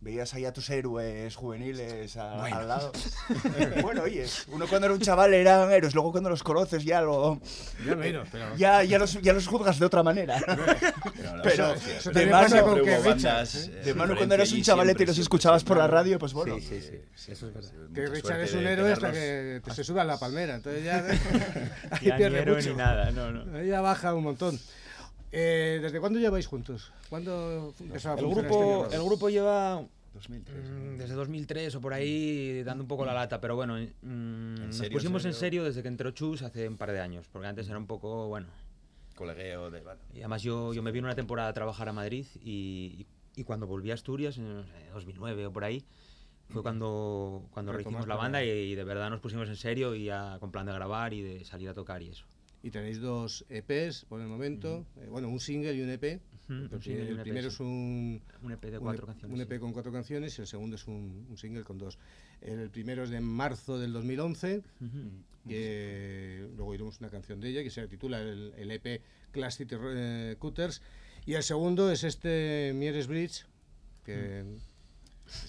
veías 0.00 0.32
ahí 0.34 0.44
a 0.44 0.52
tus 0.52 0.70
héroes 0.70 1.34
juveniles 1.34 2.16
a- 2.16 2.44
al 2.44 2.68
lado. 2.68 2.92
bueno, 3.82 4.02
oyes, 4.04 4.44
uno 4.48 4.66
cuando 4.68 4.86
era 4.86 4.94
un 4.94 5.00
chaval 5.00 5.34
eran 5.34 5.70
héroes, 5.72 5.94
luego 5.94 6.12
cuando 6.12 6.30
los 6.30 6.42
conoces 6.42 6.84
ya 6.84 7.00
lo... 7.00 7.40
Ya 7.84 7.94
menos, 7.96 8.28
pero... 8.30 8.56
Ya, 8.56 8.84
ya, 8.84 8.98
los, 8.98 9.20
ya 9.20 9.32
los 9.32 9.46
juzgas 9.48 9.78
de 9.78 9.86
otra 9.86 10.02
manera. 10.02 10.38
Pero, 11.42 11.42
Pero- 11.42 11.72
eso 11.74 12.10
de 12.10 12.26
mano- 12.26 12.62
con 12.64 12.84
que 12.84 12.98
bandas, 12.98 13.54
¿eh? 13.54 13.70
eh, 13.74 13.82
De 13.84 13.94
mano 13.94 14.16
cuando 14.16 14.34
eras 14.34 14.52
un 14.52 14.62
chavalete 14.62 14.90
y 14.92 14.96
siempre, 14.98 15.06
los 15.06 15.18
escuchabas 15.18 15.64
por 15.64 15.76
la 15.76 15.86
radio, 15.86 16.18
pues 16.18 16.32
bueno. 16.32 16.56
Sí, 16.58 16.80
sí, 16.80 17.00
sí, 17.14 17.32
eso 17.32 17.48
es 17.48 17.54
verdad. 17.54 17.70
Que 17.94 18.06
Richard 18.06 18.40
es 18.40 18.54
un 18.54 18.66
héroe 18.66 18.92
hasta 18.92 19.12
que 19.12 19.60
te 19.64 19.74
se 19.74 19.84
sube 19.84 20.00
a 20.00 20.04
la 20.04 20.18
palmera, 20.18 20.54
entonces 20.56 20.84
ya 20.84 21.04
ahí 21.90 22.06
Ya 22.06 22.14
ni 22.14 22.18
pierde 22.18 22.38
héroe 22.40 22.56
mucho. 22.56 22.70
ni 22.70 22.76
nada, 22.76 23.10
no, 23.10 23.30
no. 23.32 23.56
Ahí 23.58 23.68
ya 23.68 23.80
baja 23.80 24.14
un 24.14 24.24
montón. 24.24 24.58
Eh, 25.32 25.78
¿Desde 25.82 26.00
cuándo 26.00 26.18
lleváis 26.18 26.46
juntos? 26.46 26.92
¿Cuándo 27.08 27.74
empezó 27.80 28.10
a 28.10 28.14
El 28.14 28.26
grupo, 28.26 28.40
este 28.40 28.96
el 28.96 29.02
grupo 29.04 29.28
lleva 29.28 29.84
2003. 30.14 30.70
mm, 30.70 30.96
desde 30.96 31.14
2003 31.14 31.74
o 31.74 31.80
por 31.80 31.92
ahí 31.92 32.62
dando 32.62 32.84
un 32.84 32.88
poco 32.88 33.04
la 33.04 33.12
lata, 33.14 33.40
pero 33.40 33.54
bueno, 33.56 33.74
mm, 33.76 34.54
nos 34.66 34.76
serio, 34.76 34.92
pusimos 34.92 35.24
en 35.26 35.32
serio? 35.34 35.38
serio 35.40 35.64
desde 35.64 35.82
que 35.82 35.88
entró 35.88 36.10
Chus 36.12 36.42
hace 36.42 36.66
un 36.66 36.76
par 36.76 36.92
de 36.92 37.00
años, 37.00 37.26
porque 37.30 37.46
antes 37.48 37.68
era 37.68 37.78
un 37.78 37.86
poco, 37.86 38.28
bueno, 38.28 38.48
Colegueo 39.14 39.70
de. 39.70 39.82
bueno, 39.82 40.00
Y 40.14 40.18
además 40.20 40.42
yo, 40.42 40.72
yo 40.72 40.82
me 40.82 40.92
vine 40.92 41.06
una 41.06 41.14
temporada 41.16 41.48
a 41.48 41.52
trabajar 41.52 41.88
a 41.88 41.92
Madrid 41.92 42.24
y, 42.42 43.06
y 43.36 43.44
cuando 43.44 43.66
volví 43.66 43.90
a 43.90 43.94
Asturias, 43.94 44.38
en 44.38 44.54
no 44.58 44.62
sé, 44.64 44.70
2009 44.94 45.46
o 45.46 45.52
por 45.52 45.64
ahí, 45.64 45.84
fue 46.48 46.62
cuando, 46.62 47.44
cuando 47.50 47.72
rehicimos 47.72 48.06
la 48.06 48.14
la- 48.14 48.20
banda 48.22 48.42
y, 48.44 48.48
y 48.48 48.74
de 48.74 48.84
verdad 48.84 49.10
nos 49.10 49.20
pusimos 49.20 49.48
en 49.48 49.56
serio 49.56 49.94
y 49.94 50.04
ya 50.04 50.38
con 50.40 50.50
plan 50.52 50.64
de 50.66 50.72
grabar 50.72 51.12
y 51.12 51.20
de 51.20 51.44
salir 51.44 51.68
a 51.68 51.74
tocar 51.74 52.00
y 52.02 52.08
eso. 52.10 52.24
Y 52.62 52.70
tenéis 52.70 53.00
dos 53.00 53.44
EPs 53.48 54.04
por 54.06 54.20
el 54.20 54.26
momento, 54.26 54.84
eh, 54.96 55.06
bueno, 55.08 55.28
un 55.28 55.40
single 55.40 55.74
y 55.74 55.80
un 55.82 55.90
EP. 55.90 56.20
El, 56.48 56.54
un 56.56 56.64
EP, 56.72 57.22
primero 57.22 57.48
es 57.48 57.60
un, 57.60 58.22
Un 58.42 58.52
EP 58.52 58.62
de 58.64 58.78
cuatro 58.78 59.04
EP 59.04 59.06
canciones. 59.06 59.32
un 59.32 59.46
sí. 59.46 59.54
EP 59.54 59.60
con 59.60 59.72
cuatro 59.72 59.92
canciones 59.92 60.38
y 60.38 60.40
el 60.40 60.46
segundo 60.46 60.76
es 60.76 60.86
un, 60.86 61.28
single 61.36 61.62
con 61.62 61.78
dos. 61.78 61.98
El 62.40 62.70
primero 62.70 63.04
es 63.04 63.10
de 63.10 63.20
marzo 63.20 63.78
del 63.78 63.92
2011, 63.92 64.62
Ujú. 64.80 65.48
que 65.48 66.48
luego 66.56 66.74
iremos 66.74 67.00
una 67.00 67.10
canción 67.10 67.40
de 67.40 67.50
ella 67.50 67.62
que 67.62 67.70
se 67.70 67.86
titula 67.86 68.20
el, 68.22 68.70
EP 68.70 69.02
Class 69.30 69.56
City 69.56 69.76
eh, 69.78 70.36
Cutters. 70.38 70.82
Y 71.26 71.34
el 71.34 71.42
segundo 71.42 71.92
es 71.92 72.02
este 72.02 72.72
Mieres 72.74 73.06
Bridge, 73.06 73.44
que 74.04 74.44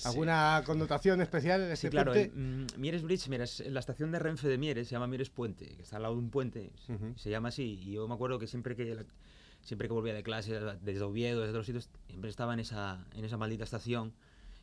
¿Alguna 0.06 0.62
connotación 0.66 1.22
especial 1.22 1.62
en 1.62 1.68
Sí, 1.70 1.74
ese 1.74 1.90
claro, 1.90 2.12
puente? 2.14 2.32
en, 2.36 2.64
mm, 2.64 2.68
Mieres 2.78 3.04
Bridge, 3.04 3.28
mira, 3.30 3.44
es 3.44 3.60
la 3.68 3.80
estación 3.80 4.12
de 4.12 4.20
Renfe 4.20 4.48
de 4.48 4.58
Mieres 4.58 4.88
se 4.88 4.94
llama 4.94 5.08
Mieres 5.08 5.30
Puente, 5.30 5.68
que 5.76 5.82
está 5.84 5.98
al 5.98 6.04
lado 6.04 6.16
de 6.16 6.22
un 6.22 6.30
puente, 6.30 6.72
se- 6.86 6.94
Ujú. 6.94 7.14
se 7.18 7.30
llama 7.30 7.50
así. 7.50 7.80
Y 7.84 7.92
yo 7.94 8.08
me 8.08 8.14
acuerdo 8.14 8.40
que 8.40 8.48
siempre 8.48 8.76
que 8.76 8.96
la- 8.96 9.06
siempre 9.62 9.88
que 9.88 9.94
volvía 9.94 10.14
de 10.14 10.24
clase, 10.24 10.60
desde 10.82 11.02
Oviedo, 11.04 11.42
desde 11.42 11.52
otros 11.52 11.66
sitios, 11.66 11.90
siempre 12.08 12.30
estaba 12.30 12.54
en 12.54 12.60
esa, 12.62 13.06
en 13.14 13.26
esa 13.26 13.38
maldita 13.38 13.64
estación. 13.64 14.14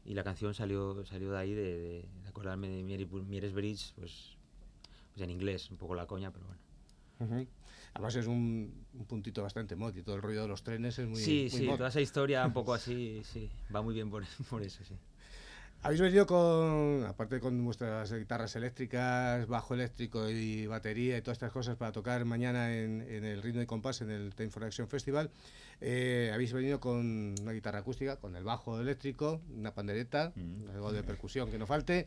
Y 0.05 0.15
la 0.15 0.23
canción 0.23 0.55
salió, 0.55 1.05
salió 1.05 1.33
de 1.33 1.39
ahí, 1.39 1.53
de, 1.55 1.63
de- 1.63 2.09
de 2.23 2.29
acordarme 2.29 2.69
de 2.69 2.83
Mieres, 2.83 3.11
Mieres 3.11 3.53
Bridge, 3.53 3.93
pues, 3.97 4.37
pues 5.13 5.23
en 5.25 5.31
inglés, 5.31 5.71
un 5.71 5.77
poco 5.79 5.95
la 5.95 6.07
coña, 6.07 6.31
pero 6.31 6.47
bueno. 6.47 6.61
Ujú. 7.19 7.49
Además 7.97 8.15
es 8.17 8.27
un, 8.27 8.85
un 8.93 9.07
puntito 9.07 9.43
bastante 9.43 9.75
mod 9.75 9.97
y 9.97 10.03
todo 10.03 10.17
el 10.17 10.23
rollo 10.23 10.43
de 10.43 10.49
los 10.49 10.63
trenes 10.63 10.99
es 10.99 11.09
muy 11.09 11.19
sí, 11.19 11.49
muy 11.51 11.61
sí, 11.61 11.67
mod. 11.67 11.77
toda 11.79 11.89
esa 11.89 12.03
historia 12.03 12.45
un 12.45 12.53
poco 12.53 12.75
así, 12.75 13.23
sí, 13.25 13.49
va 13.75 13.81
muy 13.81 13.95
bien 13.95 14.11
por, 14.11 14.23
por 14.51 14.63
eso, 14.63 14.85
sí. 14.85 14.95
Habéis 15.87 16.01
venido 16.01 16.27
con, 16.27 17.05
aparte 17.07 17.39
con 17.39 17.65
vuestras 17.65 18.13
guitarras 18.13 18.57
eléctricas, 18.57 19.47
bajo 19.47 19.75
eléctrico 19.75 20.29
y 20.29 20.67
batería 20.67 21.17
y 21.17 21.23
todas 21.23 21.37
estas 21.37 21.53
cosas 21.53 21.77
para 21.77 21.93
tocar 21.93 22.25
mañana 22.25 22.75
en, 22.77 23.03
en 23.03 23.25
el 23.25 23.41
Ritmo 23.41 23.63
y 23.63 23.67
Compás 23.67 24.01
en 24.01 24.11
el 24.11 24.35
Time 24.35 24.51
for 24.51 24.65
Action 24.65 24.89
Festival. 24.89 25.31
eh, 25.81 26.31
habéis 26.35 26.53
venido 26.53 26.81
con 26.81 27.35
una 27.41 27.53
guitarra 27.53 27.79
acústica, 27.81 28.17
con 28.17 28.35
el 28.35 28.43
bajo 28.43 28.81
eléctrico, 28.81 29.41
una 29.55 29.75
pandereta, 29.75 30.33
Mm. 30.35 30.71
algo 30.71 30.93
de 30.93 31.03
percusión 31.05 31.51
que 31.53 31.59
no 31.59 31.67
falte, 31.67 32.07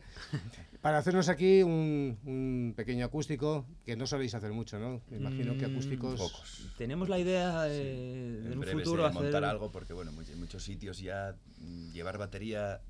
para 0.82 0.98
hacernos 0.98 1.28
aquí 1.30 1.62
un, 1.62 2.18
un 2.24 2.74
pequeño 2.76 3.06
acústico 3.06 3.64
que 3.86 3.96
no 3.96 4.06
soléis 4.06 4.34
hacer 4.34 4.52
mucho, 4.52 4.78
¿no? 4.78 5.00
Me 5.08 5.16
imagino 5.16 5.56
que 5.56 5.68
Mm, 5.68 5.70
acústicos... 5.72 6.20
Pocos. 6.20 6.66
Tenemos 6.76 7.08
la 7.08 7.18
idea 7.18 7.62
de, 7.62 7.78
de 7.84 8.38
en 8.40 8.46
En 8.46 8.52
un 8.54 8.60
breve 8.60 8.78
futuro 8.82 9.04
de 9.04 9.08
hacer 9.08 9.22
montar 9.22 9.44
algo 9.44 9.72
porque 9.72 9.92
bueno, 9.94 10.10
en 10.20 10.38
muchos 10.38 10.62
sitios 10.64 10.98
ya 10.98 11.34
mm, 11.58 11.92
llevar 11.92 12.18
batería 12.18 12.80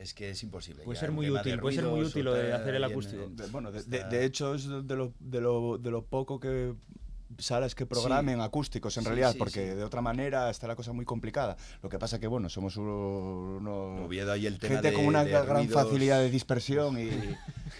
es 0.00 0.14
que 0.14 0.30
es 0.30 0.42
imposible. 0.42 0.82
Puede 0.84 0.96
ya 0.96 1.00
ser 1.00 1.12
muy 1.12 1.30
útil, 1.30 1.60
puede 1.60 1.76
ser 1.76 1.84
muy 1.84 2.00
útil 2.02 2.24
lo 2.24 2.32
de 2.34 2.52
hacer 2.54 2.74
el 2.74 2.84
acústico. 2.84 3.22
en- 3.24 3.36
De- 3.36 3.46
bueno, 3.48 3.70
de, 3.70 3.82
de- 3.84 3.96
está- 3.98 4.08
de 4.08 4.24
hecho 4.24 4.54
es 4.54 4.66
de 4.66 4.96
lo, 4.96 5.12
de, 5.20 5.40
lo, 5.40 5.78
de 5.78 5.90
lo 5.90 6.02
poco 6.04 6.40
que 6.40 6.74
salas 7.38 7.74
que 7.74 7.86
programen 7.86 8.40
acústicos 8.40 8.96
en 8.96 9.02
Sí, 9.04 9.08
realidad, 9.08 9.32
sí, 9.32 9.38
porque 9.38 9.70
sí. 9.70 9.76
de 9.76 9.84
otra 9.84 10.00
manera 10.02 10.50
está 10.50 10.66
la 10.66 10.74
cosa 10.74 10.92
muy 10.92 11.04
complicada. 11.04 11.56
Lo 11.82 11.88
que 11.88 11.98
pasa 11.98 12.18
que, 12.18 12.26
bueno, 12.26 12.48
somos 12.48 12.76
uno, 12.76 13.56
uno- 13.58 14.04
Oviedo 14.06 14.32
ahí 14.32 14.46
el 14.46 14.58
tema 14.58 14.74
gente 14.76 14.90
de- 14.90 14.96
con 14.96 15.06
una 15.06 15.22
de 15.24 15.30
gran 15.30 15.46
ruidos. 15.48 15.74
facilidad 15.84 16.18
de 16.18 16.30
dispersión 16.30 16.98
y 16.98 17.10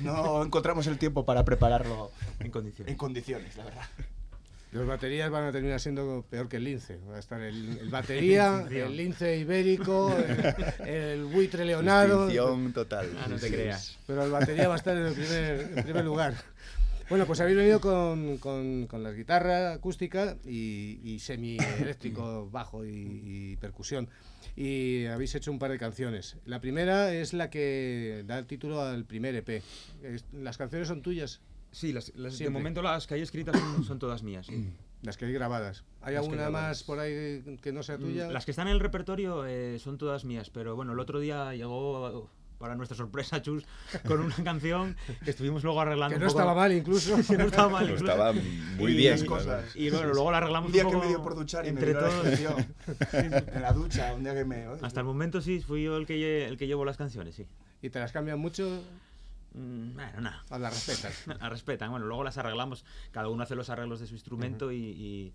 no 0.01 0.43
encontramos 0.45 0.87
el 0.87 0.99
tiempo 0.99 1.25
para 1.25 1.45
prepararlo 1.45 2.11
en 2.39 2.51
condiciones. 2.51 2.93
en 2.93 2.99
condiciones, 2.99 3.57
la 3.57 3.65
verdad. 3.65 3.83
Los 4.73 4.87
baterías 4.87 5.31
van 5.31 5.45
a 5.45 5.53
terminar 5.53 5.81
siendo 5.81 6.25
peor 6.31 6.49
que 6.49 6.59
el 6.59 6.65
lince. 6.65 6.99
Va 7.11 7.17
a 7.17 7.19
estar 7.19 7.41
el, 7.41 7.79
el 7.79 7.89
batería, 7.91 8.67
el 8.71 8.97
lince 8.97 9.37
ibérico, 9.39 10.17
el, 10.17 10.89
el 10.89 11.25
buitre 11.25 11.65
leonado. 11.65 12.27
Distinción 12.27 12.73
total. 12.73 13.11
Ah, 13.19 13.27
no 13.29 13.37
te 13.37 13.49
sí. 13.49 13.53
creas. 13.53 13.99
Pero 14.07 14.25
el 14.25 14.31
batería 14.31 14.69
va 14.69 14.75
a 14.75 14.79
estar 14.79 14.97
en 14.97 15.07
el 15.07 15.15
primer, 15.15 15.73
en 15.77 15.85
primer 15.85 16.05
lugar. 16.05 16.35
Bueno, 17.09 17.27
pues 17.27 17.41
habéis 17.41 17.57
venido 17.57 17.81
con, 17.81 18.39
con, 18.39 18.87
con 18.87 19.03
la 19.03 19.11
guitarra 19.11 19.73
acústica 19.73 20.37
y, 20.45 21.01
y 21.03 21.19
semi-eléctrico, 21.19 22.49
bajo 22.53 22.85
y, 22.85 23.23
y 23.25 23.57
percusión. 23.57 24.09
Y 24.55 25.07
habéis 25.07 25.35
hecho 25.35 25.51
un 25.51 25.59
par 25.59 25.73
de 25.73 25.79
canciones. 25.79 26.37
La 26.45 26.61
primera 26.61 27.13
es 27.13 27.33
la 27.33 27.51
que 27.51 28.23
da 28.27 28.39
el 28.39 28.47
título 28.47 28.81
al 28.81 29.05
primer 29.05 29.35
EP. 29.35 29.61
Las 30.33 30.57
canciones 30.57 30.87
son 30.87 31.03
tuyas, 31.03 31.41
Sí, 31.73 31.93
las, 31.93 32.13
las- 32.17 32.39
de 32.39 32.51
momento 32.51 32.83
las 32.83 33.07
que 33.07 33.15
hay 33.15 33.23
escritas 33.23 33.59
son, 33.59 33.85
son 33.85 33.99
todas 33.99 34.23
mías. 34.23 34.47
sí. 34.47 34.73
las 35.03 35.17
que 35.17 35.25
hay 35.25 35.33
grabadas. 35.33 35.85
¿Hay 36.03 36.13
Las 36.15 36.25
que 36.27 36.31
alguna 36.35 36.51
más 36.51 36.83
por 36.83 36.99
ahí 36.99 37.57
que 37.63 37.73
no 37.73 37.83
sea 37.83 37.97
Mm, 37.97 38.01
tuya? 38.01 38.29
Las 38.31 38.45
que 38.45 38.51
están 38.51 38.69
en 38.69 38.75
el 38.75 38.81
repertorio 38.81 39.47
eh, 39.47 39.79
son 39.79 39.97
todas 39.97 40.25
mías, 40.27 40.51
pero 40.51 40.77
bueno, 40.77 40.93
el 40.93 41.01
otro 41.01 41.21
día 41.21 41.55
llegó, 41.55 42.29
para 42.59 42.75
nuestra 42.75 42.95
sorpresa, 42.99 43.41
Chus, 43.41 43.65
con 44.07 44.21
una 44.21 44.35
canción 44.45 44.95
que 45.25 45.31
estuvimos 45.31 45.65
luego 45.65 45.81
arreglando. 45.81 46.11
Que 46.11 46.17
un 46.17 46.21
no 46.21 46.27
poco- 46.29 46.41
estaba 46.41 46.55
mal 46.55 46.73
incluso. 46.75 47.17
que 47.27 47.39
no 47.39 47.45
estaba 47.47 47.69
mal. 47.71 47.85
Incluso. 47.91 48.05
estaba 48.05 48.33
muy 48.35 48.93
Y- 48.93 48.97
bien. 48.97 49.19
y- 49.19 49.33
además. 49.33 49.65
Y 49.77 49.89
bueno, 49.89 50.13
luego 50.13 50.31
la 50.33 50.37
arreglamos 50.37 50.67
Un 50.67 50.73
día 50.75 50.85
un 50.85 50.91
que 50.91 50.95
poco 50.97 51.05
me 51.07 51.09
dio 51.11 51.23
por 51.23 51.35
duchar 51.35 51.65
y 51.67 51.73
me 51.73 51.81
entre 51.81 51.95
la 51.95 52.01
todos. 52.01 52.23
canción. 52.23 52.75
en 53.55 53.63
la 53.63 53.73
ducha, 53.73 54.13
un 54.15 54.23
día 54.25 54.35
que 54.35 54.45
me... 54.45 54.67
Hasta 54.83 55.01
el 55.01 55.07
momento 55.07 55.41
sí, 55.41 55.61
fui 55.61 55.85
yo 55.85 55.97
el 55.97 56.05
que, 56.07 56.17
lle- 56.19 56.47
el 56.47 56.59
que 56.59 56.67
llevo 56.67 56.85
las 56.85 56.99
canciones, 56.99 57.35
sí. 57.37 57.47
¿Y 57.81 57.89
te 57.89 57.99
las 58.01 58.13
cambian 58.13 58.39
mucho 58.39 58.83
bueno, 59.53 60.21
nada. 60.21 60.43
o 60.51 60.59
las 60.59 60.73
respetas? 60.87 61.27
Las 61.41 61.51
respetan. 61.51 61.91
Bueno, 61.91 62.07
luego 62.07 62.25
las 62.25 62.39
arreglamos. 62.39 62.85
Cada 63.11 63.29
uno 63.29 63.43
hace 63.43 63.55
los 63.55 63.69
arreglos 63.71 64.01
de 64.01 64.07
su 64.07 64.15
instrumento 64.15 64.71
y, 64.73 64.77
y, 64.77 65.33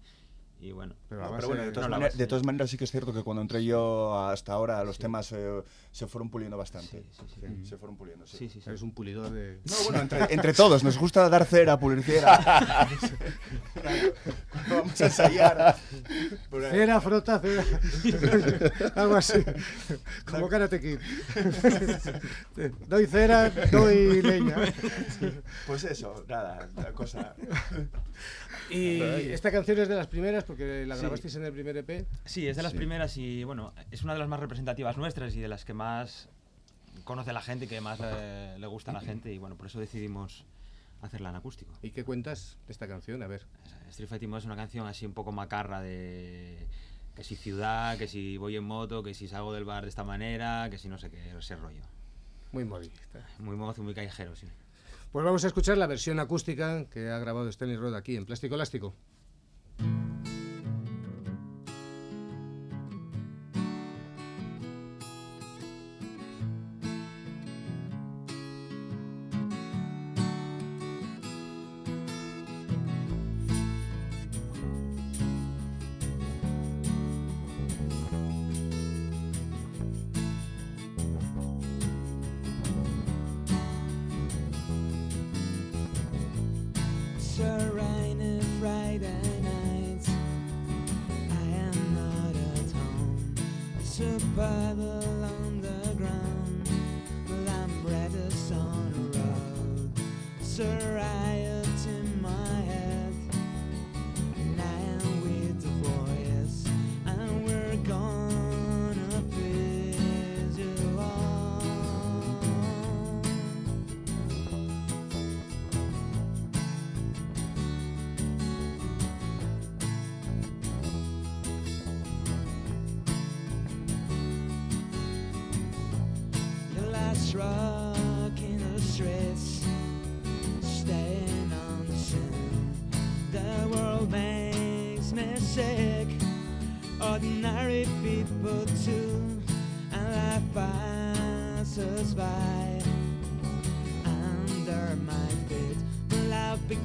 y 0.68 0.72
bueno. 0.72 0.96
Pero, 1.10 1.22
No, 1.22 1.48
bueno, 1.48 1.62
de 1.64 1.68
no, 1.68 1.74
todas, 1.74 1.90
maneras, 1.90 2.14
base- 2.14 2.24
de 2.24 2.28
todas 2.28 2.46
maneras 2.46 2.70
sí 2.70 2.78
que 2.78 2.86
es 2.86 2.92
cierto 2.92 3.14
que 3.14 3.24
cuando 3.24 3.42
entré 3.42 3.64
yo 3.66 4.18
hasta 4.28 4.54
ahora 4.54 4.84
los 4.84 4.98
temas 4.98 5.32
eh, 5.34 5.62
se 5.96 6.08
fueron 6.08 6.30
puliendo 6.30 6.58
bastante. 6.58 6.90
Sí, 6.90 7.10
sí, 7.10 7.24
sí. 7.40 7.66
Se 7.70 7.78
fueron 7.78 7.96
puliendo, 7.96 8.28
sí. 8.28 8.36
Sí, 8.38 8.50
sí, 8.50 8.60
sí. 8.60 8.70
Eres 8.70 8.82
un 8.82 8.92
pulidor 8.94 9.30
de... 9.32 9.62
No, 9.64 9.76
bueno, 9.86 10.02
entre, 10.02 10.34
entre 10.34 10.54
todos, 10.54 10.84
nos 10.84 10.98
gusta 10.98 11.30
dar 11.30 11.46
cera, 11.46 11.80
pulir 11.80 12.04
cera. 12.04 12.38
Cuando 14.52 14.76
vamos 14.76 15.00
a 15.02 15.06
ensayar. 15.06 15.76
Cera, 16.52 17.00
frota, 17.00 17.40
cera. 17.40 17.64
Algo 18.96 19.16
así. 19.16 19.42
Como 20.30 20.50
Karate 20.50 20.82
Kid. 20.82 21.00
doy 22.90 23.06
cera, 23.06 23.50
doy 23.72 24.22
leña. 24.22 24.56
Pues 25.66 25.86
eso, 25.86 26.26
nada, 26.28 26.68
la 26.76 26.92
cosa. 26.92 27.36
Y 28.70 29.00
esta 29.02 29.50
canción 29.50 29.80
es 29.80 29.88
de 29.88 29.96
las 29.96 30.08
primeras 30.08 30.44
porque 30.44 30.86
la 30.86 30.96
Sí. 30.96 31.02
grabasteis 31.02 31.36
en 31.36 31.46
el 31.46 31.54
primer 31.54 31.78
EP. 31.78 32.06
Sí, 32.26 32.48
es 32.50 32.58
de 32.58 32.64
las 32.64 32.72
Sí. 32.74 32.78
primeras 32.80 33.16
y 33.16 33.44
bueno, 33.46 33.74
es 33.92 34.04
una 34.04 34.12
de 34.14 34.20
las 34.20 34.28
más 34.28 34.40
representativas 34.42 34.98
nuestras 34.98 35.36
y 35.36 35.40
de 35.40 35.48
las 35.48 35.64
que 35.64 35.74
más 35.74 35.85
conoce 37.04 37.34
la 37.34 37.42
gente, 37.42 37.68
que 37.68 37.82
más 37.82 38.00
eh, 38.02 38.56
le 38.60 38.68
gusta 38.68 38.92
a 38.92 38.94
la 38.94 39.02
gente 39.02 39.32
y 39.34 39.38
bueno, 39.38 39.56
por 39.56 39.68
eso 39.68 39.80
decidimos 39.80 40.46
hacerla 41.02 41.30
en 41.30 41.36
acústico. 41.36 41.72
¿Y 41.82 41.92
qué 41.92 42.04
cuentas 42.04 42.58
de 42.66 42.74
esta 42.74 42.88
canción? 42.88 43.22
A 43.24 43.28
ver. 43.28 43.46
Street 43.90 44.10
Fighting 44.10 44.30
Mode 44.30 44.40
es 44.40 44.46
una 44.46 44.56
canción 44.56 44.88
así 44.88 45.06
un 45.06 45.14
poco 45.14 45.32
macarra 45.32 45.82
de 45.82 46.68
que 47.16 47.24
si 47.24 47.36
ciudad, 47.36 47.98
que 47.98 48.08
si 48.08 48.38
voy 48.38 48.58
en 48.58 48.64
moto, 48.64 49.02
que 49.02 49.14
si 49.14 49.28
salgo 49.28 49.54
del 49.54 49.64
bar 49.64 49.84
de 49.84 49.90
esta 49.90 50.04
manera, 50.04 50.70
que 50.70 50.78
si 50.78 50.90
no 50.90 50.98
sé 50.98 51.10
qué, 51.10 51.38
ese 51.38 51.56
rollo. 51.56 51.84
Muy 52.52 52.66
modista. 52.66 53.26
Muy 53.40 53.56
mozo, 53.56 53.84
muy 53.84 53.94
callejero, 53.94 54.36
sí. 54.36 54.48
Pues 55.12 55.24
vamos 55.24 55.44
a 55.46 55.48
escuchar 55.48 55.78
la 55.78 55.88
versión 55.88 56.20
acústica 56.20 56.86
que 56.90 57.10
ha 57.10 57.20
grabado 57.20 57.48
Stanley 57.48 57.78
Road 57.78 57.96
aquí 57.96 58.18
en 58.18 58.26
Plástico 58.26 58.56
Elástico. 58.56 58.94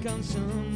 consume 0.02 0.69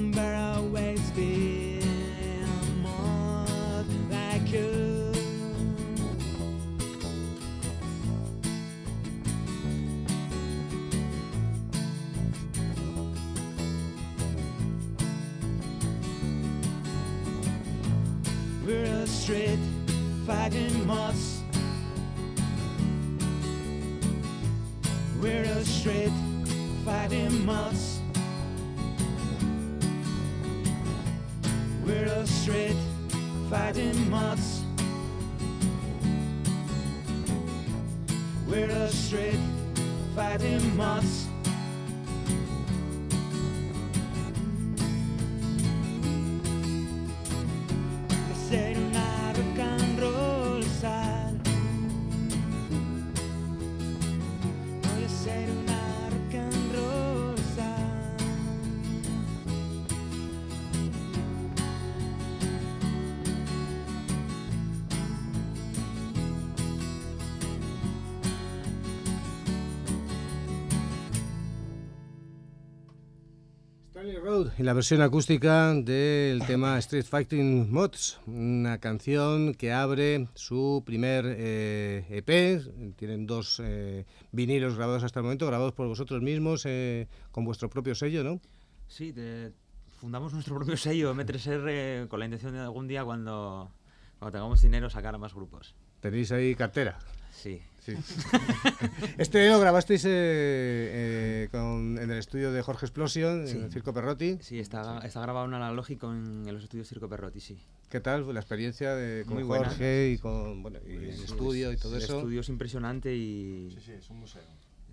Stanley 74.15 74.31
Road 74.31 74.53
y 74.59 74.63
la 74.63 74.73
versión 74.75 75.03
acústica 75.03 75.75
del 75.75 76.41
tema 76.47 76.79
Street 76.79 77.05
Fighting 77.05 77.73
Mods, 77.73 78.21
una 78.27 78.79
canción 78.79 79.55
que 79.55 79.73
abre 79.73 80.29
su 80.35 80.83
primer 80.87 81.25
eh, 81.27 82.05
EP. 82.11 82.95
Tienen 82.97 83.27
dos 83.27 83.61
eh, 83.65 84.05
vinilos 84.31 84.77
grabados 84.77 85.03
hasta 85.03 85.19
el 85.19 85.25
momento, 85.25 85.47
grabados 85.47 85.73
por 85.73 85.89
vosotros 85.89 86.23
mismos, 86.23 86.63
eh, 86.67 87.09
con 87.33 87.45
vuestro 87.45 87.69
propio 87.69 87.95
sello, 87.97 88.23
¿no? 88.23 88.41
Sí, 88.87 89.13
te- 89.13 89.53
fundamos 89.99 90.33
nuestro 90.33 90.55
propio 90.57 90.77
sello 90.77 91.13
M3R 91.15 92.07
con 92.09 92.21
la 92.21 92.27
intención 92.27 92.53
de 92.53 92.61
algún 92.61 92.87
día 92.87 93.05
cuando, 93.05 93.73
cuando 94.21 94.33
tengamos 94.33 94.63
dinero 94.63 94.91
sacar 94.91 95.15
a 95.15 95.19
más 95.19 95.35
grupos. 95.35 95.75
Tenéis 96.01 96.31
ahí 96.31 96.55
cartera. 96.55 96.99
Sí. 97.33 97.61
Sí. 97.85 97.93
este 99.19 99.49
lo 99.49 99.59
grabasteis 99.61 100.05
eh, 100.07 100.09
eh, 100.11 101.49
con- 101.51 101.99
en 101.99 102.11
el 102.11 102.19
estudio 102.19 102.51
de 102.53 102.63
Jorge 102.63 102.87
Explosion, 102.87 103.47
Sí. 103.47 103.57
en 103.59 103.65
el 103.65 103.73
Circo 103.73 103.93
Perrotti. 103.93 104.39
Sí, 104.41 104.59
está, 104.59 105.01
está 105.05 105.21
grabado 105.21 105.47
en 105.47 105.55
analógico 105.55 106.11
en, 106.13 106.45
en 106.49 106.55
los 106.55 106.63
estudios 106.65 106.89
Circo 106.89 107.09
Perrotti, 107.09 107.41
sí. 107.41 107.59
¿Qué 107.91 108.01
tal 108.01 108.33
la 108.33 108.41
experiencia 108.41 108.95
de, 108.95 109.25
con 109.25 109.35
Muy 109.35 109.43
buena. 109.45 109.67
Jorge 109.69 110.11
y 110.13 110.19
con 110.19 110.63
bueno, 110.63 110.79
y 110.87 110.93
el 110.93 111.17
Sí, 111.17 111.25
estudio 111.25 111.73
y 111.73 111.77
todo 111.77 111.97
el 111.97 112.03
eso? 112.03 112.17
estudio 112.19 112.41
es 112.41 112.49
impresionante 112.49 113.15
y 113.15 113.71
Sí, 113.75 113.81
sí, 113.85 113.93
es 113.93 114.11
un 114.11 114.21
museo. 114.21 114.43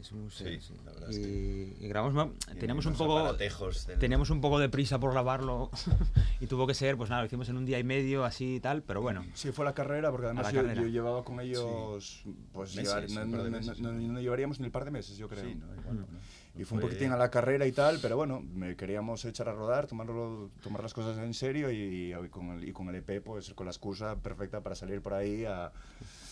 Es 0.02 0.12
un 0.12 0.24
museo. 0.24 0.48
Sí, 0.48 0.60
sí. 0.60 0.74
la 0.86 0.92
verdad 0.92 1.10
es 1.10 1.18
y, 1.18 1.78
y 1.80 1.88
grabamos, 1.88 2.36
Tiene 2.46 2.60
teníamos 2.60 2.86
un 2.86 2.94
poco, 2.96 3.34
del- 3.34 4.00
teníamos 4.00 4.30
un 4.30 4.42
poco 4.42 4.60
de 4.60 4.70
prisa 4.70 5.00
por 5.00 5.12
grabarlo 5.12 5.70
y 6.40 6.48
tuvo 6.48 6.68
que 6.68 6.74
ser, 6.74 6.98
pues 6.98 7.10
nada, 7.10 7.22
lo 7.22 7.28
hicimos 7.28 7.48
en 7.50 7.58
un 7.58 7.66
día 7.66 7.80
y 7.80 7.84
medio 7.84 8.26
así 8.26 8.56
y 8.56 8.60
tal, 8.60 8.84
pero 8.84 9.02
bueno. 9.02 9.24
Sí, 9.34 9.52
fue 9.52 9.64
la 9.66 9.74
carrera, 9.74 10.12
porque 10.12 10.26
además 10.28 10.52
yo, 10.52 10.62
carrera. 10.62 10.82
yo 10.82 10.88
llevaba 10.88 11.24
con 11.24 11.40
ellos, 11.40 12.24
pues 12.52 12.76
Meses, 12.76 12.94
llevar- 12.94 13.10
no, 13.10 13.22
un 13.26 13.32
par 13.32 13.44
de 13.44 13.50
no- 13.52 13.58
meses. 13.58 13.80
no- 13.80 13.92
no- 13.94 14.20
llevaríamos 14.22 14.60
ni 14.60 14.66
el 14.66 14.72
par 14.72 14.86
de 14.86 14.92
meses, 14.92 15.18
yo 15.18 15.28
creo. 15.30 15.44
Sí, 15.44 15.56
no, 15.56 15.66
igual. 15.80 16.06
Y 16.54 16.66
fue 16.66 16.80
un 16.80 16.82
poquitín 16.82 17.14
a 17.14 17.18
la 17.18 17.32
carrera 17.32 17.66
y 17.66 17.72
tal, 17.72 18.00
pero 18.02 18.18
bueno, 18.18 18.42
me 18.42 18.76
queríamos 18.76 19.24
echar 19.24 19.48
a 19.48 19.54
rodar, 19.54 19.88
tomarlo, 19.88 20.50
tomar 20.62 20.84
las 20.84 20.94
cosas 20.94 21.18
en 21.20 21.34
serio 21.34 21.72
y, 21.72 22.14
y 22.14 22.30
con 22.30 22.50
el, 22.50 22.68
y 22.68 22.74
con 22.74 22.90
el 22.90 22.96
EP, 22.96 23.22
pues 23.24 23.54
con 23.54 23.68
la 23.68 23.72
excusa 23.72 24.18
perfecta 24.18 24.60
para 24.60 24.76
salir 24.76 25.02
por 25.02 25.14
ahí 25.14 25.46
a, 25.46 25.72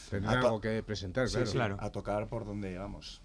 Tener 0.10 0.28
algo 0.30 0.60
que 0.60 0.82
presentar, 0.84 1.28
sí, 1.30 1.36
claro. 1.36 1.46
sí, 1.48 1.54
Claro. 1.54 1.78
a 1.80 1.90
tocar 1.92 2.28
por 2.28 2.44
donde 2.44 2.78
vamos. 2.78 3.22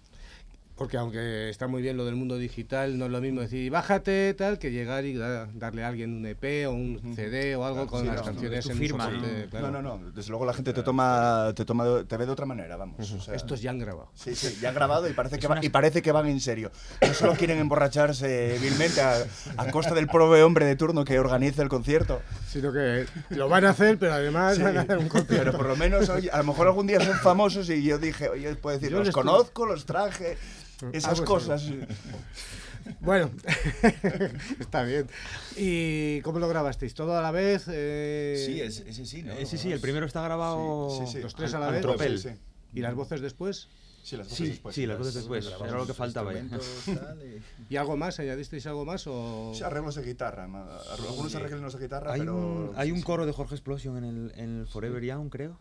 Porque 0.75 0.97
aunque 0.97 1.49
está 1.49 1.67
muy 1.67 1.81
bien 1.81 1.95
lo 1.95 2.03
del 2.03 2.15
mundo 2.15 2.37
digital, 2.37 2.97
no 2.97 3.05
es 3.05 3.11
lo 3.11 3.21
mismo 3.21 3.39
decir 3.39 3.71
bájate 3.71 4.33
tal 4.33 4.59
que 4.59 4.71
llegar 4.71 5.05
y 5.05 5.13
da- 5.15 5.47
darle 5.53 5.85
a 5.85 5.87
alguien 5.87 6.13
un 6.13 6.25
EP 6.25 6.67
o 6.67 6.71
un. 6.71 7.15
CD 7.15 7.55
o 7.55 7.63
algo 7.63 7.87
Claro, 7.87 7.89
con 7.89 8.01
sí, 8.01 8.07
las 8.07 8.17
no, 8.17 8.23
canciones 8.25 8.65
tu 8.65 8.71
en 8.71 8.75
un 8.75 8.81
firma, 8.81 9.05
soporte, 9.05 9.43
¿no? 9.45 9.49
claro. 9.51 9.71
No, 9.71 9.81
no, 9.81 9.97
no, 9.99 10.11
desde 10.11 10.29
luego 10.31 10.45
la 10.45 10.53
gente 10.53 10.73
te 10.73 10.83
toma, 10.83 11.53
te 11.55 11.63
toma, 11.63 11.85
de- 11.85 12.03
te 12.03 12.17
ve 12.17 12.25
de 12.25 12.31
otra 12.33 12.45
manera, 12.45 12.75
vamos. 12.75 13.09
o 13.09 13.21
sea, 13.21 13.35
Estos 13.35 13.61
ya 13.61 13.69
han 13.69 13.79
grabado. 13.79 14.09
Sí, 14.15 14.35
sí, 14.35 14.57
ya 14.61 14.67
han 14.69 14.75
grabado 14.75 15.07
y 15.09 15.13
parece, 15.13 15.37
que 15.39 15.45
Es 15.45 15.49
va- 15.49 15.55
una- 15.55 15.65
y 15.65 15.69
parece 15.69 16.01
que 16.01 16.11
van 16.11 16.25
en 16.27 16.41
serio. 16.41 16.71
No 17.01 17.13
solo 17.13 17.33
quieren 17.39 17.57
emborracharse 17.59 18.57
vilmente 18.61 18.99
a, 18.99 19.15
a 19.55 19.71
costa 19.71 19.93
del 19.95 20.07
pobre 20.07 20.43
hombre 20.43 20.65
de 20.65 20.75
turno 20.75 21.05
que 21.05 21.17
organiza 21.19 21.61
el 21.61 21.69
concierto, 21.69 22.21
Sino 22.49 22.73
que 22.73 23.05
lo 23.29 23.47
van 23.47 23.63
a 23.65 23.69
hacer, 23.69 23.97
pero 23.97 24.11
además 24.13 24.57
Sí, 24.57 24.61
van 24.63 24.77
a 24.77 24.81
hacer 24.81 24.97
un 24.97 25.07
concierto. 25.07 25.37
pero 25.45 25.51
por 25.57 25.67
lo 25.67 25.75
menos, 25.77 26.09
oye, 26.09 26.29
a 26.31 26.37
lo 26.39 26.43
mejor 26.43 26.67
algún 26.67 26.85
día 26.87 26.99
son 26.99 27.15
famosos 27.19 27.69
y 27.69 27.81
yo 27.83 27.97
dije, 27.97 28.27
oye, 28.27 28.55
puedo 28.55 28.77
decir, 28.77 28.91
Yo 28.91 28.99
los 29.03 29.11
conozco, 29.13 29.65
los 29.65 29.85
traje, 29.85 30.37
esas 30.93 31.19
Algo 31.19 31.25
cosas. 31.25 31.63
Bueno, 32.99 33.31
está 34.59 34.83
bien. 34.83 35.07
¿Y 35.57 36.21
cómo 36.21 36.39
lo 36.39 36.47
grabasteis? 36.47 36.93
¿Todo 36.93 37.17
a 37.17 37.21
la 37.21 37.31
vez? 37.31 37.65
Eh, 37.67 38.43
Sí, 38.45 38.61
es- 38.61 38.81
ese 38.81 39.05
sí, 39.05 39.23
¿no? 39.23 39.33
Eh, 39.33 39.45
sí, 39.45 39.57
sí, 39.57 39.71
el 39.71 39.79
primero 39.79 40.05
está 40.05 40.21
grabado 40.21 40.89
Sí, 40.91 41.05
sí, 41.07 41.13
sí. 41.13 41.21
Los 41.21 41.35
tres 41.35 41.53
a 41.53 41.59
la 41.59 41.69
vez. 41.71 41.81
tropel. 41.81 42.19
Sí, 42.19 42.29
sí. 42.29 42.35
¿Y 42.73 42.81
las 42.81 42.93
voces 42.93 43.21
después? 43.21 43.69
Sí, 44.03 44.17
las 44.17 44.27
voces 44.27 44.37
Sí, 44.37 44.49
después. 44.49 44.75
sí, 44.75 44.85
las 44.85 44.99
voces 44.99 45.15
después. 45.15 45.45
Grabamos 45.47 45.67
Era 45.69 45.77
lo 45.79 45.87
que 45.87 45.93
faltaba 45.95 46.31
ya. 46.33 46.41
y- 47.69 47.73
¿Y 47.73 47.77
algo 47.77 47.97
más? 47.97 48.19
¿Añadisteis 48.19 48.67
algo 48.67 48.85
más? 48.85 49.07
O... 49.07 49.51
Sí, 49.55 49.63
arreglos 49.63 49.95
de 49.95 50.03
guitarra, 50.03 50.43
algunos 50.43 51.31
Sí. 51.31 51.37
arreglos 51.39 51.73
de 51.73 51.79
guitarra, 51.79 52.13
Hay 52.13 52.19
pero... 52.19 52.35
un, 52.35 52.71
hay 52.75 52.87
sí, 52.89 52.91
un 52.91 52.99
sí. 52.99 53.03
coro 53.03 53.25
de 53.25 53.31
Jorge 53.31 53.55
Explosion 53.55 53.97
en 53.97 54.03
el, 54.03 54.31
en 54.39 54.59
el 54.59 54.67
Forever 54.67 55.03
Young, 55.03 55.29
creo. 55.29 55.57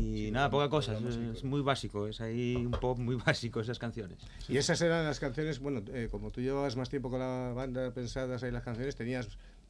Y 0.00 0.26
Sí, 0.26 0.30
nada, 0.32 0.50
poca 0.50 0.68
cosa. 0.68 0.94
Es, 1.34 1.44
muy 1.44 1.60
básico. 1.60 2.06
Es 2.08 2.20
ahí 2.20 2.56
un 2.56 2.70
pop 2.72 2.98
muy 2.98 3.16
básico 3.26 3.60
esas 3.60 3.78
canciones. 3.78 4.18
Y 4.48 4.56
esas 4.56 4.80
eran 4.82 5.04
las 5.04 5.20
canciones, 5.20 5.58
bueno, 5.60 5.82
eh, 5.92 6.08
como 6.10 6.30
tú 6.30 6.40
llevabas 6.40 6.76
más 6.76 6.88
tiempo 6.90 7.10
con 7.10 7.20
la 7.20 7.52
banda 7.54 7.90
pensadas 7.92 8.42
ahí 8.42 8.50
las 8.50 8.62
canciones, 8.64 8.96
tenías 8.96 9.28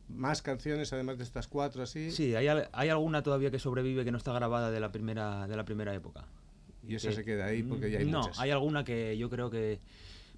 más 0.08 0.40
canciones 0.42 0.92
además 0.92 1.18
de 1.18 1.24
estas 1.24 1.48
cuatro 1.48 1.82
así. 1.82 2.10
Sí, 2.10 2.34
hay, 2.34 2.46
hay 2.72 2.88
alguna 2.88 3.22
todavía 3.22 3.50
que 3.50 3.58
sobrevive 3.58 4.04
que 4.04 4.10
no 4.10 4.16
está 4.18 4.32
grabada 4.32 4.70
de 4.70 4.80
la 4.80 4.90
primera, 4.90 5.46
de 5.46 5.56
la 5.56 5.64
primera 5.64 5.94
época. 5.94 6.24
Y 6.86 6.94
esa 6.94 7.08
Que- 7.10 7.14
se 7.16 7.24
queda 7.24 7.46
ahí 7.46 7.62
porque 7.62 7.90
ya 7.90 7.98
hay 7.98 8.06
no, 8.06 8.20
muchas. 8.22 8.38
hay 8.40 8.50
alguna 8.50 8.84
que 8.84 9.18
yo 9.18 9.28
creo 9.28 9.50
que 9.50 9.78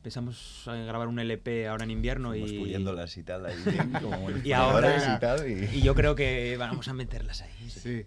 pensamos 0.03 0.65
en 0.67 0.87
grabar 0.87 1.07
un 1.07 1.19
LP 1.21 1.69
ahora 1.69 1.85
en 1.85 1.91
invierno 1.93 2.31
Fuimos 2.31 2.51
y, 2.51 2.59
puliéndolas 2.59 3.17
y 3.19 3.23
tal, 3.23 3.47
ahí 3.47 3.55
bien, 3.65 3.93
como 4.03 4.31
Y 4.45 4.53
ahora- 4.53 5.17
y 5.17 5.21
tal, 5.21 5.49
y- 5.49 5.65
y 5.77 5.83
yo 5.83 5.95
creo 5.95 6.15
que 6.17 6.57
vamos 6.59 6.89
a 6.89 6.93
meterlas 6.95 7.43
ahí. 7.43 7.71
sí. 7.71 7.81
Sí. 7.81 8.07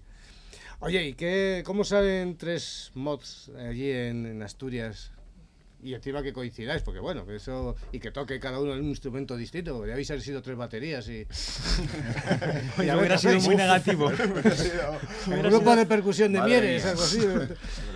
Oye, 0.85 1.07
¿y 1.07 1.13
qué, 1.13 1.63
cómo 1.65 1.83
salen 1.83 2.37
tres 2.37 2.91
mods 2.93 3.49
allí 3.57 3.89
en, 3.89 4.25
en 4.25 4.43
Asturias? 4.43 5.11
Y 5.81 5.93
encima 5.93 6.23
que 6.23 6.31
coincidáis, 6.31 6.81
porque 6.81 7.01
bueno, 7.01 7.25
que 7.25 7.35
eso. 7.35 7.75
Y 7.91 7.99
que 7.99 8.09
toque 8.11 8.39
cada 8.39 8.57
uno 8.59 8.73
en 8.73 8.79
un 8.79 8.87
instrumento 8.87 9.35
distinto, 9.35 9.75
porque 9.75 9.91
habéis 9.91 10.07
sido 10.07 10.41
tres 10.41 10.55
baterías 10.57 11.07
y. 11.09 11.25
Oye, 12.77 12.85
Y 12.85 12.89
a 12.89 12.95
ver 12.95 12.99
hubiera 12.99 13.17
sido 13.17 13.39
muy 13.41 13.55
negativo. 13.57 14.07
Un 15.27 15.41
grupo 15.41 15.75
de 15.75 15.85
percusión 15.85 16.31
de 16.31 16.39
Madre 16.39 16.51
Mieres, 16.61 16.85
algo 16.85 17.01
así. 17.03 17.19
Sobre 17.19 17.47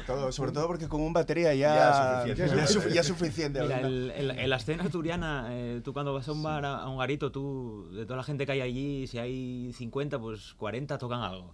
todo, 0.06 0.32
sobre 0.34 0.52
todo 0.52 0.68
porque 0.68 0.88
con 0.90 1.00
un 1.02 1.14
batería 1.14 1.54
ya, 1.54 2.24
Ya 2.26 2.36
ya, 2.36 3.04
suficiente. 3.04 3.60
ya. 3.60 3.66
Mira, 3.66 3.76
¿verdad? 3.78 3.86
el- 3.90 4.12
el- 4.18 4.32
en 4.32 4.50
la 4.50 4.56
escena 4.58 4.84
asturiana, 4.84 5.48
eh, 5.52 5.80
tú 5.82 5.94
cuando 5.94 6.14
vas 6.14 6.28
a 6.28 6.32
un 6.34 6.44
bar, 6.44 6.66
a 6.66 6.88
un 6.90 6.98
garito, 6.98 7.32
tú, 7.32 7.90
de 7.94 8.04
toda 8.06 8.18
la 8.18 8.24
gente 8.24 8.46
que 8.46 8.52
hay 8.52 8.62
allí, 8.62 9.08
si 9.08 9.18
hay 9.18 9.72
50, 9.74 10.20
pues 10.20 10.54
40 10.56 10.98
tocan 10.98 11.22
algo. 11.22 11.54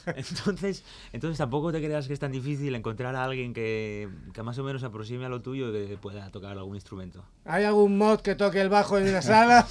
Entonces, 0.16 0.84
entonces 1.12 1.38
tampoco 1.38 1.72
te 1.72 1.78
creas 1.82 2.06
que 2.06 2.12
es 2.12 2.18
tan 2.20 2.32
difícil 2.32 2.74
encontrar 2.74 3.14
a 3.16 3.24
alguien 3.24 3.52
que, 3.52 4.08
que 4.32 4.42
más 4.42 4.58
o 4.58 4.64
menos 4.64 4.80
se 4.82 4.86
aproxime 4.86 5.24
a 5.24 5.28
lo 5.28 5.40
tuyo 5.42 5.68
y 5.76 5.86
que 5.88 5.96
pueda 5.96 6.30
tocar 6.30 6.52
algún 6.52 6.74
instrumento. 6.74 7.24
¿Hay 7.44 7.64
algún 7.64 7.98
mod 7.98 8.20
que 8.20 8.34
toque 8.34 8.60
el 8.60 8.68
bajo 8.68 8.98
en 8.98 9.12
la 9.12 9.22
sala? 9.22 9.66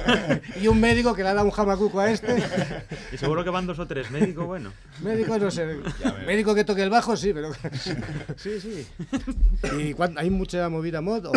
y 0.60 0.68
un 0.68 0.80
médico 0.80 1.14
que 1.14 1.22
le 1.22 1.28
ha 1.30 1.34
dado 1.34 1.46
un 1.46 1.52
jamacuco 1.52 2.00
a 2.00 2.10
este. 2.10 2.42
Y 3.12 3.16
seguro 3.16 3.44
que 3.44 3.50
van 3.50 3.66
dos 3.66 3.78
o 3.78 3.86
tres 3.86 4.10
médicos, 4.10 4.46
bueno. 4.46 4.72
Médico 5.02 5.38
no 5.38 5.50
sé. 5.50 5.78
Médico 6.26 6.54
que 6.54 6.64
toque 6.64 6.82
el 6.82 6.90
bajo, 6.90 7.16
sí, 7.16 7.32
pero. 7.32 7.52
sí, 8.36 8.60
sí. 8.60 8.86
¿Y 9.78 9.94
cuán- 9.94 10.18
hay 10.18 10.30
mucha 10.30 10.68
movida 10.68 11.00
mod 11.00 11.26
o, 11.26 11.32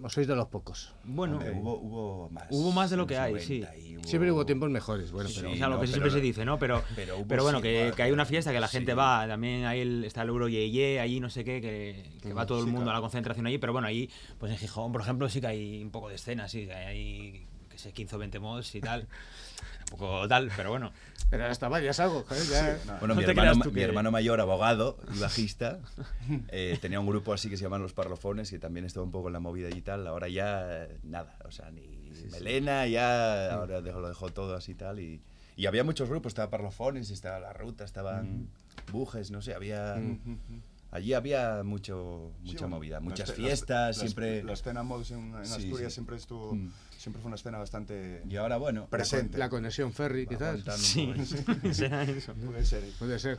o 0.00 0.08
sois 0.08 0.26
de 0.28 0.36
los 0.36 0.46
pocos? 0.48 0.92
Bueno, 1.04 1.36
Hombre, 1.38 1.52
hubo, 1.52 1.74
hubo 1.80 2.30
más. 2.30 2.46
hubo 2.50 2.72
más 2.72 2.90
de 2.90 2.96
lo 2.96 3.06
que 3.06 3.18
hay, 3.18 3.32
90 3.34 3.46
sí. 3.74 3.96
hubo- 3.96 4.04
Siempre 4.08 4.30
hubo 4.32 4.46
tiempos 4.46 4.70
mejores, 4.70 5.10
bueno, 5.12 5.28
Sí, 5.28 5.36
pero. 5.38 5.52
o 5.52 5.56
sea, 5.56 5.66
lo 5.68 5.74
no, 5.74 5.80
que 5.80 5.86
pero 5.86 5.92
siempre 5.92 6.10
se 6.12 6.20
dice, 6.20 6.44
¿no? 6.44 6.58
Pero, 6.58 6.82
pero 6.96 7.18
hubo 7.18 7.26
pero 7.28 7.42
bueno, 7.42 7.58
sí, 7.58 7.62
que, 7.64 7.78
igual, 7.80 7.94
que 7.94 8.02
hay 8.04 8.12
una 8.12 8.24
fiesta 8.24 8.52
que 8.52 8.60
la 8.60 8.68
gente 8.68 8.92
Sí. 8.92 8.96
va, 8.96 9.26
también 9.26 9.64
hay 9.66 9.80
el, 9.80 10.04
está 10.04 10.22
el 10.22 10.28
Euro 10.28 10.48
Yeye, 10.48 11.00
allí 11.00 11.20
no 11.20 11.30
sé 11.30 11.44
qué, 11.44 11.60
que, 11.60 12.18
que 12.22 12.32
va 12.32 12.46
todo 12.46 12.58
el 12.60 12.66
sí, 12.66 12.70
mundo 12.70 12.90
a 12.90 12.94
la 12.94 13.00
concentración 13.00 13.46
allí, 13.46 13.58
pero 13.58 13.72
bueno, 13.72 13.88
ahí, 13.88 14.08
pues 14.38 14.52
en 14.52 14.58
Gijón, 14.58 14.92
por 14.92 15.00
ejemplo, 15.00 15.28
sí 15.28 15.40
que 15.40 15.46
hay 15.48 15.82
un 15.82 15.90
poco 15.90 16.08
de 16.08 16.14
escena, 16.14 16.48
sí, 16.48 16.66
que 16.66 16.74
hay, 16.74 17.46
que 17.68 17.78
sé, 17.78 17.92
15 17.92 18.16
o 18.16 18.18
20 18.18 18.38
mods 18.38 18.74
y 18.74 18.80
tal. 18.80 19.08
Un 19.92 19.98
poco 19.98 20.28
tal, 20.28 20.50
pero 20.56 20.70
bueno. 20.70 20.92
Pero 21.30 21.46
hasta 21.46 21.68
vayas 21.68 21.98
algo, 22.00 22.24
joder, 22.28 22.42
ya. 22.46 22.78
Bueno, 23.00 23.14
No 23.14 23.20
mi, 23.20 23.24
hermano, 23.24 23.52
tú 23.62 23.68
mi 23.70 23.74
que- 23.76 23.82
hermano 23.84 24.10
mayor, 24.10 24.40
abogado 24.40 24.98
y 25.14 25.18
bajista, 25.18 25.78
eh, 26.48 26.78
tenía 26.80 27.00
un 27.00 27.06
grupo 27.06 27.32
así 27.32 27.48
que 27.50 27.56
se 27.56 27.64
llaman 27.64 27.82
Los 27.82 27.92
Parlofones 27.92 28.52
y 28.52 28.58
también 28.58 28.84
estaba 28.86 29.04
un 29.04 29.12
poco 29.12 29.28
en 29.28 29.34
la 29.34 29.40
movida 29.40 29.68
y 29.70 29.80
tal. 29.82 30.06
Ahora 30.06 30.28
ya 30.28 30.88
nada, 31.02 31.36
o 31.44 31.50
sea, 31.50 31.70
ni 31.70 32.10
melena, 32.32 32.86
ya 32.86 33.52
ahora 33.54 33.80
dejó, 33.82 34.00
lo 34.00 34.08
dejó 34.08 34.30
todo 34.30 34.54
así 34.56 34.72
y 34.72 34.74
tal. 34.74 35.00
Y, 35.00 35.20
Y 35.56 35.66
había 35.66 35.84
muchos 35.84 36.08
grupos, 36.08 36.30
estaba 36.30 36.50
Parlofones, 36.50 37.10
estaba 37.10 37.40
La 37.40 37.52
Ruta, 37.52 37.84
estaban 37.84 38.48
Bujes, 38.92 39.30
no 39.30 39.42
sé, 39.42 39.54
había... 39.54 39.96
Allí 40.90 41.12
había 41.12 41.62
mucho, 41.64 42.32
Sí, 42.38 42.46
mucha 42.52 42.60
bueno, 42.60 42.76
movida, 42.76 43.00
muchas 43.00 43.32
fiestas, 43.34 43.96
la- 43.98 44.00
siempre... 44.02 44.42
La 44.42 44.54
escena 44.54 44.82
mods 44.82 45.10
en, 45.10 45.34
en 45.34 45.44
Sí, 45.44 45.52
Asturias 45.52 45.92
sí. 45.92 45.96
siempre 45.96 46.16
estuvo. 46.16 46.54
Mm. 46.54 46.70
Siempre 46.98 47.22
fue 47.22 47.28
una 47.28 47.36
escena 47.36 47.58
bastante. 47.58 48.22
Y 48.28 48.34
ahora, 48.36 48.56
bueno... 48.56 48.88
Presente. 48.90 49.38
La 49.38 49.48
conexión 49.48 49.92
ferry, 49.92 50.26
quizás. 50.26 50.58
Sí, 50.78 51.14
será 51.72 52.02
eso. 52.02 52.34
Puede 52.34 52.64
ser. 52.64 52.82
Puede 52.98 53.20
ser. 53.20 53.38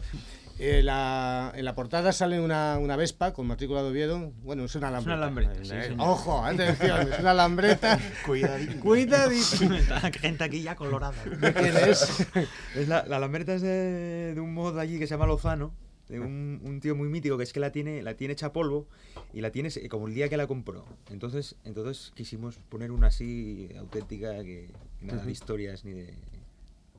Eh, 0.59 0.81
la- 0.81 1.51
en 1.53 1.65
la 1.65 1.75
portada 1.75 2.13
sale 2.13 2.39
una, 2.39 2.77
una 2.79 2.95
Vespa 2.95 3.33
con 3.33 3.47
matrícula 3.47 3.83
de 3.83 3.89
Oviedo. 3.89 4.31
Bueno, 4.43 4.63
es 4.63 4.75
una 4.75 4.87
alambreta. 4.87 5.17
alambreta, 5.17 5.53
sí, 5.65 5.71
Eh. 5.73 5.95
Ojo, 5.97 6.41
atención, 6.45 7.11
es 7.11 7.19
una 7.19 7.31
alambreta. 7.31 7.99
Cuidadito. 8.25 8.79
Cuidadito. 8.79 9.73
Está 9.75 10.09
gente 10.11 10.43
aquí 10.45 10.61
ya 10.61 10.77
colorada. 10.77 11.13
¿De 11.25 11.53
quién 11.53 11.75
es? 11.75 12.27
Es 12.75 12.87
la, 12.87 13.03
la 13.07 13.19
lambreta 13.19 13.53
es 13.55 13.61
de, 13.61 14.33
de 14.35 14.39
un 14.39 14.53
mod 14.53 14.79
allí 14.79 14.99
que 14.99 15.05
se 15.05 15.15
llama 15.15 15.25
Lozano, 15.27 15.73
de 16.07 16.21
un, 16.21 16.61
un 16.63 16.79
tío 16.79 16.95
muy 16.95 17.09
mítico 17.09 17.37
que 17.37 17.43
es 17.43 17.51
que 17.51 17.59
la 17.59 17.71
tiene, 17.73 18.01
la 18.03 18.13
tiene 18.15 18.31
hecha 18.33 18.53
polvo 18.53 18.87
y 19.33 19.41
la 19.41 19.51
tienes 19.51 19.79
como 19.89 20.07
el 20.07 20.13
día 20.13 20.29
que 20.29 20.37
la 20.37 20.47
compró. 20.47 20.85
Entonces, 21.09 21.55
entonces 21.63 22.11
quisimos 22.15 22.57
poner 22.69 22.91
una 22.91 23.07
así 23.07 23.69
auténtica 23.77 24.43
que 24.43 24.69
nada 25.01 25.23
de 25.23 25.31
historias 25.31 25.85
ni 25.85 25.93
de 25.93 26.13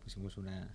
pusimos 0.05 0.37
una 0.37 0.69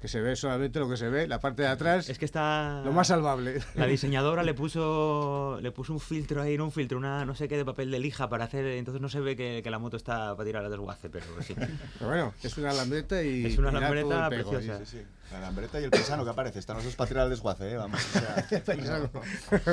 Que 0.00 0.06
se 0.06 0.20
ve 0.20 0.36
solamente 0.36 0.78
lo 0.78 0.88
que 0.88 0.96
se 0.96 1.08
ve, 1.08 1.26
la 1.26 1.40
parte 1.40 1.62
de 1.62 1.68
atrás, 1.68 2.08
es 2.08 2.18
que 2.18 2.24
está 2.24 2.82
lo 2.84 2.92
más 2.92 3.08
salvable. 3.08 3.60
la 3.74 3.86
diseñadora 3.88 4.44
le 4.44 4.54
puso 4.54 5.58
le 5.60 5.72
puso 5.72 5.92
un 5.92 5.98
filtro 5.98 6.40
ahí, 6.40 6.56
no 6.56 6.64
un 6.66 6.72
filtro, 6.72 6.98
una 6.98 7.24
no 7.24 7.34
sé 7.34 7.48
qué 7.48 7.56
de 7.56 7.64
papel 7.64 7.90
de 7.90 7.98
lija 7.98 8.28
para 8.28 8.44
hacer, 8.44 8.64
entonces 8.66 9.00
no 9.02 9.08
se 9.08 9.20
ve 9.20 9.34
que, 9.34 9.60
que 9.62 9.70
la 9.70 9.80
moto 9.80 9.96
está 9.96 10.36
para 10.36 10.44
tirar 10.46 10.64
al 10.64 10.70
desguace, 10.70 11.10
pero 11.10 11.26
sí. 11.42 11.54
Pero 11.56 12.08
bueno, 12.08 12.32
es 12.42 12.56
una 12.58 12.70
alambreta 12.70 13.20
y. 13.22 13.46
Es 13.46 13.58
una 13.58 13.70
alambreta 13.70 14.28
pego. 14.28 14.50
preciosa. 14.50 14.84
Sí, 14.84 14.98
sí. 14.98 15.02
La 15.32 15.40
lambreta 15.40 15.80
y 15.80 15.84
el 15.84 15.90
paisano 15.90 16.24
que 16.24 16.30
aparece. 16.30 16.58
Están 16.58 16.76
los 16.76 16.84
dos 16.84 16.94
para 16.94 17.08
tirar 17.08 17.24
al 17.24 17.30
desguace, 17.30 17.72
¿eh? 17.72 17.76
Vamos. 17.76 18.00
o 18.02 18.18
sea, 18.18 18.62
Paisano. 18.64 19.10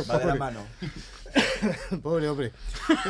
va 0.10 0.18
de 0.18 0.26
la 0.26 0.36
mano. 0.36 0.62
Pobre 2.04 2.28
hombre. 2.30 2.52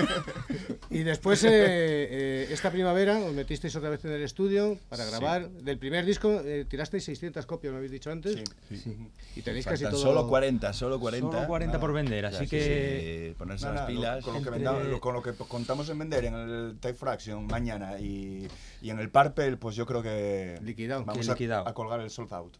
y 0.90 1.03
después, 1.03 1.44
eh, 1.44 1.49
eh, 1.52 2.48
esta 2.52 2.72
primavera, 2.72 3.18
os 3.19 3.34
metisteis 3.34 3.76
otra 3.76 3.90
vez 3.90 4.03
en 4.06 4.11
el 4.11 4.22
estudio 4.23 4.77
para 4.90 5.06
grabar. 5.06 5.49
Del 5.49 5.77
primer 5.77 6.06
disco 6.06 6.41
eh, 6.44 6.65
tirasteis 6.68 7.03
600 7.06 7.45
copias, 7.45 7.72
me 7.72 7.77
habéis 7.77 7.91
dicho 7.91 8.11
antes. 8.11 8.41
Sí. 8.69 9.10
Y 9.36 9.41
tenéis 9.41 9.65
casi 9.65 9.84
todo. 9.84 9.98
solo 9.98 10.27
40, 10.27 10.73
solo 10.73 10.99
40. 10.99 11.32
Solo 11.32 11.48
40 11.48 11.80
por 11.80 11.94
vender, 11.94 12.26
O 12.26 12.30
sea, 12.30 12.40
así 12.40 12.48
que 12.49 13.27
sí, 13.32 13.36
ponerse 13.38 13.65
Nada, 13.65 13.76
las 13.82 13.90
lo- 13.90 13.95
pilas. 13.95 14.23
con, 14.23 14.34
lo 14.34 14.40
que 14.41 14.48
Entre- 14.49 14.64
venda- 14.64 14.84
lo- 14.84 14.99
con 14.99 15.14
lo 15.14 15.22
que 15.22 15.34
contamos 15.34 15.90
en 15.90 15.99
vender 15.99 16.26
en 16.26 16.34
el 16.36 16.77
Type 16.80 16.95
Fraction 16.95 17.45
mañana 17.48 17.99
y, 17.99 18.48
y 18.82 18.90
en 18.90 18.99
el 18.99 19.10
Parpel, 19.10 19.57
pues 19.57 19.76
yo 19.76 19.86
creo 19.86 20.02
que 20.02 20.60
Liquidado. 20.64 21.03
vamos 21.06 21.27
a, 21.30 21.34
a 21.69 21.73
colgar 21.73 21.99
el 21.99 22.10
sold 22.10 22.34
out. 22.34 22.53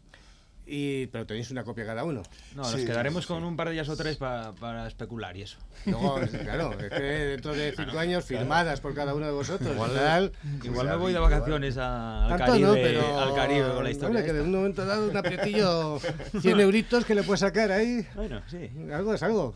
Y, 0.68 1.06
pero 1.06 1.24
tenéis 1.26 1.50
una 1.52 1.62
copia 1.62 1.86
cada 1.86 2.02
uno. 2.02 2.22
no, 2.56 2.64
Sí, 2.64 2.78
nos 2.78 2.86
quedaremos 2.86 3.22
sí, 3.22 3.28
sí. 3.28 3.34
con 3.34 3.44
un 3.44 3.56
par 3.56 3.68
de 3.68 3.74
días 3.74 3.88
o 3.88 3.96
tres 3.96 4.16
pa- 4.16 4.52
para 4.58 4.88
especular 4.88 5.36
y 5.36 5.42
eso. 5.42 5.58
Luego, 5.84 6.16
claro, 6.42 6.72
es 6.72 6.90
que 6.90 7.00
dentro 7.02 7.54
de 7.54 7.72
cinco 7.76 7.96
años 7.98 8.24
firmadas 8.24 8.80
por 8.80 8.92
cada 8.92 9.14
uno 9.14 9.26
de 9.26 9.32
vosotros. 9.32 9.70
Igual- 9.72 9.94
tal. 9.94 10.32
Igual 10.64 10.88
me 10.88 10.96
voy 10.96 11.12
de 11.12 11.20
vacaciones 11.20 11.76
a- 11.78 12.26
al, 12.26 12.38
Caribe, 12.38 12.66
no, 12.66 12.72
pero. 12.74 13.18
al 13.20 13.34
Caribe 13.36 13.60
con 13.60 13.68
la 13.70 13.76
hombre, 13.76 13.90
historia. 13.92 14.24
que 14.24 14.32
de 14.32 14.40
un 14.42 14.50
momento 14.52 14.84
dado 14.84 15.08
un 15.08 15.16
aprietillo, 15.16 16.00
100 16.40 16.58
euritos 16.60 17.04
que 17.04 17.14
le 17.14 17.22
puedes 17.22 17.40
sacar 17.40 17.70
ahí. 17.70 18.04
Bueno, 18.16 18.42
sí. 18.48 18.68
Algo 18.92 19.14
es 19.14 19.22
algo. 19.22 19.54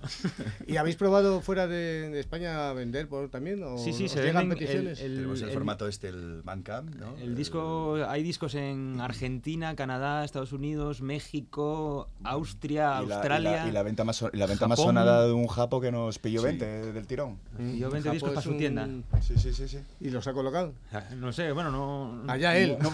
¿Y 0.69 0.77
habéis 0.77 0.95
probado 0.95 1.41
fuera 1.41 1.67
de, 1.67 2.11
de 2.11 2.21
España 2.21 2.71
a 2.71 2.73
vender 2.73 3.09
por, 3.09 3.29
también? 3.31 3.63
¿O 3.65 3.79
Sí, 3.79 3.93
sí, 3.93 4.09
se 4.09 4.23
llegan 4.23 4.49
venden 4.49 4.53
el- 4.53 4.59
peticiones? 4.59 5.01
el- 5.01 5.15
Tenemos 5.17 5.43
el, 5.43 5.51
formato 5.51 5.89
este, 5.89 6.09
el 6.09 6.43
Bandcamp, 6.43 6.95
¿no? 6.95 7.17
El 7.17 7.35
disco, 7.35 7.97
hay 8.07 8.23
discos 8.23 8.55
en 8.55 9.01
Argentina, 9.01 9.75
Canadá, 9.75 10.25
Estados 10.25 10.53
Unidos, 10.53 11.00
México, 11.01 12.09
Austria, 12.25 13.01
Y 13.03 13.07
la, 13.07 13.15
Australia. 13.17 13.51
y 13.51 13.55
la- 13.65 13.69
y 13.69 13.73
la 13.73 13.83
venta 13.83 14.05
más, 14.05 14.23
la 14.33 14.47
venta 14.47 14.69
más 14.69 14.79
Japón. 14.79 14.95
sonada 14.95 15.27
de 15.27 15.33
un 15.33 15.47
japo 15.47 15.81
que 15.81 15.91
nos 15.93 16.19
pilló 16.19 16.41
Sí. 16.41 16.47
20 16.47 16.65
del 16.93 17.07
tirón. 17.07 17.39
Y 17.59 17.79
yo 17.79 17.91
20 17.91 18.09
Japo 18.09 18.13
discos 18.15 18.31
para 18.31 18.43
su 18.43 18.51
un- 18.51 18.59
tienda. 18.59 18.89
Sí, 19.21 19.35
sí, 19.37 19.53
sí, 19.53 19.69
sí. 19.69 19.79
¿Y 20.01 20.11
los 20.11 20.27
ha 20.27 20.33
colocado? 20.33 20.73
No 21.17 21.33
sé, 21.33 21.53
bueno, 21.53 21.71
no. 21.71 22.23
Allá 22.31 22.57
él. 22.57 22.77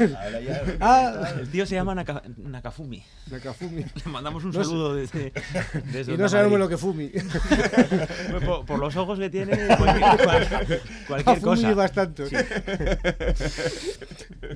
Ahora 0.00 0.40
ya- 0.40 0.62
Ah, 0.80 1.30
El 1.40 1.48
tío 1.50 1.66
se 1.66 1.74
llama 1.74 1.94
Naka- 1.94 2.22
Nakafumi. 2.36 3.02
Nakafumi. 3.30 3.84
Le 4.04 4.10
mandamos 4.10 4.44
un 4.44 4.52
No 4.52 4.62
saludo 4.64 4.94
desde, 4.94 5.32
desde 5.92 6.14
Y 6.14 6.16
no 6.16 6.28
sabemos 6.28 6.58
lo 6.58 6.68
que 6.68 6.76
fumi. 6.76 7.10
por, 8.46 8.64
por 8.64 8.78
los 8.78 8.94
ojos 8.96 9.18
que 9.18 9.30
tiene, 9.30 9.56
cualquier, 9.76 10.24
cual- 10.24 10.80
cualquier 11.06 11.36
A 11.36 11.40
fumi 11.40 11.62
cosa. 11.62 11.74
bastante. 11.74 12.24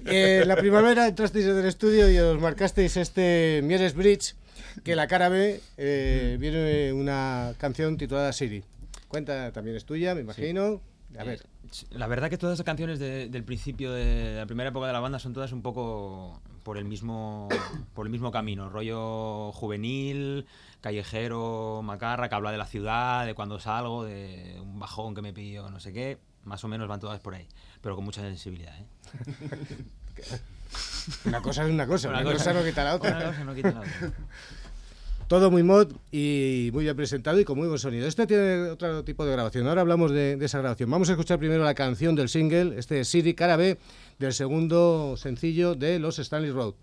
Eh, 0.07 0.41
en 0.43 0.49
la 0.49 0.57
primavera 0.57 1.15
entrasteis 1.23 1.47
en 1.47 1.57
el 1.59 1.67
estudio 1.67 2.11
y 2.11 2.19
os 2.19 2.41
marcasteis 2.41 2.97
este 2.97 3.61
Mieres 3.63 3.95
Bridge, 3.95 4.35
que 4.83 4.97
la 4.97 5.07
cara 5.07 5.29
B 5.29 5.61
eh, 5.77 6.37
viene 6.41 6.93
una 6.93 7.55
canción 7.59 7.97
titulada 7.97 8.33
Siri. 8.33 8.65
Cuenta, 9.07 9.53
también 9.53 9.77
es 9.77 9.85
tuya, 9.85 10.17
me 10.17 10.23
imagino. 10.23 10.81
A 11.17 11.23
ver, 11.23 11.41
La 11.93 12.09
verdad 12.09 12.29
que 12.29 12.39
todas 12.39 12.59
las 12.59 12.65
canciones 12.65 12.99
de- 12.99 13.29
del 13.29 13.45
principio 13.45 13.93
de 13.93 14.35
la 14.37 14.47
primera 14.47 14.71
época 14.71 14.89
de 14.89 14.93
la 14.95 14.99
banda 14.99 15.21
son 15.21 15.33
todas 15.33 15.53
un 15.53 15.63
poco 15.63 16.43
por 16.65 16.77
el 16.77 16.87
mismo 16.87 17.49
por 17.95 18.05
el 18.07 18.11
mismo 18.11 18.33
camino, 18.33 18.69
rollo 18.69 19.53
juvenil, 19.53 20.47
callejero, 20.81 21.83
macarra, 21.85 22.29
que 22.29 22.35
habla 22.35 22.51
de 22.51 22.59
la 22.59 22.67
ciudad, 22.67 23.27
de 23.27 23.35
cuando 23.35 23.61
salgo, 23.61 24.03
de 24.05 24.59
un 24.61 24.81
bajón 24.81 25.15
que 25.15 25.23
me 25.23 25.33
pillo, 25.33 25.71
no 25.71 25.79
sé 25.79 25.93
qué, 25.93 26.19
más 26.43 26.65
o 26.65 26.69
menos 26.69 26.89
van 26.89 26.99
todas 26.99 27.21
por 27.21 27.35
ahí, 27.37 27.47
pero 27.81 27.95
con 27.95 28.05
mucha 28.05 28.23
sensibilidad, 28.23 28.75
¿eh? 28.77 28.87
una 31.25 31.41
cosa 31.41 31.65
es 31.65 31.71
una 31.71 31.87
cosa, 31.87 32.09
una, 32.09 32.23
cosa, 32.23 32.53
no 32.53 32.65
quita 32.65 32.85
la 32.85 32.95
otra. 32.95 33.17
Una 33.17 33.27
cosa 33.27 33.45
no 33.45 33.55
quita 33.55 33.73
la 33.73 33.81
otra. 33.81 33.93
Todo 35.29 35.51
muy 35.51 35.63
mod 35.63 35.93
y 36.11 36.71
muy 36.73 36.85
bien 36.85 36.95
presentado 36.95 37.41
y 37.41 37.45
con 37.45 37.57
muy 37.57 37.67
buen 37.67 37.79
sonido. 37.79 38.07
Este 38.07 38.27
tiene 38.27 38.71
otro 38.71 39.03
tipo 39.03 39.25
de 39.25 39.33
grabación. 39.33 39.67
Ahora 39.67 39.81
hablamos 39.81 40.11
de, 40.11 40.37
de 40.37 40.45
esa 40.45 40.59
grabación. 40.59 40.91
Vamos 40.91 41.09
a 41.09 41.13
escuchar 41.13 41.39
primero 41.39 41.65
la 41.65 41.75
canción 41.75 42.15
del 42.15 42.29
single, 42.29 42.79
este 42.79 43.05
Siri 43.05 43.33
Cara 43.33 43.57
B, 43.57 43.79
del 44.19 44.35
segundo 44.35 45.17
sencillo 45.17 45.75
de 45.75 45.99
los 45.99 46.19
Stanley 46.19 46.51
Road. 46.51 46.75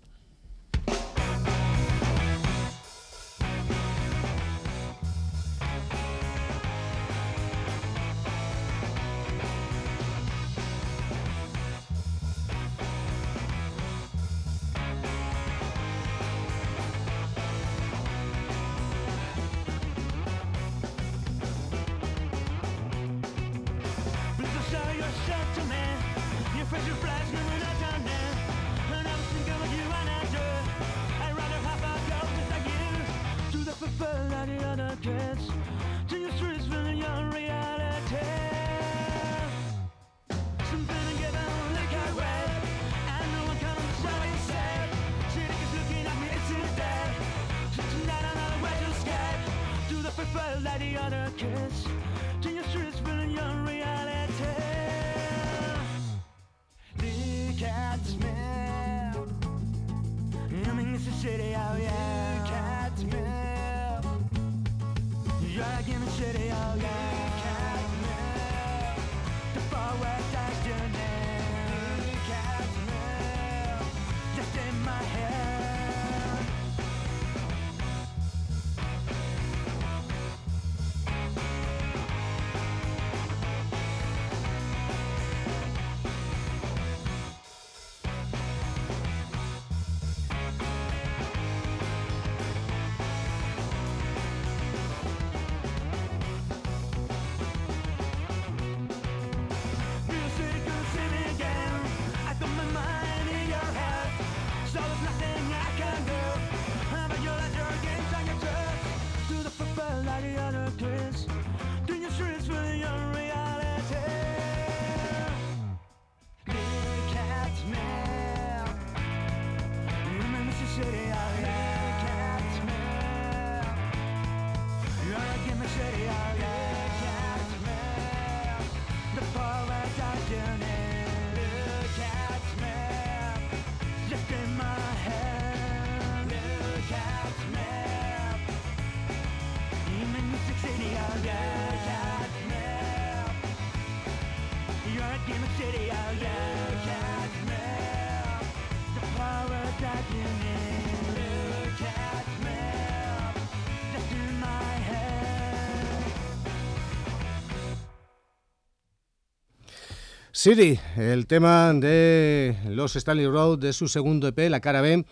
City, 160.40 160.80
el 160.96 161.26
tema 161.26 161.70
de 161.74 162.56
los 162.70 162.96
Stanley 162.96 163.26
Road 163.26 163.58
de 163.58 163.74
su 163.74 163.88
segundo 163.88 164.26
EP, 164.26 164.48
la 164.48 164.60
cara 164.60 164.80
B, 164.80 165.04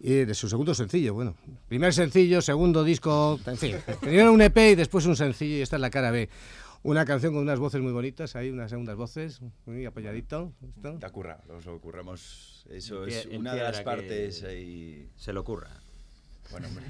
y 0.00 0.24
de 0.24 0.34
su 0.34 0.48
segundo 0.48 0.74
sencillo. 0.74 1.14
Bueno, 1.14 1.36
primer 1.68 1.94
sencillo, 1.94 2.42
segundo 2.42 2.82
disco, 2.82 3.38
en 3.46 3.56
fin. 3.56 3.76
Primero 4.00 4.32
un 4.32 4.42
EP 4.42 4.56
y 4.72 4.74
después 4.74 5.06
un 5.06 5.14
sencillo 5.14 5.58
y 5.58 5.60
esta 5.60 5.76
es 5.76 5.80
la 5.80 5.90
cara 5.90 6.10
B. 6.10 6.28
Una 6.82 7.04
canción 7.04 7.34
con 7.34 7.42
unas 7.42 7.60
voces 7.60 7.82
muy 7.82 7.92
bonitas, 7.92 8.34
hay 8.34 8.50
unas 8.50 8.68
segundas 8.68 8.96
voces, 8.96 9.42
muy 9.64 9.86
apoyadito. 9.86 10.52
esto. 10.60 10.98
Te 10.98 11.06
ocurra, 11.06 11.40
nos 11.46 11.64
lo 11.66 11.76
ocurramos. 11.76 12.66
Eso 12.68 13.06
es 13.06 13.26
una 13.26 13.54
de 13.54 13.62
las 13.62 13.80
partes 13.82 14.42
ahí. 14.42 15.08
Se 15.14 15.32
le 15.32 15.38
ocurra. 15.38 15.83
Bueno, 16.50 16.68
hombre, 16.68 16.84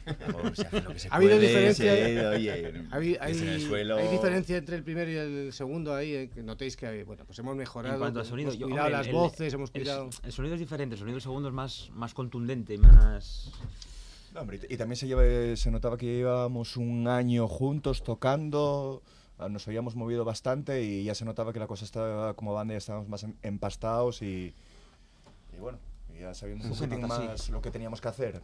se 0.57 0.67
hace 0.67 0.81
lo 0.83 0.93
que 0.93 0.99
se 0.99 1.09
¿Ha 1.11 1.15
habido 1.17 1.33
puede, 1.37 1.47
diferencia? 1.49 1.95
se- 1.95 2.27
oye, 2.29 2.53
Hay, 2.53 3.15
en 3.15 3.49
el 3.49 3.55
hay- 3.55 3.61
suelo. 3.61 3.97
hay 3.97 4.09
diferencia 4.09 4.57
entre 4.57 4.77
el 4.77 4.83
primero 4.83 5.11
y 5.11 5.15
el 5.17 5.53
segundo 5.53 5.95
ahí, 5.95 6.13
eh, 6.15 6.31
que 6.33 6.43
notéis 6.43 6.77
que 6.77 7.05
bueno, 7.05 7.25
pues 7.25 7.39
hemos 7.39 7.57
mejorado, 7.57 7.95
En 7.95 8.01
cuanto 8.01 8.19
a 8.21 8.23
hemos 8.23 8.29
sonido, 8.29 8.53
yo- 8.53 8.67
cuidado 8.67 8.87
hombre, 8.87 8.99
las 8.99 9.07
el- 9.07 9.13
voces, 9.13 9.55
hemos 9.55 9.71
el, 9.75 9.81
cuidado... 9.83 10.11
el 10.23 10.33
sonido 10.33 10.55
es 10.55 10.61
diferente, 10.61 10.95
el 10.95 10.99
sonido 10.99 11.15
del 11.15 11.23
segundo 11.23 11.49
es 11.49 11.55
más, 11.55 11.91
más 11.95 12.15
contundente, 12.15 12.77
más... 12.79 13.53
No, 14.35 14.41
hombre, 14.41 14.59
y, 14.69 14.75
y 14.75 14.77
también 14.77 14.97
se, 14.97 15.07
lleva, 15.07 15.23
se 15.57 15.71
notaba 15.71 15.97
que 15.97 16.07
llevábamos 16.07 16.77
un 16.77 17.07
año 17.07 17.47
juntos 17.47 18.03
tocando, 18.03 19.03
ah, 19.39 19.49
nos 19.49 19.67
habíamos 19.69 19.95
movido 19.95 20.25
bastante 20.25 20.83
y 20.83 21.05
ya 21.05 21.15
se 21.15 21.25
notaba 21.25 21.53
que 21.53 21.61
la 21.61 21.69
cosa 21.69 21.85
estaba 21.85 22.35
como 22.35 22.53
banda, 22.53 22.75
ya 22.75 22.79
estábamos 22.79 23.09
más 23.09 23.23
em- 23.23 23.35
empastados 23.43 24.23
y, 24.23 24.53
y 25.57 25.61
bueno, 25.61 25.79
ya 26.19 26.35
sabiendo 26.35 26.65
un 26.65 26.71
poquitín 26.71 27.01
sí. 27.03 27.07
más 27.07 27.49
lo 27.51 27.63
que 27.63 27.71
teníamos 27.71 28.01
que 28.01 28.09
hacer. 28.09 28.43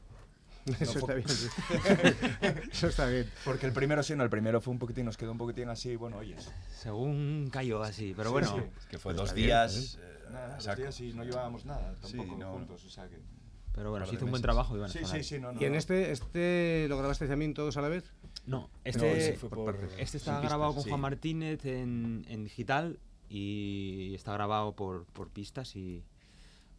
Eso 0.80 0.92
No 0.94 0.98
está 1.00 1.14
bien. 1.14 1.28
sí. 1.28 1.48
Eso 2.72 2.86
está 2.88 3.06
bien. 3.06 3.30
Porque 3.44 3.66
el 3.66 3.72
primero 3.72 4.02
sí, 4.02 4.14
no, 4.14 4.22
el 4.24 4.30
primero 4.30 4.60
fue 4.60 4.72
un 4.72 4.78
poquitín, 4.78 5.04
nos 5.06 5.16
quedó 5.16 5.32
un 5.32 5.38
poquitín 5.38 5.68
así, 5.68 5.96
bueno, 5.96 6.18
oyes. 6.18 6.50
Según 6.76 7.48
cayó 7.52 7.82
así, 7.82 8.12
pero 8.16 8.28
Sí, 8.28 8.32
bueno... 8.32 8.56
sí. 8.56 8.62
Es 8.78 8.86
que 8.86 8.98
fue 8.98 9.12
Está 9.12 9.22
dos 9.22 9.34
bien, 9.34 9.46
días. 9.48 9.98
eh, 10.00 10.24
Nada, 10.30 10.54
dos 10.54 10.64
saco. 10.64 10.80
días 10.82 11.00
y 11.00 11.12
no 11.12 11.24
llevábamos 11.24 11.64
nada 11.64 11.94
tampoco 12.00 12.32
no, 12.32 12.38
no. 12.38 12.52
juntos, 12.52 12.84
o 12.84 12.90
sea 12.90 13.08
que... 13.08 13.18
Pero 13.72 13.90
bueno, 13.90 14.04
se 14.06 14.14
hizo 14.16 14.24
un 14.24 14.32
buen 14.32 14.42
trabajo 14.42 14.70
bueno, 14.76 14.88
Sí, 14.92 14.98
sí, 15.04 15.22
sí, 15.22 15.38
no, 15.38 15.52
no. 15.52 15.60
¿Y 15.60 15.64
en 15.64 15.76
este, 15.76 16.10
este 16.10 16.86
lo 16.88 16.98
grabaste 16.98 17.28
también 17.28 17.54
todos 17.54 17.76
a 17.76 17.80
la 17.80 17.88
vez? 17.88 18.12
No, 18.44 18.68
este, 18.84 19.34
fue 19.34 19.48
por, 19.48 19.78
este 19.96 20.16
está 20.16 20.40
grabado 20.40 20.74
con 20.74 20.82
Juan. 20.82 21.00
Martínez 21.00 21.64
en, 21.64 22.24
en 22.28 22.42
digital 22.44 22.98
y 23.28 24.12
está 24.16 24.32
grabado 24.32 24.74
por, 24.74 25.04
por 25.06 25.28
pistas 25.30 25.76
y 25.76 26.04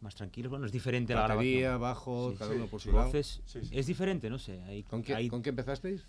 más 0.02 0.14
tranquilos. 0.14 0.50
Bueno, 0.50 0.66
es 0.66 0.72
diferente 0.72 1.14
la 1.14 1.22
Batería, 1.22 1.70
grabación. 1.70 1.80
bajo, 1.80 2.30
Sí, 2.32 2.36
cada 2.38 2.50
sí, 2.50 2.56
uno 2.56 2.66
por 2.66 2.80
su 2.80 2.92
lado. 2.92 3.04
Voces, 3.06 3.40
Sí, 3.46 3.60
sí. 3.64 3.68
es 3.78 3.86
diferente, 3.86 4.28
no 4.30 4.38
sé. 4.38 4.60
Hay, 4.64 4.82
¿Con 4.82 5.02
qué, 5.02 5.14
hay 5.14 5.28
¿Con 5.28 5.42
qué 5.42 5.50
empezasteis? 5.50 6.02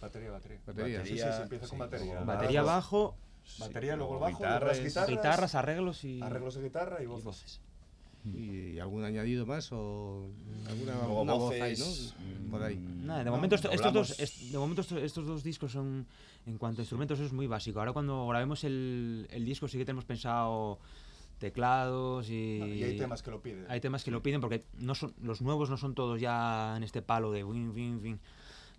Batería, 0.00 0.30
batería. 0.30 0.58
Batería. 0.66 1.02
Sí, 1.04 1.10
sí, 1.10 1.18
sí, 1.18 1.42
empieza 1.42 1.68
con 1.68 1.78
batería. 1.78 2.20
batería 2.20 2.62
bajo, 2.62 3.16
Batería, 3.58 3.96
luego 3.96 4.14
el 4.14 4.20
bajo, 4.20 4.42
las 4.44 4.50
guitarras, 4.52 4.78
guitarras, 4.84 5.10
guitarras, 5.10 5.54
arreglos 5.56 6.04
y, 6.04 6.20
arreglos 6.22 6.54
de 6.54 6.62
guitarra 6.62 7.00
y 7.00 7.04
y 7.04 7.06
voces. 7.06 7.24
voces. 7.24 7.60
¿Y 8.24 8.78
algún 8.78 9.02
añadido 9.02 9.46
más 9.46 9.72
o 9.72 10.28
alguna 10.68 11.32
voz 11.34 11.52
ahí, 11.54 11.70
voces, 11.74 12.14
¿no? 12.44 12.50
Por 12.50 12.62
ahí. 12.62 12.76
mm, 12.76 13.06
Nada, 13.06 13.18
de 13.20 13.24
No, 13.24 13.30
momento, 13.32 13.56
esto- 13.56 13.70
estos, 13.70 13.92
dos, 13.92 14.20
est- 14.20 14.38
de 14.52 14.58
momento 14.58 14.82
esto- 14.82 14.98
estos 14.98 15.26
dos 15.26 15.42
discos 15.42 15.72
son, 15.72 16.06
en 16.46 16.58
cuanto 16.58 16.80
a 16.80 16.82
instrumentos, 16.82 17.18
es 17.18 17.32
muy 17.32 17.46
básico. 17.46 17.78
Ahora 17.80 17.92
cuando 17.94 18.26
grabemos 18.28 18.62
el, 18.64 19.26
el 19.30 19.44
disco 19.44 19.66
sí 19.68 19.78
que 19.78 19.84
tenemos 19.86 20.04
pensado 20.04 20.78
teclados 21.40 22.30
y... 22.30 22.58
Y 22.58 22.84
hay 22.84 22.96
temas 22.96 23.22
que 23.22 23.32
lo 23.32 23.42
piden. 23.42 23.66
Hay 23.68 23.80
temas 23.80 24.04
que 24.04 24.12
lo 24.12 24.22
piden 24.22 24.40
porque 24.40 24.62
no 24.78 24.94
son, 24.94 25.12
los 25.20 25.42
nuevos 25.42 25.68
no 25.68 25.76
son 25.76 25.96
todos 25.96 26.20
ya 26.20 26.76
en 26.76 26.84
este 26.84 27.02
palo 27.02 27.32
de 27.32 27.42
win, 27.42 27.70
win, 27.74 28.00
win. 28.00 28.20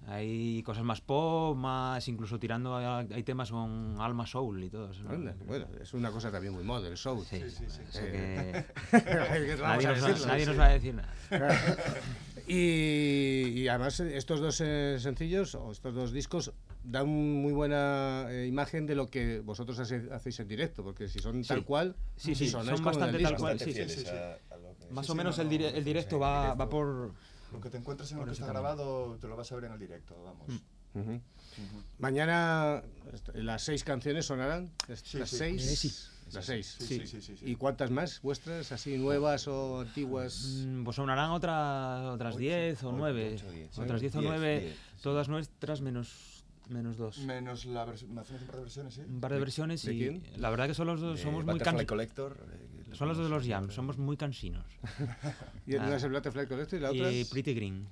Hay 0.07 0.64
cosas 0.64 0.84
más 0.84 0.99
pop, 0.99 1.56
más 1.56 2.07
incluso 2.07 2.40
tirando, 2.40 2.76
a- 2.76 2.99
hay 2.99 3.23
temas 3.23 3.52
con 3.52 3.98
alma 3.99 4.26
soul 4.26 4.64
y 4.64 4.69
todo 4.69 4.90
eso. 4.91 5.03
¿no? 5.03 5.32
Bueno, 5.45 5.68
es 5.80 5.94
una 5.94 6.10
cosa 6.11 6.32
también 6.32 6.53
muy 6.53 6.64
modern, 6.64 6.98
soul. 6.98 7.23
Sí, 7.23 7.40
Sí, 7.49 7.65
sí, 7.69 7.82
sí. 7.90 7.99
Eh, 8.03 8.65
que 8.91 8.98
¿Qué 9.06 9.56
vamos 9.61 9.84
nadie, 9.84 9.88
nos, 9.88 10.03
va- 10.03 10.07
decirlo? 10.07 10.28
nadie 10.28 10.44
Sí. 10.44 10.49
nos 10.49 10.60
va 10.60 10.65
a 10.65 10.69
decir 10.69 10.94
nada. 10.95 11.14
Y, 12.48 13.53
y 13.61 13.68
además 13.69 13.99
estos 13.99 14.41
dos 14.41 14.60
eh, 14.61 14.98
sencillos 14.99 15.56
o 15.56 15.72
estos 15.72 15.94
dos 15.94 16.11
discos 16.11 16.52
dan 16.84 17.07
muy 17.07 17.53
buena 17.53 18.26
eh, 18.30 18.48
imagen 18.48 18.86
de 18.88 18.95
lo 18.95 19.07
que 19.10 19.40
vosotros 19.40 19.78
hace- 19.80 20.10
hacéis 20.11 20.40
en 20.41 20.48
directo, 20.48 20.84
porque 20.84 21.07
si 21.07 21.19
son 21.19 21.44
tal 21.44 21.64
cual, 21.64 21.95
Sí, 22.18 22.34
sí, 22.36 22.49
son 22.49 22.68
el 22.68 22.82
bastante 22.82 23.19
disco. 23.19 23.32
tal 23.34 23.40
cual. 23.40 23.53
Bastante 23.53 23.65
sí, 23.65 23.72
fieles 23.73 23.94
sí, 23.94 24.02
sí. 24.02 24.10
a- 24.10 24.38
a 24.53 24.57
lo 24.57 24.76
que- 24.76 24.91
Más 24.91 25.06
Sí, 25.06 25.11
o 25.11 25.15
menos 25.15 25.38
no, 25.38 25.44
el, 25.49 25.61
el 25.61 25.84
directo 25.86 26.19
va, 26.19 26.41
directo. 26.41 26.57
va 26.60 26.69
por... 26.69 27.14
Lo 27.52 27.60
que 27.60 27.69
te 27.69 27.78
encuentres 27.78 28.11
en 28.11 28.19
lo 28.19 28.26
que 28.26 28.32
está 28.32 28.48
grabado, 28.48 29.18
te 29.19 29.28
lo 29.28 29.36
vas 29.36 29.52
a 29.52 29.56
ver 29.56 29.65
en 29.65 29.73
el 29.73 29.80
directo, 29.80 30.22
vamos. 30.23 30.48
Ujú. 30.94 31.22
Mañana 31.99 32.82
est- 33.14 33.30
las 33.36 33.61
seis 33.64 33.84
canciones 33.84 34.26
sonarán, 34.26 34.72
est- 34.88 35.06
Sí, 35.06 35.19
las 35.19 35.30
sí. 35.30 35.38
seis, 35.38 35.68
Eh, 35.68 35.76
sí. 35.76 35.94
las 36.34 36.45
seis. 36.45 36.76
Sí, 36.80 36.86
sí, 36.86 37.07
sí, 37.07 37.22
sí, 37.22 37.38
sí. 37.38 37.45
¿Y 37.49 37.56
cuántas 37.56 37.91
más 37.91 38.22
vuestras, 38.22 38.72
así 38.72 38.98
nuevas 38.98 39.48
o 39.48 39.82
antiguas? 39.82 40.64
Mm, 40.65 40.84
Pues 40.84 40.95
sonarán 40.95 41.32
otra, 41.32 42.11
otras 42.11 42.34
Ocho, 42.36 42.40
10 42.40 42.84
o 42.84 42.88
ocho, 42.90 42.98
9. 42.98 43.32
ocho, 43.36 43.52
diez. 43.52 43.78
Otras 43.80 44.02
10 44.02 44.15
o 44.15 44.19
Diez, 44.19 44.30
9, 44.32 44.60
diez, 44.61 44.78
todas 45.02 45.28
nuestras 45.30 45.82
menos, 45.82 46.44
menos 46.69 46.98
dos. 46.98 47.19
Menos 47.19 47.65
la 47.65 47.86
versión, 47.86 48.11
un 48.11 48.15
par 48.18 48.26
de 48.56 48.61
versiones, 48.61 48.94
¿sí? 48.94 49.02
Un 49.02 49.19
par 49.22 49.34
de 49.34 49.40
versiones 49.40 49.84
de 49.84 49.94
y 49.94 49.98
quién? 49.98 50.23
la 50.38 50.49
verdad 50.49 50.68
que 50.68 50.73
son 50.73 50.88
los 50.88 50.99
dos, 51.02 51.19
somos 51.19 51.44
muy 51.45 51.53
Butterfly 51.53 51.64
cansinos. 51.64 51.86
Collector. 51.88 52.38
eh, 52.52 52.80
Son 52.93 53.07
los 53.07 53.18
dos 53.18 53.27
de 53.30 53.35
los 53.35 53.47
jams, 53.47 53.73
somos 53.73 53.97
muy 53.97 54.18
cansinos. 54.18 54.65
y 55.65 55.76
una 55.76 55.88
ah. 55.88 55.95
es 55.95 56.03
el 56.03 56.11
Butterfly 56.11 56.47
Collector 56.47 56.80
y 56.80 56.81
la 56.81 56.91
otra 56.91 57.11
Y 57.11 57.22
es... 57.22 57.30
Pretty 57.30 57.53
Green. 57.53 57.88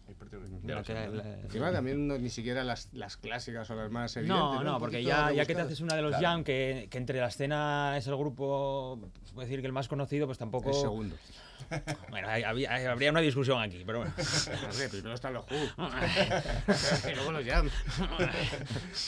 La 0.65 0.83
que- 0.83 0.93
jams, 0.93 1.13
¿no? 1.13 1.23
la- 1.23 1.39
Encima 1.41 1.71
también 1.71 2.07
no- 2.07 2.17
ni 2.17 2.29
siquiera 2.29 2.63
las, 2.63 2.89
las 2.93 3.17
clásicas 3.17 3.69
o 3.69 3.75
las 3.75 3.89
más 3.91 4.15
evidentes. 4.17 4.39
No, 4.39 4.63
no, 4.63 4.79
porque 4.79 5.03
ya, 5.03 5.31
ya 5.31 5.45
que 5.45 5.55
te 5.55 5.61
haces 5.61 5.79
una 5.81 5.95
de 5.95 6.01
los 6.01 6.11
Claro. 6.11 6.25
jam, 6.25 6.43
que, 6.43 6.87
que 6.89 6.97
entre 6.97 7.19
la 7.19 7.27
escena 7.27 7.95
es 7.97 8.07
el 8.07 8.15
grupo, 8.17 8.99
se 9.23 9.33
puede 9.33 9.47
decir 9.47 9.61
que 9.61 9.67
el 9.67 9.73
más 9.73 9.87
conocido, 9.87 10.25
pues 10.25 10.37
tampoco... 10.37 10.69
El 10.69 10.75
segundo. 10.75 11.15
Bueno, 12.09 12.27
hay- 12.29 12.43
había- 12.43 12.73
hay- 12.73 12.85
habría 12.85 13.11
una 13.11 13.19
discusión 13.21 13.61
aquí, 13.61 13.83
pero 13.85 13.99
bueno. 13.99 14.13
No 14.17 14.71
sé, 14.73 14.89
primero 14.89 15.13
están 15.13 15.33
los 15.33 15.45
Who. 15.49 15.57
y 17.11 17.15
luego 17.15 17.31
los 17.31 17.45
Jam. 17.45 17.69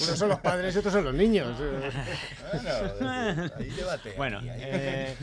Unos 0.01 0.17
son 0.19 0.29
los 0.29 0.39
padres 0.39 0.75
y 0.75 0.77
otros 0.79 0.93
son 0.93 1.03
los 1.05 1.13
niños. 1.13 1.57
Bueno, 1.59 3.51
ahí 3.57 3.69
debate. 3.69 4.13
Bueno, 4.17 4.37
aquí, 4.39 4.49
ahí. 4.49 4.59
eh, 4.63 5.15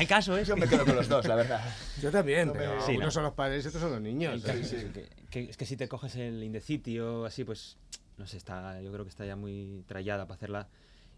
el 0.00 0.06
caso 0.08 0.36
es 0.36 0.48
Yo 0.48 0.56
me 0.56 0.66
quedo 0.68 0.84
con 0.84 0.96
los 0.96 1.08
dos, 1.08 1.26
la 1.26 1.34
verdad. 1.36 1.60
Yo 2.00 2.10
también, 2.10 2.52
pero 2.52 2.80
Sí, 2.84 2.92
unos 2.92 3.06
no. 3.06 3.10
son 3.10 3.22
los 3.24 3.32
padres 3.34 3.64
y 3.64 3.68
otros 3.68 3.82
son 3.82 3.92
los 3.92 4.00
niños. 4.00 4.42
Sí, 4.42 4.50
es 4.76 4.84
que, 4.92 5.08
que- 5.30 5.50
es 5.50 5.56
que 5.56 5.66
si 5.66 5.76
te 5.76 5.88
coges 5.88 6.14
el 6.16 6.42
In 6.42 6.52
the 6.52 6.60
City 6.60 6.98
o 7.00 7.24
así, 7.24 7.44
pues 7.44 7.76
no 8.16 8.26
sé, 8.26 8.36
está, 8.36 8.80
yo 8.80 8.92
creo 8.92 9.04
que 9.04 9.10
está 9.10 9.24
ya 9.24 9.36
muy 9.36 9.82
trallada 9.86 10.26
para 10.26 10.36
hacerla. 10.36 10.68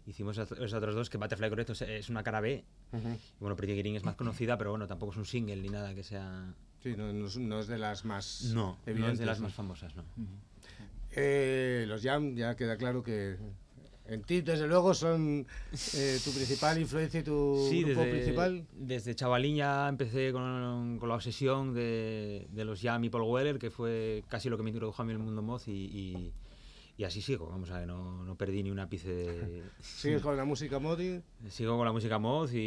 Hicimos 0.07 0.37
esas 0.37 0.73
otras 0.73 0.95
dos, 0.95 1.09
que 1.09 1.17
Butterfly 1.17 1.49
Correcto 1.49 1.73
es, 1.73 2.09
una 2.09 2.23
cara 2.23 2.39
B. 2.41 2.63
Y 2.93 2.97
bueno, 3.41 3.55
Pretty 3.57 3.75
Green 3.77 3.95
es 3.97 4.03
más 4.03 4.15
conocida, 4.15 4.57
pero 4.57 4.69
bueno, 4.71 4.87
tampoco 4.87 5.11
es 5.11 5.17
un 5.17 5.25
single 5.25 5.57
ni 5.57 5.67
nada 5.69 5.93
que 5.93 6.01
sea. 6.03 6.53
Sí, 6.81 6.95
no, 6.97 7.11
no 7.11 7.27
es, 7.27 7.37
no 7.37 7.59
es 7.59 7.67
de 7.67 7.77
las 7.77 8.05
más 8.05 8.51
No, 8.53 8.53
no 8.65 8.77
es 8.83 8.87
evidentes. 8.87 9.19
de 9.19 9.25
las 9.25 9.39
más 9.41 9.53
famosas, 9.53 9.93
¿no? 9.95 10.03
Eh, 11.11 11.85
los 11.87 12.01
Jam, 12.03 12.35
ya 12.35 12.55
queda 12.55 12.77
claro 12.77 13.03
que 13.03 13.37
en 14.05 14.21
ti, 14.23 14.39
desde 14.39 14.67
luego, 14.67 14.93
son 14.93 15.45
eh, 15.95 16.19
tu 16.23 16.31
principal 16.31 16.79
influencia 16.79 17.19
y 17.19 17.23
tu 17.23 17.67
Sí, 17.69 17.83
grupo 17.83 17.99
desde, 18.01 18.11
principal. 18.13 18.65
desde 18.71 19.15
chavalín 19.15 19.57
ya 19.57 19.89
empecé 19.89 20.31
con, 20.31 20.97
con 20.99 21.09
la 21.09 21.15
obsesión 21.15 21.73
de, 21.73 22.47
de 22.49 22.63
los 22.63 22.79
Jam 22.81 23.03
y 23.03 23.09
Paul 23.09 23.23
Weller, 23.23 23.59
que 23.59 23.69
fue 23.69 24.23
casi 24.29 24.47
lo 24.49 24.55
que 24.55 24.63
me 24.63 24.69
introdujo 24.69 25.01
a 25.01 25.05
mí 25.05 25.11
en 25.11 25.17
el 25.17 25.23
mundo 25.23 25.41
moz 25.41 25.67
y, 25.67 25.71
y, 25.73 26.33
y 26.97 27.03
así 27.03 27.21
sigo, 27.21 27.47
vamos 27.47 27.69
a 27.71 27.79
ver, 27.79 27.87
no, 27.87 28.23
no 28.23 28.35
perdí 28.35 28.63
ni 28.63 28.71
un 28.71 28.79
ápice 28.79 29.09
de... 29.13 29.63
Sigues 29.81 30.21
con 30.21 30.35
la 30.35 30.45
música 30.45 30.79
Modi. 30.79 31.21
Sigo 31.49 31.77
con 31.77 31.85
la 31.85 31.91
música 31.91 32.17
moz 32.17 32.53
y, 32.53 32.57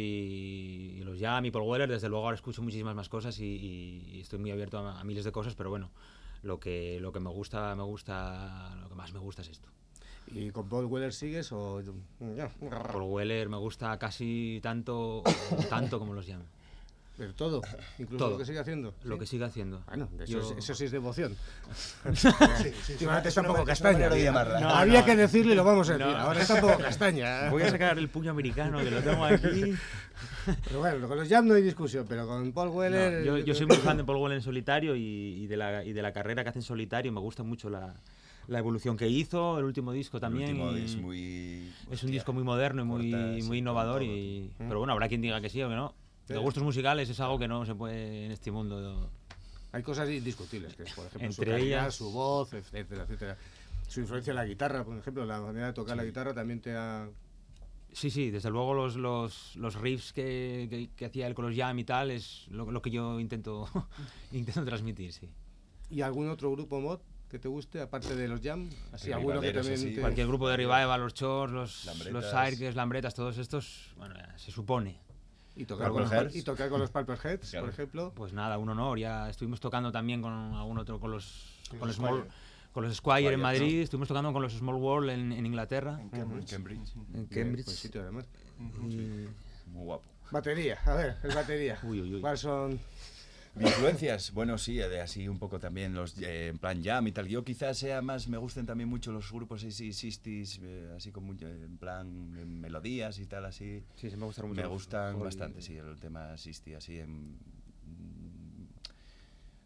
y 0.97 1.03
los 1.03 1.19
Jam 1.19 1.45
y 1.45 1.51
Paul 1.51 1.67
Weller, 1.67 1.89
desde 1.89 2.07
luego 2.09 2.23
ahora 2.25 2.35
escucho 2.35 2.61
muchísimas 2.61 2.95
más 2.95 3.09
cosas 3.09 3.37
y, 3.39 3.45
y- 3.45 4.09
y 4.17 4.19
estoy 4.21 4.39
muy 4.39 4.51
abierto 4.51 4.77
a, 4.79 4.99
a 4.99 5.03
miles 5.03 5.25
de 5.25 5.31
cosas, 5.31 5.55
pero 5.55 5.69
bueno, 5.69 5.91
lo 6.43 6.59
que, 6.59 6.99
lo 7.01 7.11
que 7.11 7.19
me 7.19 7.29
gusta, 7.29 7.75
me 7.75 7.83
gusta, 7.83 8.75
lo 8.81 8.87
que 8.89 8.95
más 8.95 9.11
me 9.13 9.19
gusta 9.19 9.41
es 9.41 9.49
esto. 9.49 9.67
¿Y 10.33 10.49
con 10.51 10.69
Paul 10.69 10.85
Weller 10.85 11.11
sigues 11.13 11.51
o...? 11.51 11.81
Ya, 12.37 12.49
Paul 12.91 13.03
Weller 13.03 13.49
me 13.49 13.57
gusta 13.57 13.97
casi 13.99 14.59
tanto, 14.63 15.23
tanto 15.69 15.99
como 15.99 16.13
los 16.13 16.25
Jam. 16.25 16.43
Pero 17.17 17.33
todo, 17.35 17.61
incluso 17.99 18.17
Todo. 18.23 18.31
lo 18.31 18.37
que 18.39 18.45
sigue 18.45 18.59
haciendo. 18.59 18.93
Lo 19.03 19.15
¿sí? 19.15 19.19
que 19.19 19.25
sigue 19.27 19.45
haciendo. 19.45 19.83
Ah, 19.85 19.95
no, 19.97 20.09
eso, 20.19 20.25
Yo- 20.31 20.39
es- 20.39 20.57
eso 20.57 20.73
sí 20.73 20.85
es 20.85 20.91
devoción. 20.91 21.35
Sí, 22.15 22.29
sí, 22.83 22.95
sí, 22.97 23.05
es 23.05 23.25
está 23.25 23.41
un 23.41 23.47
poco 23.47 23.63
castaña. 23.65 24.09
llamarla. 24.15 24.59
No, 24.59 24.69
había 24.69 25.01
no. 25.01 25.05
que 25.05 25.15
decirlo 25.15 25.51
y 25.53 25.55
lo 25.55 25.63
vamos 25.63 25.89
a 25.89 25.93
decir. 25.97 26.07
No. 26.07 26.17
Ahora 26.17 26.41
está 26.41 26.55
un 26.55 26.61
poco 26.61 26.77
castaña. 26.79 27.49
Voy 27.51 27.63
a 27.63 27.69
sacar 27.69 27.97
el 27.99 28.09
puño 28.09 28.31
americano 28.31 28.79
que 28.79 28.89
lo 28.91 29.01
tengo 29.01 29.23
aquí. 29.25 29.73
Pero 30.65 30.79
bueno, 30.79 31.07
con 31.07 31.17
los 31.17 31.27
Jam 31.27 31.47
no 31.47 31.53
hay 31.53 31.61
discusión, 31.61 32.05
pero 32.07 32.25
con 32.27 32.51
Paul 32.53 32.69
No, 32.69 32.75
Weller... 32.75 33.23
yo, 33.23 33.37
yo 33.39 33.53
soy 33.53 33.65
muy 33.67 33.77
fan 33.77 33.97
de 33.97 34.03
Paul 34.03 34.17
Weller 34.17 34.37
en 34.37 34.43
solitario 34.43 34.95
y, 34.95 35.01
y 35.43 35.47
de 35.47 35.57
la, 35.57 35.83
y 35.83 35.93
de 35.93 36.01
la 36.01 36.11
carrera 36.13 36.43
que 36.43 36.49
hace 36.49 36.59
en 36.59 36.63
solitario. 36.63 37.11
Me 37.11 37.19
gusta 37.19 37.43
mucho 37.43 37.69
la, 37.69 37.93
la 38.47 38.59
evolución 38.59 38.97
que 38.97 39.07
hizo, 39.07 39.59
el 39.59 39.65
último 39.65 39.91
disco 39.91 40.19
también. 40.19 40.49
El 40.55 40.61
último 40.61 40.77
y 40.77 40.85
es 40.85 40.95
muy. 40.95 41.71
es 41.83 41.87
un 41.89 41.93
hostia, 41.93 42.09
disco 42.09 42.33
muy 42.33 42.43
moderno 42.43 42.81
y 42.81 42.85
muy, 42.85 43.11
corta, 43.11 43.47
muy 43.47 43.57
innovador. 43.59 44.01
todo, 44.01 44.11
Y, 44.11 44.51
pero 44.57 44.79
bueno, 44.79 44.93
habrá 44.93 45.07
quien 45.07 45.21
diga 45.21 45.39
que 45.41 45.49
sí 45.49 45.61
o 45.61 45.69
que 45.69 45.75
no. 45.75 45.93
De 46.33 46.39
gustos 46.39 46.63
musicales 46.63 47.09
es 47.09 47.19
algo 47.19 47.37
que 47.39 47.47
no 47.47 47.65
se 47.65 47.75
puede 47.75 48.25
en 48.25 48.31
este 48.31 48.51
mundo. 48.51 49.09
Hay 49.71 49.83
cosas 49.83 50.09
indiscutibles, 50.09 50.75
que 50.75 50.83
es, 50.83 50.93
por 50.93 51.05
ejemplo, 51.07 51.31
su 51.31 51.41
Entre 51.41 51.55
calidad, 51.55 51.81
ellas- 51.83 51.95
su 51.95 52.11
voz, 52.11 52.53
etcétera, 52.53 53.03
etcétera. 53.03 53.37
Su 53.87 54.01
influencia 54.01 54.31
en 54.31 54.35
la 54.37 54.45
guitarra, 54.45 54.83
por 54.83 54.97
ejemplo, 54.97 55.25
la 55.25 55.41
manera 55.41 55.67
de 55.67 55.73
tocar 55.73 55.95
la 55.97 56.03
guitarra 56.03 56.33
también 56.33 56.61
te 56.61 56.75
ha 56.75 57.09
Sí, 57.93 58.09
sí, 58.09 58.31
desde 58.31 58.49
luego 58.49 58.73
los, 58.73 58.95
los, 58.95 59.53
los 59.57 59.75
riffs 59.75 60.13
que, 60.13 60.67
que, 60.69 60.89
que 60.95 61.05
hacía 61.05 61.27
él 61.27 61.33
con 61.33 61.45
los 61.45 61.53
jam 61.57 61.77
y 61.77 61.83
tal 61.83 62.09
es 62.09 62.47
lo, 62.47 62.71
lo 62.71 62.81
que 62.81 62.89
yo 62.89 63.19
intento, 63.19 63.67
intento 64.31 64.63
transmitir, 64.63 65.11
sí. 65.11 65.29
¿Y 65.89 66.01
algún 66.01 66.29
otro 66.29 66.49
grupo 66.51 66.79
mod 66.79 66.99
que 67.29 67.37
te 67.37 67.49
guste, 67.49 67.81
aparte 67.81 68.15
de 68.15 68.29
los 68.29 68.39
Jam? 68.41 68.69
Así, 68.93 69.07
Sí, 69.07 69.11
alguno 69.11 69.41
que 69.41 69.51
también 69.51 69.73
así. 69.75 69.93
te... 69.95 69.99
Cualquier 70.01 70.27
grupo 70.27 70.47
de 70.47 70.55
Revival, 70.57 71.01
los 71.01 71.13
Chors, 71.13 71.51
los, 71.51 71.85
los 71.85 71.97
Lambretas. 72.05 72.49
Cirques, 72.49 72.75
Lambretas, 72.75 73.13
todos 73.13 73.37
estos, 73.37 73.93
bueno, 73.97 74.15
se 74.37 74.51
supone. 74.51 75.01
Y 75.55 75.65
tocar, 75.65 75.89
con 75.91 76.01
los, 76.09 76.35
y 76.35 76.43
tocar 76.43 76.69
con 76.69 76.79
los 76.79 76.89
Purple 76.91 77.15
Heads, 77.23 77.49
Claro. 77.51 77.65
por 77.65 77.73
ejemplo. 77.73 78.13
Pues 78.15 78.31
nada, 78.33 78.57
un 78.57 78.69
honor. 78.69 78.97
Ya 78.97 79.29
estuvimos 79.29 79.59
tocando 79.59 79.91
también 79.91 80.21
con 80.21 80.31
algún 80.33 80.77
otro, 80.77 80.99
con 80.99 81.11
los, 81.11 81.59
con 81.77 81.87
los, 81.87 81.95
Small, 81.97 82.19
Squire. 82.19 82.29
con 82.71 82.83
los 82.85 82.95
Squire 82.95 83.17
Squire, 83.19 83.33
en 83.33 83.39
¿no? 83.39 83.43
Madrid, 83.47 83.81
estuvimos 83.81 84.07
tocando 84.07 84.31
con 84.33 84.41
los 84.41 84.53
Small 84.53 84.75
World 84.75 85.09
en, 85.09 85.31
en 85.33 85.45
Inglaterra, 85.45 85.99
En 86.01 86.09
Cambridge. 86.09 86.49
Cambridge. 86.51 86.93
en 87.13 87.25
Cambridge. 87.27 87.65
buen 87.65 87.77
sitio, 87.77 88.01
además. 88.01 88.25
y- 88.89 89.27
Muy 89.69 89.83
guapo. 89.85 90.03
Batería, 90.31 90.79
a 90.85 90.93
ver, 90.95 91.17
el 91.23 91.35
batería. 91.35 91.77
Uy, 91.83 91.99
uy, 92.01 92.15
uy. 92.15 92.21
¿Cuáles 92.21 92.39
son? 92.39 92.79
Influencias, 93.59 94.31
bueno, 94.31 94.57
sí, 94.57 94.75
de 94.75 95.01
así 95.01 95.27
un 95.27 95.37
poco 95.37 95.59
también 95.59 95.93
los 95.93 96.17
eh, 96.21 96.47
en 96.47 96.57
plan 96.57 96.81
jam 96.83 97.05
y 97.07 97.11
tal. 97.11 97.27
Yo 97.27 97.43
quizás 97.43 97.77
sea 97.77 98.01
más, 98.01 98.27
me 98.29 98.37
gusten 98.37 98.65
también 98.65 98.87
mucho 98.89 99.11
los 99.11 99.29
grupos 99.31 99.63
así, 99.63 99.89
60s, 99.89 100.59
eh, 100.63 100.93
así 100.95 101.11
como 101.11 101.33
en 101.33 101.77
plan 101.77 102.33
eh, 102.37 102.45
melodías 102.45 103.19
y 103.19 103.25
tal, 103.25 103.45
así. 103.45 103.83
Sí, 103.95 104.09
sí, 104.09 104.15
me 104.15 104.25
gustaron 104.25 104.51
mucho. 104.51 104.61
Me 104.61 104.67
gustan 104.67 105.19
bastante, 105.19 105.61
sí, 105.61 105.75
el 105.75 105.99
tema 105.99 106.37
60, 106.37 106.77
así 106.77 106.99
en. 106.99 107.37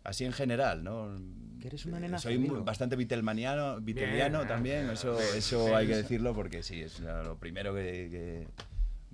Así 0.04 0.24
en 0.24 0.34
general, 0.34 0.84
¿no? 0.84 1.16
Que 1.60 1.68
eres 1.68 1.86
una 1.86 1.98
Eh, 1.98 2.02
nenaza, 2.02 2.24
Soy 2.30 2.38
muy- 2.38 2.62
bastante 2.62 2.96
vitelmaniano, 2.96 3.82
viteliano 3.82 4.46
también, 4.46 4.90
eso, 4.90 5.18
eso 5.36 5.76
hay 5.76 5.88
que 5.88 5.96
decirlo 5.96 6.34
porque 6.36 6.62
sí, 6.62 6.82
es 6.82 7.00
lo 7.00 7.38
primero 7.40 7.74
que, 7.74 7.82
que 8.12 8.48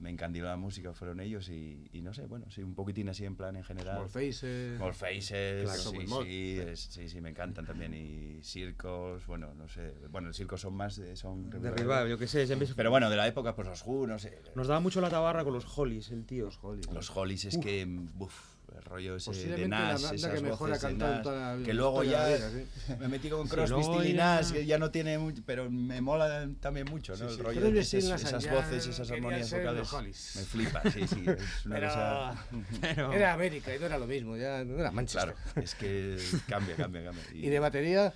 me 0.02 0.10
encandiló 0.10 0.48
la 0.48 0.58
música 0.58 0.94
fueron 0.94 1.20
ellos 1.22 1.48
y, 1.50 1.88
y 1.94 2.02
no 2.02 2.14
sé, 2.14 2.26
bueno, 2.26 2.50
sí, 2.50 2.64
un 2.64 2.74
poquitín 2.76 3.08
así 3.08 3.24
en 3.24 3.36
plan 3.36 3.56
en 3.56 3.64
general. 3.64 3.96
Small 3.98 4.10
Faces. 4.10 4.78
Small 4.78 4.94
Faces, 4.94 5.64
Claro, 5.64 5.80
sí, 5.80 6.08
sí, 6.26 6.60
es- 6.60 6.80
sí, 6.80 7.08
sí, 7.10 7.22
me 7.22 7.30
encantan 7.30 7.66
también. 7.66 7.94
Y 7.94 8.44
circos, 8.44 9.26
bueno, 9.28 9.54
no 9.54 9.68
sé. 9.70 9.94
Bueno, 10.10 10.28
el 10.30 10.34
circo 10.34 10.58
son 10.58 10.74
más 10.74 10.96
de. 10.98 11.16
Son 11.16 11.50
De. 11.50 11.72
Revival, 11.72 12.10
yo 12.10 12.18
qué 12.18 12.28
sé. 12.28 12.46
siempre 12.48 12.68
Pero 12.76 12.90
bueno, 12.90 13.10
de 13.10 13.16
la 13.16 13.28
época, 13.28 13.56
pues 13.56 13.68
los 13.68 13.84
Who, 13.86 14.08
no 14.08 14.20
sé. 14.20 14.42
Nos 14.56 14.68
daba 14.68 14.80
mucho 14.80 15.00
la 15.02 15.10
tabarra 15.10 15.44
con 15.44 15.54
los 15.54 15.66
Hollies, 15.78 16.12
el 16.12 16.26
tío. 16.26 16.46
Los 16.46 16.60
Hollies. 16.64 16.88
Los 16.92 17.16
Hollies 17.16 17.46
es 17.46 17.58
que. 17.58 17.88
Uf, 18.20 18.56
el 18.82 18.86
rollo 18.90 19.16
ese 19.16 19.32
de 19.32 19.68
Nash, 19.68 20.04
esas 20.14 20.32
que 20.34 20.42
mejor 20.42 20.70
ha 20.70 20.74
voces 20.74 20.82
de 20.82 20.88
cantado 20.88 21.14
Nash, 21.14 21.24
toda 21.24 21.58
la 21.58 21.64
que 21.64 21.74
luego 21.74 22.04
ya 22.04 22.28
vida, 22.28 22.52
me 23.00 23.08
metí 23.08 23.30
con 23.30 23.44
Sí, 23.48 23.56
Crosby, 23.56 24.08
y 24.10 24.14
ya- 24.14 24.18
Nash, 24.38 24.52
que 24.52 24.66
ya 24.66 24.78
no 24.78 24.92
tiene 24.92 25.18
mucho, 25.18 25.42
pero 25.46 25.70
me 25.70 26.02
mola 26.02 26.50
también 26.60 26.88
mucho, 26.90 27.14
¿no? 27.14 27.18
Sí, 27.18 27.24
el 27.26 27.32
sí. 27.36 27.42
rollo 27.42 27.62
de 27.72 27.80
esas, 27.80 28.04
Nash 28.06 28.22
esas 28.24 28.50
voces, 28.52 28.88
esas 28.88 29.12
armonías 29.12 29.52
vocales. 29.52 30.34
Me 30.36 30.44
flipa, 30.44 30.82
sí, 30.92 31.08
sí. 31.08 31.24
Es 31.28 31.66
una 31.66 31.76
Pero, 31.76 31.88
cosa. 31.88 32.46
Pero- 32.82 33.14
Era 33.14 33.34
América 33.34 33.76
y 33.76 33.80
no 33.80 33.86
era 33.86 33.98
lo 34.00 34.08
mismo, 34.08 34.36
ya 34.38 34.64
no 34.64 34.78
era 34.80 34.92
Manchester. 34.92 35.34
Claro, 35.36 35.62
es 35.62 35.76
que 35.76 36.18
cambia, 36.48 36.76
cambia, 36.76 37.04
cambia. 37.06 37.24
Y 37.34 37.50
de 37.50 37.60
batería, 37.60 38.14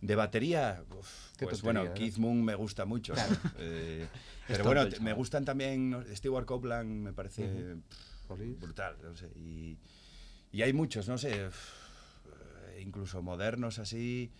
De 0.00 0.14
batería, 0.14 0.82
uf, 0.90 1.08
Qué 1.36 1.44
pues 1.46 1.60
tontería, 1.60 1.62
bueno, 1.82 1.84
¿no? 1.84 1.94
Keith 1.94 2.16
Moon 2.18 2.44
me 2.44 2.54
gusta 2.54 2.84
mucho. 2.84 3.14
¿no? 3.14 3.22
Eh, 3.58 4.06
pero 4.46 4.64
tonto 4.64 4.80
bueno, 4.82 4.96
me 5.02 5.12
gustan 5.12 5.44
también. 5.44 6.04
Stewart 6.14 6.46
Copeland, 6.46 6.88
me 6.88 7.12
parece 7.12 7.44
pff, 7.88 8.60
brutal. 8.60 8.96
No 9.02 9.16
sé, 9.16 9.26
y, 9.36 9.76
y 10.52 10.62
hay 10.62 10.72
muchos, 10.72 11.08
no 11.08 11.18
sé, 11.18 11.46
eh, 11.46 11.50
incluso 12.80 13.22
modernos 13.22 13.78
así. 13.78 14.30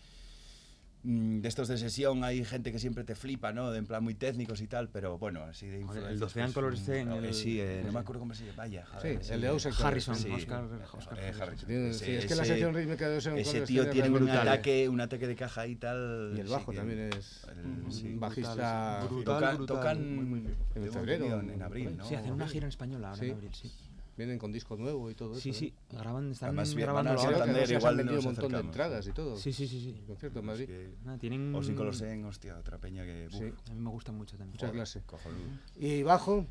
mm, 1.05 1.41
De 1.43 1.49
estos 1.49 1.69
de 1.69 1.79
sesión 1.79 2.25
hay 2.25 2.45
gente 2.45 2.73
que 2.73 2.79
siempre 2.81 3.05
te 3.05 3.15
flipa, 3.15 3.53
¿no? 3.53 3.71
De 3.71 3.79
en 3.79 3.87
plan 3.87 4.03
muy 4.03 4.15
técnicos 4.15 4.61
y 4.61 4.67
tal, 4.67 4.89
pero 4.89 5.17
bueno, 5.17 5.45
así 5.45 5.67
de 5.69 5.77
el 5.77 5.83
influencias, 5.83 6.19
de 6.19 6.25
Ocean 6.27 6.47
pues, 6.47 6.55
Color 6.55 6.77
C 6.77 6.99
en 7.01 7.09
mm, 7.09 7.13
el- 7.13 7.25
eh, 7.27 7.33
Sí, 7.33 7.61
eh, 7.61 7.79
no 7.83 7.89
ese. 7.89 7.93
me 7.93 8.01
acuerdo 8.01 8.19
cómo 8.21 8.35
se 8.35 8.45
llama. 8.47 8.57
Vaya, 8.57 8.85
joder, 8.87 9.23
Sí, 9.25 9.33
el 9.33 9.41
de 9.41 9.49
Ocean 9.51 9.75
Color. 9.75 9.87
Harrison, 9.87 10.17
Sí, 10.17 10.29
Oscar, 10.33 10.65
eh, 10.65 10.85
Oscar 10.93 11.19
eh, 11.19 11.21
Harrison. 11.23 11.43
Harrison. 11.43 11.69
tiene- 11.69 11.93
sí, 11.95 12.11
es 12.11 12.27
que 12.27 12.35
la 12.35 12.43
Ese- 12.43 12.51
sección 12.53 12.75
rítmica 12.75 13.09
de 13.09 13.17
Ocean 13.19 13.39
ese 13.39 13.53
Color 13.53 13.67
tío 13.69 13.83
es 13.85 13.91
tiene 13.91 14.09
un 14.09 14.15
brutal. 14.17 14.49
ataque, 14.49 14.89
un 14.89 15.01
ataque 15.01 15.27
de 15.29 15.37
caja 15.37 15.67
y 15.69 15.77
tal. 15.77 16.33
Y 16.37 16.41
el 16.41 16.47
sí 16.49 16.53
bajo 16.53 16.73
también 16.73 16.99
es 17.13 17.45
el- 17.49 17.93
sí. 17.93 18.07
un 18.09 18.21
bajista. 18.21 19.05
Brutal, 19.09 19.25
Tocan, 19.25 19.57
brutal. 19.57 19.77
tocan 19.77 20.17
Muy, 20.17 20.25
muy. 20.25 20.55
En 20.75 20.93
febrero, 20.93 21.41
en, 21.41 21.63
abril, 21.63 21.97
¿no? 21.97 22.09
Sí, 22.09 22.17
hacen 22.17 22.33
una 22.33 22.49
gira 22.49 22.65
en 22.65 22.71
español 22.71 23.05
ahora 23.05 23.17
Sí. 23.21 23.27
en 23.27 23.35
abril, 23.37 23.51
sí. 23.55 23.71
Vienen 24.19 24.37
con 24.39 24.51
disco 24.51 24.77
nuevo 24.77 25.09
y 25.11 25.15
todo 25.15 25.37
Sí, 25.37 25.51
eso. 25.51 25.61
sí, 25.61 25.75
graban, 25.93 26.33
están 26.33 26.49
Además, 26.49 26.75
grabando 26.75 27.11
van 27.11 27.19
a 27.19 27.21
Creo 27.21 27.21
que 27.21 27.27
ahora. 27.27 27.39
Santander, 27.39 27.67
se 27.69 27.75
han 27.75 27.81
igual 27.81 27.97
vendido 27.97 28.19
un 28.19 28.25
montón 28.27 28.53
de 28.53 28.59
entradas 28.59 29.05
sí. 29.05 29.11
y 29.11 29.15
todo. 29.15 29.37
Sí, 29.37 29.53
sí, 29.53 29.69
sí, 29.69 29.81
sí. 29.81 29.97
El 29.97 30.05
concierto 30.07 30.41
en 30.41 30.45
Es 30.45 30.47
Madrid. 30.51 30.67
que- 30.67 30.91
Ah, 31.07 31.17
tienen... 31.21 31.55
O 31.55 31.63
sin 31.63 31.77
Colosen, 31.77 32.25
hostia, 32.25 32.59
otra 32.59 32.79
peña 32.79 33.05
que. 33.05 33.29
Sí. 33.31 33.45
A 33.71 33.75
mí 33.75 33.81
me 33.81 33.91
gustan 33.91 34.17
mucho 34.17 34.37
también. 34.37 34.55
Mucha 34.55 34.73
clase. 34.73 35.03
cojonudo. 35.07 35.41
¿Y 35.77 36.03
bajo? 36.03 36.41
¿Tú 36.43 36.47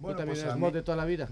Bueno, 0.00 0.16
también 0.18 0.34
pues 0.34 0.42
eres 0.44 0.56
mod 0.58 0.68
mí- 0.68 0.74
de 0.74 0.82
toda 0.82 0.96
la 0.96 1.04
vida? 1.04 1.28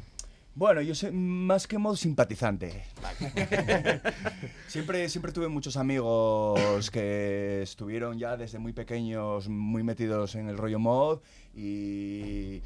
Bueno, 0.55 0.81
yo 0.81 0.95
soy 0.95 1.11
más 1.13 1.67
que 1.67 1.77
mod 1.79 1.97
simpatizante. 1.97 2.85
siempre, 4.69 5.09
siempre 5.09 5.33
tuve 5.33 5.49
muchos 5.49 5.77
amigos 5.77 6.91
que 6.91 7.63
estuvieron 7.63 8.19
ya 8.19 8.37
desde 8.37 8.59
muy 8.59 8.73
pequeños 8.73 9.49
muy 9.49 9.83
metidos 9.83 10.35
en 10.35 10.49
el 10.49 10.57
rollo 10.57 10.79
mod 10.79 11.21
y, 11.55 12.63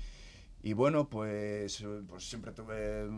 y 0.62 0.72
bueno, 0.74 1.08
pues, 1.08 1.80
eh, 1.80 2.02
pues 2.08 2.28
siempre 2.28 2.52
tuve, 2.52 3.08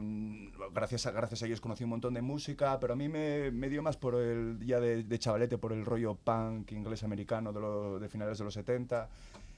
gracias 0.73 1.07
a, 1.07 1.11
gracias 1.11 1.43
a 1.43 1.47
ellos 1.47 1.61
conocí 1.61 1.85
un 1.85 1.91
montón 1.91 2.15
de 2.15 2.23
música, 2.23 2.79
pero 2.79 2.93
a 2.93 2.97
mí 2.97 3.09
me, 3.09 3.51
me 3.51 3.69
dio 3.69 3.83
más 3.83 3.97
por 3.97 4.15
el, 4.15 4.59
ya 4.65 4.79
de, 4.81 5.03
de 5.03 5.19
chavalete, 5.19 5.59
por 5.59 5.73
el 5.73 5.85
rollo 5.85 6.15
punk 6.15 6.71
inglés-americano 6.73 7.53
de, 7.53 7.61
lo- 7.61 7.99
de 7.99 8.09
finales 8.09 8.39
de 8.39 8.45
los 8.45 8.55
70. 8.55 9.09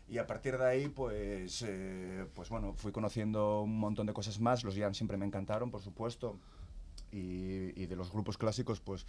Y 0.09 0.19
a 0.19 0.27
partir 0.27 0.59
de 0.59 0.65
ahí, 0.67 0.89
pues, 0.89 1.65
eh, 1.67 2.27
pues 2.35 2.49
bueno, 2.51 2.75
fui 2.75 2.93
conociendo 2.93 3.63
un 3.63 3.79
montón 3.79 4.07
de 4.07 4.13
cosas 4.13 4.39
más. 4.39 4.63
Los 4.65 4.77
Jam 4.77 4.93
siempre 4.95 5.17
me 5.17 5.25
encantaron, 5.27 5.71
por 5.71 5.81
supuesto. 5.81 6.39
Y, 7.11 7.73
y 7.81 7.87
de 7.87 7.97
los 7.97 8.11
grupos 8.13 8.37
clásicos, 8.37 8.81
pues 8.81 9.07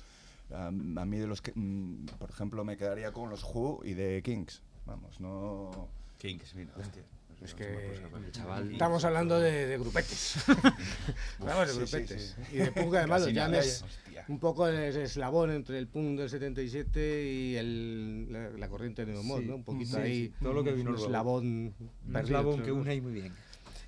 a, 0.52 0.68
a 0.68 0.72
mí 0.72 1.18
de 1.18 1.28
los 1.28 1.42
que, 1.42 1.52
mm, 1.56 2.06
por 2.20 2.30
ejemplo, 2.30 2.64
me 2.64 2.78
quedaría 2.78 3.12
con 3.12 3.30
los 3.30 3.44
Who 3.44 3.82
y 3.84 3.94
de 3.94 4.22
Kings. 4.24 4.62
Vamos, 4.86 5.20
no... 5.20 5.88
Kings, 6.18 6.56
mira, 6.56 6.72
hostia. 6.78 7.04
Es 7.42 7.52
no 7.52 7.58
que- 7.58 8.32
chaval. 8.32 8.72
Estamos 8.72 9.04
hablando 9.06 9.40
de, 9.40 9.68
de 9.68 9.78
grupetes. 9.78 10.36
Hablamos 11.40 11.68
de 11.68 11.74
sí, 11.74 11.80
sí, 11.88 11.98
grupetes. 11.98 12.36
sí. 12.50 12.56
Y 12.56 12.58
de 12.60 12.72
punk 12.72 12.96
además, 12.96 13.22
los 13.22 13.28
Casi 13.30 13.36
Jam 13.40 13.52
nada, 13.52 13.64
es 13.64 13.84
hostia. 13.84 14.26
un 14.28 14.40
poco 14.40 14.68
el 14.68 14.76
eslabón 14.98 15.52
entre 15.52 15.78
el 15.78 15.88
punk 15.88 16.20
del 16.20 16.30
77 16.30 17.24
y 17.32 17.56
el, 17.58 18.32
la, 18.32 18.50
la 18.52 18.68
corriente 18.70 19.06
de 19.06 19.14
Sí. 19.16 19.46
¿no? 19.48 19.56
Un 19.56 19.64
poquito 19.64 19.98
Sí, 19.98 20.02
ahí. 20.02 20.26
sí. 20.28 20.34
Todo 20.42 20.54
lo 20.54 20.64
que 20.64 20.72
vino 20.74 20.92
un 20.92 20.98
eslabón 20.98 21.74
Un 22.08 22.16
eslabón 22.16 22.62
que 22.64 22.72
une 22.72 22.92
ahí 22.92 23.02
muy 23.02 23.14
bien. 23.14 23.34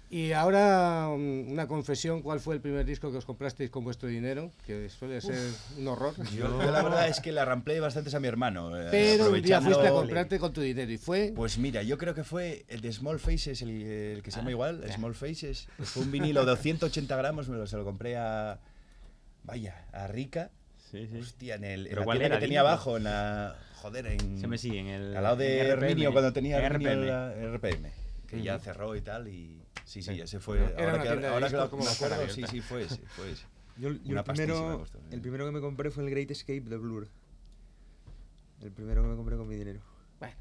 Y 0.09 0.31
ahora 0.31 1.09
mm, 1.09 1.51
una 1.51 1.67
confesión, 1.67 2.21
¿cuál 2.21 2.39
fue 2.39 2.55
el 2.55 2.61
primer 2.61 2.85
disco 2.85 3.11
que 3.11 3.17
os 3.17 3.25
comprasteis 3.25 3.69
con 3.69 3.84
vuestro 3.84 4.07
dinero? 4.07 4.51
Que 4.65 4.88
suele 4.89 5.19
ser 5.19 5.38
un 5.77 5.88
horror. 5.89 6.13
Yo, 6.34 6.47
la 6.71 6.81
verdad 6.81 7.09
es 7.09 7.19
que 7.19 7.34
le 7.34 7.43
ramplé 7.43 7.79
bastantes 7.81 8.13
a 8.15 8.19
mi 8.21 8.27
hermano. 8.29 8.77
eh, 8.79 8.88
Pero 8.89 9.29
un 9.31 9.41
día 9.41 9.57
aprovechando- 9.57 9.65
fuiste 9.75 9.88
a 9.88 9.91
comprarte 9.91 10.39
con 10.39 10.53
tu 10.53 10.61
dinero 10.61 10.89
y 10.89 10.97
fue... 10.97 11.34
Pues 11.35 11.57
mira, 11.57 11.84
yo 11.84 11.97
creo 11.97 12.13
que 12.13 12.23
fue 12.23 12.63
el 12.69 12.79
de 12.79 12.93
Small 12.93 13.19
Faces, 13.19 13.61
el, 13.61 13.69
el 13.81 14.23
que 14.23 14.31
se 14.31 14.38
Ah, 14.38 14.41
llama 14.41 14.51
igual, 14.51 14.84
Small 14.93 15.13
Faces. 15.13 15.67
Fue 15.79 16.03
un 16.03 16.11
vinilo 16.11 16.45
de 16.45 16.55
180 16.55 17.15
gramos, 17.17 17.49
me 17.49 17.57
lo, 17.57 17.67
se 17.67 17.75
lo 17.75 17.84
compré 17.84 18.15
a. 18.15 18.59
Vaya, 19.43 19.85
a 19.91 20.07
Rica. 20.07 20.51
Sí, 20.89 21.05
sí. 21.11 21.17
Hostia, 21.19 21.55
en, 21.55 21.65
el, 21.65 21.88
en 21.88 21.89
¿Pero 21.95 22.05
la 22.05 22.11
tienda 22.11 22.25
era? 22.27 22.35
que 22.38 22.41
tenía 22.45 22.59
abajo, 22.61 22.95
en 22.95 23.03
la. 23.03 23.57
Joder, 23.81 24.07
en. 24.07 24.39
Se 24.39 24.47
me 24.47 24.57
sigue 24.57 24.79
en 24.79 24.88
el. 24.88 25.17
Al 25.17 25.23
lado 25.23 25.35
de 25.35 25.59
Herminio, 25.59 26.13
cuando 26.13 26.31
tenía 26.31 26.59
RPM. 26.69 27.05
la- 27.05 27.34
RPM, 27.34 27.89
que 28.25 28.41
ya 28.41 28.57
cerró 28.59 28.95
y 28.95 29.01
tal. 29.01 29.27
Y 29.27 29.61
sí, 29.85 30.01
sí, 30.01 30.19
ese 30.21 30.39
fue. 30.39 30.57
Era 30.57 30.67
ahora 30.91 30.93
una 30.93 31.03
que, 31.03 31.27
ahora 31.27 31.49
que 31.49 31.55
lo- 31.57 31.69
como 31.69 31.87
acuerdo, 31.87 32.29
sí, 32.29 32.43
sí, 32.49 32.61
fue 32.61 32.83
ese. 32.83 32.97
Fue 33.07 33.31
ese. 33.31 33.45
Yo, 33.77 33.91
yo 33.91 33.99
Una 34.11 34.21
el, 34.21 34.25
primero, 34.25 34.79
costó. 34.79 34.99
el 35.11 35.21
primero 35.21 35.45
que 35.45 35.51
me 35.51 35.61
compré 35.61 35.91
fue 35.91 36.03
el 36.03 36.09
Great 36.09 36.31
Escape 36.31 36.61
de 36.61 36.77
Blur. 36.77 37.07
El 38.61 38.71
primero 38.71 39.03
que 39.03 39.09
me 39.09 39.15
compré 39.15 39.37
con 39.37 39.47
mi 39.47 39.55
dinero. 39.55 39.81
Bueno, 40.19 40.35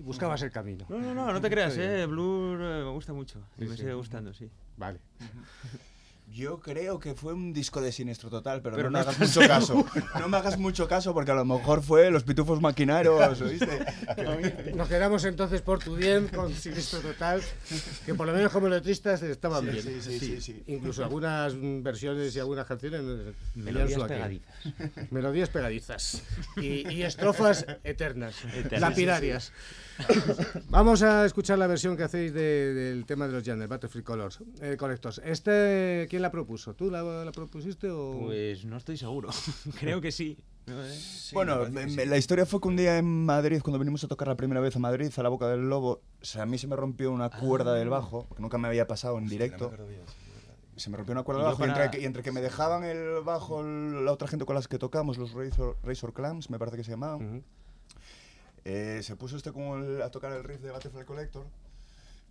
buscabas 0.00 0.42
el 0.42 0.50
camino. 0.50 0.84
No, 0.90 0.98
no, 0.98 1.14
no, 1.14 1.32
no 1.32 1.40
te 1.40 1.48
creas, 1.48 1.74
eh. 1.78 2.04
Blur 2.04 2.60
eh, 2.60 2.84
me 2.84 2.90
gusta 2.90 3.14
mucho. 3.14 3.42
Y 3.56 3.62
me 3.64 3.70
sí. 3.70 3.78
sigue 3.78 3.94
gustando, 3.94 4.34
sí. 4.34 4.50
Vale. 4.76 5.00
Yo 6.32 6.60
creo 6.60 6.98
que 6.98 7.14
fue 7.14 7.34
un 7.34 7.52
disco 7.52 7.82
de 7.82 7.92
Siniestro 7.92 8.30
Total, 8.30 8.62
pero, 8.62 8.74
Pero 8.76 8.90
no 8.90 8.98
me 8.98 9.00
hagas 9.00 9.18
mucho 9.18 9.40
caso. 9.40 9.86
No 10.18 10.28
me 10.28 10.36
hagas 10.38 10.58
mucho 10.58 10.88
caso 10.88 11.12
porque 11.12 11.30
a 11.30 11.34
lo 11.34 11.44
mejor 11.44 11.82
fue 11.82 12.10
Los 12.10 12.22
Pitufos 12.22 12.60
Maquinarios, 12.60 13.40
¿oíste? 13.42 13.84
Nos 14.74 14.88
quedamos 14.88 15.24
entonces 15.24 15.60
por 15.60 15.78
tu 15.80 15.94
bien 15.94 16.28
con 16.28 16.52
Sinistro 16.54 17.00
Total, 17.00 17.42
que 18.06 18.14
por 18.14 18.26
lo 18.26 18.32
menos 18.32 18.50
como 18.50 18.68
letristas 18.68 19.22
estaban 19.22 19.64
bien. 19.64 19.82
sí, 19.82 20.00
sí, 20.00 20.18
sí, 20.18 20.40
sí. 20.40 20.62
Incluso 20.68 21.04
algunas 21.04 21.54
versiones 21.82 22.34
y 22.34 22.38
algunas 22.38 22.66
canciones 22.66 23.02
Melodías 23.54 24.02
pegadizas. 24.02 25.10
Melodías 25.10 25.48
pegadizas. 25.50 26.22
Y, 26.56 26.88
y 26.88 27.02
estrofas 27.02 27.66
eternas, 27.84 28.36
Eternas, 28.54 28.80
lapidarias. 28.80 29.52
Vamos 30.68 31.02
a 31.02 31.24
escuchar 31.24 31.58
la 31.58 31.66
versión 31.66 31.96
que 31.96 32.02
hacéis 32.02 32.32
de- 32.32 32.74
del 32.74 33.04
tema 33.06 33.26
de 33.26 33.32
los 33.34 33.44
Jan, 33.44 33.58
del 33.58 33.68
Battlefield 33.68 34.04
Colors, 34.04 34.38
eh, 34.60 34.76
Collectors. 34.78 35.20
Este, 35.24 36.06
¿Quién 36.10 36.22
la 36.22 36.30
propuso? 36.30 36.74
¿Tú 36.74 36.90
la, 36.90 37.02
la 37.24 37.32
propusiste 37.32 37.90
o...? 37.90 38.20
Pues 38.24 38.64
no 38.64 38.76
estoy 38.76 38.96
seguro. 38.96 39.28
Creo 39.80 40.00
que 40.00 40.12
sí. 40.12 40.38
Sí, 40.96 41.34
bueno, 41.34 41.66
me 41.70 41.88
sí. 41.88 42.06
la 42.06 42.16
historia 42.16 42.46
fue 42.46 42.60
que 42.60 42.68
un 42.68 42.76
día 42.76 42.96
en 42.96 43.24
Madrid, 43.26 43.60
cuando 43.62 43.80
vinimos 43.80 44.04
a 44.04 44.08
tocar 44.08 44.28
la 44.28 44.36
primera 44.36 44.60
vez 44.60 44.76
a 44.76 44.78
Madrid, 44.78 45.10
a 45.16 45.22
la 45.22 45.28
Boca 45.28 45.48
del 45.48 45.68
Lobo, 45.68 45.90
o 46.20 46.24
sea, 46.24 46.42
a 46.42 46.46
mí 46.46 46.56
se 46.56 46.68
me 46.68 46.76
rompió 46.76 47.10
una 47.10 47.30
cuerda 47.30 47.74
del 47.74 47.88
bajo, 47.88 48.28
que 48.34 48.40
nunca 48.40 48.58
me 48.58 48.68
había 48.68 48.86
pasado 48.86 49.18
en 49.18 49.26
directo. 49.26 49.70
me 49.72 50.80
se 50.80 50.88
me 50.88 50.96
rompió 50.96 51.12
una 51.12 51.22
cuerda 51.24 51.42
Y 51.42 51.44
del 51.44 51.52
bajo 51.52 51.66
y 51.66 51.68
entre, 51.68 51.90
que, 51.90 52.00
y 52.02 52.04
entre 52.06 52.22
que 52.22 52.32
me 52.32 52.40
dejaban 52.40 52.84
el 52.84 53.22
bajo 53.24 53.60
el- 53.60 54.04
la 54.04 54.12
otra 54.12 54.26
gente 54.28 54.44
con 54.46 54.54
las 54.54 54.68
que 54.68 54.78
tocamos, 54.78 55.18
los 55.18 55.32
Razor, 55.32 55.76
Razor 55.82 56.12
Clams, 56.14 56.48
me 56.48 56.58
parece 56.60 56.76
que 56.76 56.84
se 56.84 56.92
llamaban. 56.92 57.44
Eh, 58.64 59.00
se 59.02 59.16
puso 59.16 59.36
este 59.36 59.52
con 59.52 59.82
el- 59.84 60.02
a 60.02 60.10
tocar 60.10 60.32
el 60.32 60.44
riff 60.44 60.60
de 60.60 60.70
Butterfly 60.72 61.04
Collector. 61.04 61.44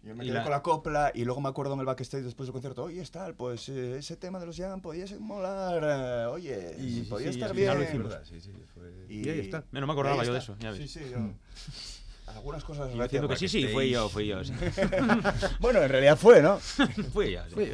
Y 0.04 0.08
yo 0.08 0.16
me 0.16 0.24
Y 0.24 0.28
quedé 0.28 0.38
la- 0.38 0.44
con 0.44 0.52
la 0.52 0.62
copla 0.64 1.12
y 1.14 1.26
luego 1.26 1.42
me 1.42 1.50
acuerdo 1.50 1.74
en 1.76 1.80
el 1.82 1.86
backstage 1.86 2.24
después 2.24 2.48
del 2.48 2.54
concierto, 2.54 2.84
oye, 2.84 3.04
tal, 3.12 3.36
pues 3.36 3.70
eh, 3.70 3.98
ese 4.00 4.16
tema 4.16 4.40
de 4.40 4.48
los 4.48 4.58
Jam 4.58 4.82
podía 4.82 5.06
ser 5.06 5.20
molar, 5.20 5.84
eh, 5.84 6.26
oye, 6.26 6.76
Y 6.80 6.82
sí, 6.82 6.96
sí, 7.04 7.10
podía 7.10 7.32
sí, 7.32 7.40
estar 7.40 7.56
bien. 7.56 7.78
verdad, 7.78 8.24
sí, 8.28 8.40
fue- 8.74 9.06
Y, 9.10 9.28
Y 9.28 9.30
ahí 9.30 9.40
está. 9.42 9.64
No 9.72 9.86
me 9.86 9.94
acordaba 9.94 10.24
yo 10.24 10.34
de 10.34 10.40
eso, 10.40 10.56
ya 10.60 10.74
Sí, 10.74 10.80
ves. 10.80 10.92
sí, 10.92 11.02
yo- 11.12 11.18
Algunas 12.36 12.64
cosas 12.64 12.90
Y 12.94 12.98
yo 12.98 13.04
diciendo 13.04 13.28
que 13.28 13.36
sí, 13.36 13.50
sí, 13.50 13.68
fui 13.68 13.90
yo, 13.90 14.08
fui 14.08 14.26
yo. 14.26 14.42
sí. 14.44 14.54
Bueno, 15.60 15.82
en 15.82 15.90
realidad 15.90 16.18
fue, 16.18 16.42
¿no? 16.42 16.60
fui 17.14 17.34
yo. 17.34 17.42
sí. 17.54 17.72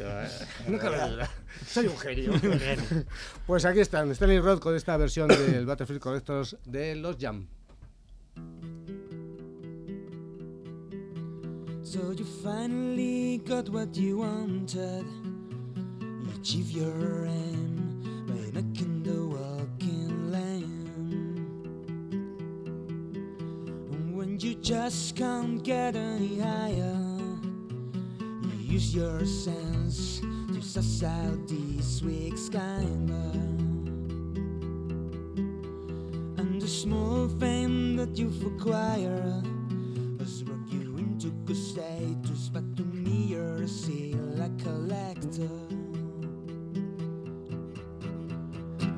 Nunca 0.66 0.90
lo. 0.90 1.24
Soy 1.66 1.86
un 1.86 1.96
genio. 1.96 2.32
pues 3.46 3.64
aquí 3.64 3.78
están, 3.80 4.10
Stanley 4.10 4.40
Roth 4.40 4.60
con 4.60 4.74
esta 4.74 4.96
versión 4.96 5.28
del 5.28 5.64
Battlefield 5.64 6.00
Collectors 6.02 6.56
de 6.64 6.96
los 6.96 7.16
Jam. 7.20 7.46
So 11.90 12.10
you 12.10 12.26
finally 12.44 13.38
got 13.38 13.70
what 13.70 13.96
you 13.96 14.18
wanted. 14.18 15.06
You 16.02 16.28
achieve 16.38 16.70
your 16.70 17.24
aim 17.24 18.26
by 18.28 18.60
making 18.60 19.04
the 19.04 19.24
walking 19.24 20.30
lane. 20.30 21.48
And 23.90 24.14
when 24.14 24.38
you 24.38 24.56
just 24.56 25.16
can't 25.16 25.62
get 25.64 25.96
any 25.96 26.38
higher, 26.38 27.00
you 28.42 28.74
use 28.74 28.94
your 28.94 29.24
sense 29.24 30.20
to 30.52 30.60
suss 30.60 31.02
out 31.02 31.48
this 31.48 32.02
week's. 32.02 32.50
And 36.36 36.60
the 36.60 36.68
small 36.68 37.28
fame 37.40 37.96
that 37.96 38.18
you've 38.18 38.44
acquired 38.44 39.57
into 41.48 41.54
good 41.54 41.56
status, 41.56 42.50
but 42.52 42.76
to 42.76 42.84
me 42.84 43.26
you're 43.28 43.66
still 43.66 44.40
a 44.40 44.50
collector. 44.62 45.48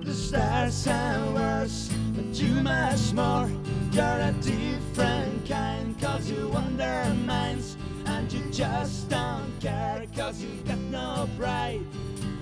The 0.03 0.15
stars 0.15 0.87
are 0.87 1.33
worse, 1.33 1.91
but 2.15 2.25
you 2.41 2.55
much 2.63 3.13
more. 3.13 3.51
You're 3.93 4.05
a 4.05 4.35
different 4.41 5.49
kind, 5.49 5.99
cause 6.01 6.31
you 6.31 6.51
undermines, 6.53 7.77
and 8.07 8.33
you 8.33 8.43
just 8.51 9.09
don't 9.09 9.53
care, 9.61 10.07
cause 10.17 10.43
you 10.43 10.51
got 10.67 10.79
no 10.91 11.29
pride. 11.39 11.85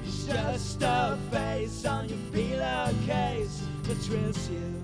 It's 0.04 0.24
just 0.24 0.82
a 0.82 1.18
face 1.30 1.84
on 1.84 2.08
your 2.08 2.18
pillowcase 2.32 3.62
that 3.84 3.96
thrills 3.96 4.48
you. 4.50 4.77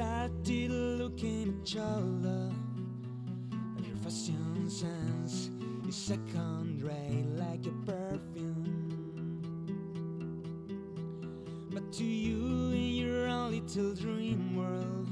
Started 0.00 0.70
looking 0.70 1.42
at 1.42 1.68
each 1.68 1.76
other 1.76 2.50
and 3.76 3.86
your 3.86 3.96
fashion 3.96 4.64
sense 4.70 5.50
is 5.86 5.94
second 5.94 6.82
rate 6.82 7.26
like 7.36 7.62
your 7.66 7.74
perfume 7.84 9.42
but 11.70 11.92
to 11.92 12.02
you 12.02 12.70
in 12.72 12.94
your 12.94 13.26
own 13.26 13.50
little 13.50 13.94
dream 13.94 14.56
world 14.56 15.06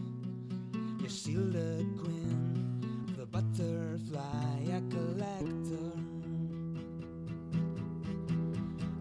you're 1.01 1.11
still 1.11 1.51
the 1.51 1.85
queen 2.01 3.05
of 3.11 3.17
the 3.19 3.27
butterfly 3.27 4.57
a 4.73 4.81
collector 4.89 5.93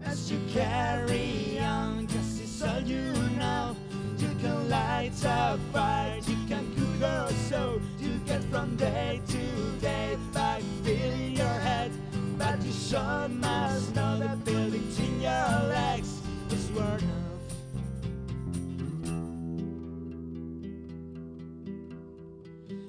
as 0.04 0.30
you 0.30 0.38
carry 0.52 1.58
on, 1.60 2.06
cause 2.06 2.40
it's 2.40 2.62
all 2.62 2.80
you 2.80 3.12
know. 3.38 3.76
You 4.18 4.34
can 4.40 4.68
light 4.68 5.12
a 5.24 5.58
fire, 5.72 6.18
you 6.26 6.36
can 6.48 6.74
cook 6.74 7.00
your 7.00 7.28
soul. 7.48 7.80
You 8.00 8.18
get 8.26 8.42
from 8.50 8.74
day 8.74 9.20
to 9.28 9.70
day 9.80 10.18
by 10.34 10.60
filling 10.82 11.36
your 11.36 11.46
head. 11.46 11.92
But 12.36 12.60
you 12.64 12.72
sure 12.72 13.28
must 13.28 13.94
know 13.94 14.18
that 14.18 14.44
building 14.44 14.82
between 14.88 15.20
your 15.20 15.50
legs 15.70 16.20
is 16.50 16.70
worth. 16.72 17.04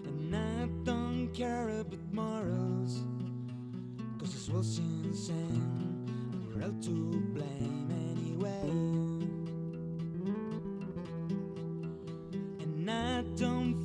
And 0.08 0.36
I 0.36 0.68
don't 0.84 1.30
care 1.34 1.70
about 1.70 2.14
morals. 2.14 3.04
Cause 4.20 4.34
this 4.34 4.50
was 4.50 4.80
insane 4.80 5.64
We're 6.54 6.66
all 6.66 6.74
to 6.82 6.92
blame 7.34 7.79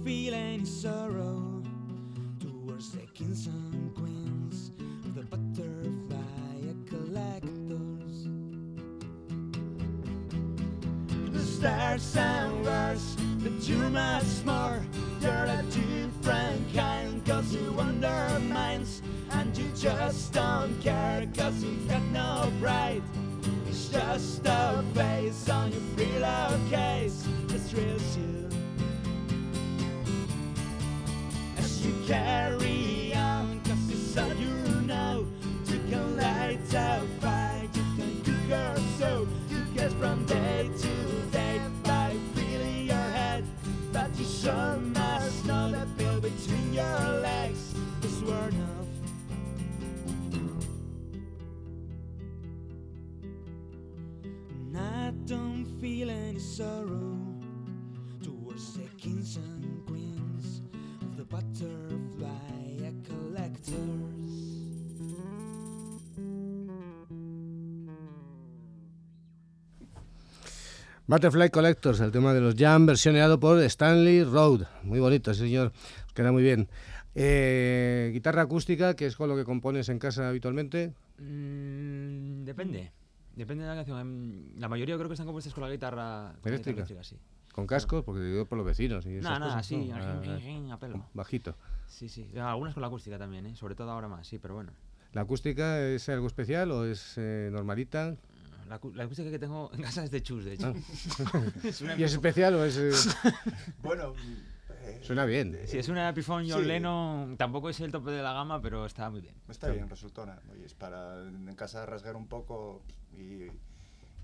feel 0.04 0.34
any 0.34 0.64
sorrow 0.66 1.62
Towards 2.38 2.92
the 2.92 3.06
kings 3.14 3.46
and 3.46 3.94
queens 3.94 4.70
Of 5.06 5.14
the 5.14 5.22
butterfly 5.22 6.18
collectors 6.86 8.28
the 11.32 11.40
stars 11.40 12.16
and 12.16 12.64
worse, 12.64 13.16
but 13.40 13.68
you're 13.68 13.90
much 13.90 14.44
more. 14.44 14.84
You're 15.20 15.32
a 15.32 15.64
different 15.68 16.72
kind, 16.72 17.24
cause 17.26 17.52
you 17.52 17.74
undermines, 17.76 19.02
and 19.32 19.56
you 19.56 19.68
just 19.74 20.32
don't 20.32 20.80
care, 20.80 21.26
cause 21.36 21.64
you've 21.64 21.88
got 21.88 22.02
no 22.12 22.52
pride. 22.60 23.02
It's 23.66 23.88
just 23.88 24.42
a 24.44 24.84
face 24.94 25.48
on 25.48 25.72
your 25.72 25.80
pillowcase 25.96 27.26
that 27.48 27.58
thrills 27.58 28.16
you. 28.16 28.43
You 31.84 31.94
carry 32.06 33.12
on, 33.14 33.60
cause 33.60 33.90
it's 33.90 34.16
all 34.16 34.34
you 34.34 34.54
know. 34.86 35.26
You 35.66 35.78
can 35.90 36.16
light 36.16 36.74
a 36.74 37.02
fire, 37.20 37.68
you 37.74 37.82
can 37.96 38.22
cook 38.22 38.48
your 38.48 38.76
soul. 38.98 39.28
You 39.50 39.64
get 39.74 39.92
from 39.92 40.24
day 40.24 40.70
to 40.78 41.22
day 41.30 41.60
by 41.82 42.16
feeling 42.34 42.86
your 42.86 43.08
head. 43.18 43.44
But 43.92 44.18
you 44.18 44.24
sure 44.24 44.76
must 44.76 45.44
know 45.46 45.70
that 45.72 45.94
bill 45.98 46.20
between 46.20 46.72
your 46.72 47.00
legs 47.20 47.74
is 48.02 48.22
worth 48.22 48.54
enough. 48.54 48.88
And 54.50 54.78
I 54.78 55.10
don't 55.26 55.66
feel 55.80 56.08
any 56.08 56.38
sorrow 56.38 57.23
Butterfly 71.06 71.50
Collectors, 71.50 72.00
el 72.00 72.10
tema 72.10 72.32
de 72.32 72.40
los 72.40 72.54
Jam, 72.54 72.86
versioneado 72.86 73.38
por 73.38 73.60
Stanley 73.60 74.24
Road. 74.24 74.62
Muy 74.84 75.00
bonito, 75.00 75.34
señor. 75.34 75.72
Os 76.06 76.12
queda 76.14 76.32
muy 76.32 76.42
bien. 76.42 76.66
Eh, 77.14 78.10
guitarra 78.14 78.42
acústica, 78.42 78.94
que 78.96 79.06
es 79.06 79.14
con 79.16 79.28
lo 79.28 79.36
que 79.36 79.44
compones 79.44 79.90
en 79.90 79.98
casa 79.98 80.28
habitualmente. 80.28 80.94
Mm, 81.18 82.44
depende. 82.44 82.90
Depende 83.36 83.64
de 83.64 83.68
la 83.68 83.76
canción. 83.76 84.00
Em, 84.00 84.58
La 84.58 84.68
mayoría 84.68 84.96
creo 84.96 85.08
que 85.08 85.14
están 85.14 85.26
compuestas 85.26 85.52
con 85.52 85.62
la 85.64 85.70
guitarra 85.70 86.32
con 86.40 86.50
la 86.50 86.56
guitarra 86.56 86.72
¿Eléctrica? 86.72 87.02
sí. 87.04 87.16
Con 87.52 87.66
cascos, 87.66 88.02
porque 88.02 88.20
te 88.22 88.26
digo 88.30 88.46
por 88.46 88.56
los 88.56 88.66
vecinos. 88.66 89.04
Y 89.04 89.16
esas 89.16 89.24
Nada, 89.24 89.38
nada, 89.38 89.50
cosas, 89.52 89.66
sí, 89.66 89.76
¿no? 89.76 89.96
Ah, 89.96 90.74
a 90.74 90.78
pelo. 90.80 91.06
Bajito. 91.12 91.54
Sí, 91.86 92.08
sí. 92.08 92.30
Algunas 92.36 92.72
con 92.74 92.80
la 92.80 92.86
acústica 92.86 93.18
también, 93.18 93.46
¿eh? 93.46 93.54
sobre 93.54 93.74
todo 93.74 93.90
ahora 93.90 94.08
más, 94.08 94.26
sí, 94.26 94.38
pero 94.38 94.54
bueno. 94.54 94.72
¿La 95.12 95.20
acústica 95.20 95.80
es 95.86 96.08
algo 96.08 96.26
especial 96.26 96.72
o 96.72 96.84
es 96.84 97.14
eh, 97.18 97.50
normalita? 97.52 98.16
La, 98.68 98.80
la 98.94 99.04
acústica 99.04 99.30
que 99.30 99.38
tengo 99.38 99.70
en 99.74 99.82
casa 99.82 100.04
es 100.04 100.10
de 100.10 100.22
Chus, 100.22 100.44
de 100.44 100.54
hecho. 100.54 100.74
es 101.64 101.80
una 101.80 101.96
¿Y 101.96 102.04
es 102.04 102.12
especial 102.12 102.54
o 102.54 102.64
es.? 102.64 102.76
eh, 102.78 102.90
Bueno, 103.82 104.14
eh, 104.82 105.00
suena 105.02 105.24
bien. 105.24 105.58
Sí, 105.66 105.78
es 105.78 105.88
una 105.88 106.08
Epiphone 106.08 106.48
John 106.50 106.62
Sí. 106.62 106.66
Lennon. 106.68 107.36
Tampoco 107.36 107.68
es 107.70 107.78
el 107.80 107.92
tope 107.92 108.10
de 108.10 108.22
la 108.22 108.32
gama, 108.32 108.60
pero 108.62 108.86
está 108.86 109.10
muy 109.10 109.20
bien. 109.20 109.34
está 109.48 109.68
bien, 109.68 109.88
resultona. 109.88 110.40
Oye, 110.52 110.64
es 110.66 110.74
para 110.74 111.22
en 111.26 111.54
casa 111.56 111.84
rasgar 111.86 112.16
un 112.16 112.26
poco 112.26 112.82
y, 113.12 113.46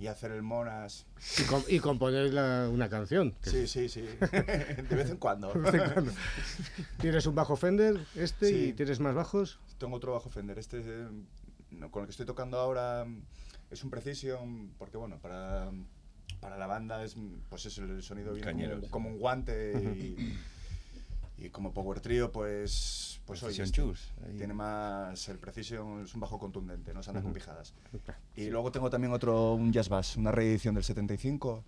y 0.03 0.07
hacer 0.07 0.33
el 0.33 0.43
monas. 0.43 1.07
Y, 1.39 1.43
com- 1.45 1.65
y 1.69 1.79
componer 1.79 2.33
la- 2.33 2.69
una 2.73 2.89
canción. 2.89 3.35
Sí, 3.43 3.67
sí, 3.67 3.89
sí. 3.89 4.01
De 4.21 4.97
vez 4.97 5.11
en 5.11 5.19
cuando. 5.19 5.53
de 5.53 5.61
vez 5.61 5.75
en 5.75 5.93
cuando. 5.93 6.13
Tienes 6.99 7.27
un 7.27 7.35
bajo 7.35 7.57
Fender, 7.57 7.99
este, 8.15 8.51
y 8.51 8.67
Sí. 8.69 8.73
tienes 8.73 9.01
más 9.01 9.15
bajos. 9.15 9.61
Tengo 9.79 9.97
otro 9.97 10.13
bajo 10.13 10.29
Fender. 10.31 10.59
Este 10.59 10.81
eh, 10.85 11.09
no, 11.71 11.91
con 11.91 12.03
el 12.03 12.07
que 12.07 12.11
estoy 12.13 12.27
tocando 12.27 12.59
ahora 12.59 13.07
es 13.71 13.85
un 13.85 13.91
Precision, 13.91 14.73
porque 14.79 14.97
bueno, 14.97 15.19
para, 15.19 15.71
para 16.41 16.59
la 16.59 16.67
banda 16.67 17.03
es, 17.05 17.17
pues 17.49 17.67
eso, 17.67 17.85
el 17.85 18.03
sonido 18.03 18.33
viene 18.35 18.51
como, 18.51 18.59
Cañeros. 18.59 18.89
como 18.91 19.09
un 19.09 19.19
guante 19.19 19.73
y, 19.97 20.39
y 21.45 21.51
como 21.51 21.73
Power 21.73 22.01
Trio, 22.01 22.31
pues, 22.31 23.21
pues 23.25 23.43
oye, 23.43 23.63
este, 23.63 23.83
tiene 24.37 24.53
más, 24.55 25.29
el 25.29 25.39
Precision 25.39 26.03
es 26.03 26.15
un 26.15 26.21
bajo 26.21 26.39
contundente, 26.39 26.93
no 26.93 27.03
se 27.03 27.11
anda 27.11 27.23
con 27.23 27.33
pijadas. 27.33 27.75
Y 28.35 28.51
luego 28.51 28.71
tengo 28.73 28.91
también 28.91 29.13
otro, 29.13 29.55
un 29.55 29.73
Jazz 29.73 29.89
Bass, 29.89 30.17
una 30.17 30.33
reedición 30.33 30.75
del 30.75 30.85
75, 30.85 31.65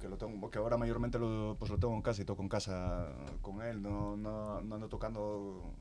que 0.00 0.08
lo 0.08 0.16
tengo, 0.16 0.50
que 0.50 0.58
ahora 0.58 0.78
mayormente 0.78 1.18
lo, 1.18 1.56
pues 1.58 1.70
lo 1.70 1.78
tengo 1.78 1.94
en 1.94 2.02
casa 2.02 2.22
y 2.22 2.24
toco 2.24 2.42
en 2.42 2.48
casa 2.48 3.08
con 3.42 3.60
él, 3.62 3.82
no, 3.82 4.16
no, 4.16 4.60
no 4.62 4.74
ando 4.74 4.88
tocando, 4.88 5.74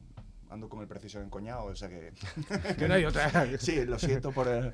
ando 0.50 0.68
con 0.70 0.82
el 0.82 0.88
Precision 0.88 1.24
encoñado, 1.26 1.66
o 1.66 1.76
sea 1.76 1.90
que... 1.90 2.12
Que 2.78 2.88
no 2.88 2.94
hay 2.96 3.06
otra. 3.06 3.30
Sí, 3.60 3.86
lo 3.86 3.98
siento 4.00 4.32
por 4.32 4.48
el, 4.48 4.74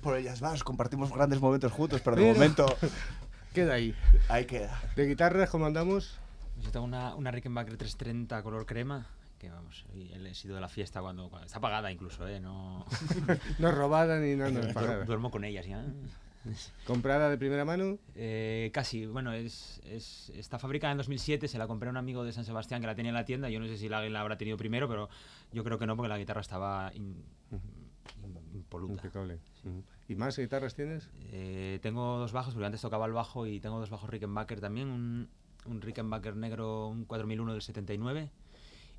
por 0.00 0.16
el 0.16 0.24
Jazz 0.24 0.40
Bass, 0.40 0.64
compartimos 0.64 1.12
grandes 1.12 1.40
momentos 1.40 1.70
juntos, 1.72 2.00
pero 2.04 2.16
de 2.16 2.22
Pero- 2.22 2.34
momento 2.34 2.66
Queda 3.54 3.74
ahí. 3.74 3.94
ahí 4.30 4.46
queda. 4.46 4.80
De 4.96 5.06
guitarras, 5.06 5.50
¿cómo 5.50 5.66
andamos? 5.66 6.18
Yo 6.60 6.70
tengo 6.70 6.86
una, 6.86 7.14
una 7.14 7.30
Rickenbacker 7.30 7.76
330 7.76 8.42
color 8.42 8.64
crema, 8.64 9.06
que 9.38 9.50
vamos, 9.50 9.84
y 9.94 10.10
él 10.12 10.26
he 10.26 10.34
sido 10.34 10.54
de 10.54 10.60
la 10.62 10.68
fiesta 10.68 11.02
cuando, 11.02 11.28
cuando- 11.28 11.46
está 11.46 11.60
pagada 11.60 11.92
incluso, 11.92 12.26
¿eh? 12.26 12.40
No, 12.40 12.86
No 13.58 13.68
es 13.68 13.74
robada 13.74 14.18
ni 14.20 14.36
nada. 14.36 14.50
no 14.52 14.60
es 14.60 14.66
duer- 14.68 14.72
pagada. 14.72 15.04
duermo 15.04 15.30
con 15.30 15.44
ellas 15.44 15.66
ya. 15.66 15.84
¿Comprada 16.86 17.30
de 17.30 17.38
primera 17.38 17.64
mano? 17.64 17.98
Eh, 18.14 18.70
casi, 18.74 19.06
bueno, 19.06 19.32
es, 19.32 19.80
es- 19.84 20.30
está 20.34 20.58
fabricada 20.58 20.92
en 20.92 20.98
2007, 20.98 21.48
se 21.48 21.58
la 21.58 21.66
compré 21.66 21.88
a 21.88 21.90
un 21.90 21.96
amigo 21.96 22.24
de 22.24 22.32
San 22.32 22.44
Sebastián 22.44 22.80
que 22.80 22.86
la 22.86 22.94
tenía 22.94 23.10
en 23.10 23.14
la 23.14 23.24
tienda, 23.24 23.48
yo 23.50 23.60
no 23.60 23.66
sé 23.66 23.76
si 23.76 23.88
la, 23.88 24.08
la 24.08 24.20
habrá 24.20 24.36
tenido 24.38 24.56
primero, 24.56 24.88
pero 24.88 25.08
yo 25.52 25.62
creo 25.64 25.78
que 25.78 25.86
no, 25.86 25.96
porque 25.96 26.08
la 26.08 26.18
guitarra 26.18 26.40
estaba 26.40 26.90
in- 26.94 27.22
impoluta. 28.54 28.94
Impecable. 28.94 29.38
¿Y 30.08 30.14
más 30.14 30.36
guitarras 30.38 30.74
tienes? 30.74 31.08
Eh, 31.30 31.78
tengo 31.82 32.18
dos 32.18 32.32
bajos, 32.32 32.54
porque 32.54 32.66
antes 32.66 32.80
tocaba 32.80 33.06
el 33.06 33.12
bajo 33.12 33.46
y 33.46 33.60
tengo 33.60 33.78
dos 33.78 33.90
bajos 33.90 34.10
Rickenbacker 34.10 34.60
también, 34.60 34.88
un, 34.88 35.28
un 35.66 35.80
Rickenbacker 35.80 36.36
negro, 36.36 36.88
un 36.88 37.04
4001 37.04 37.52
del 37.52 37.62
79 37.62 38.30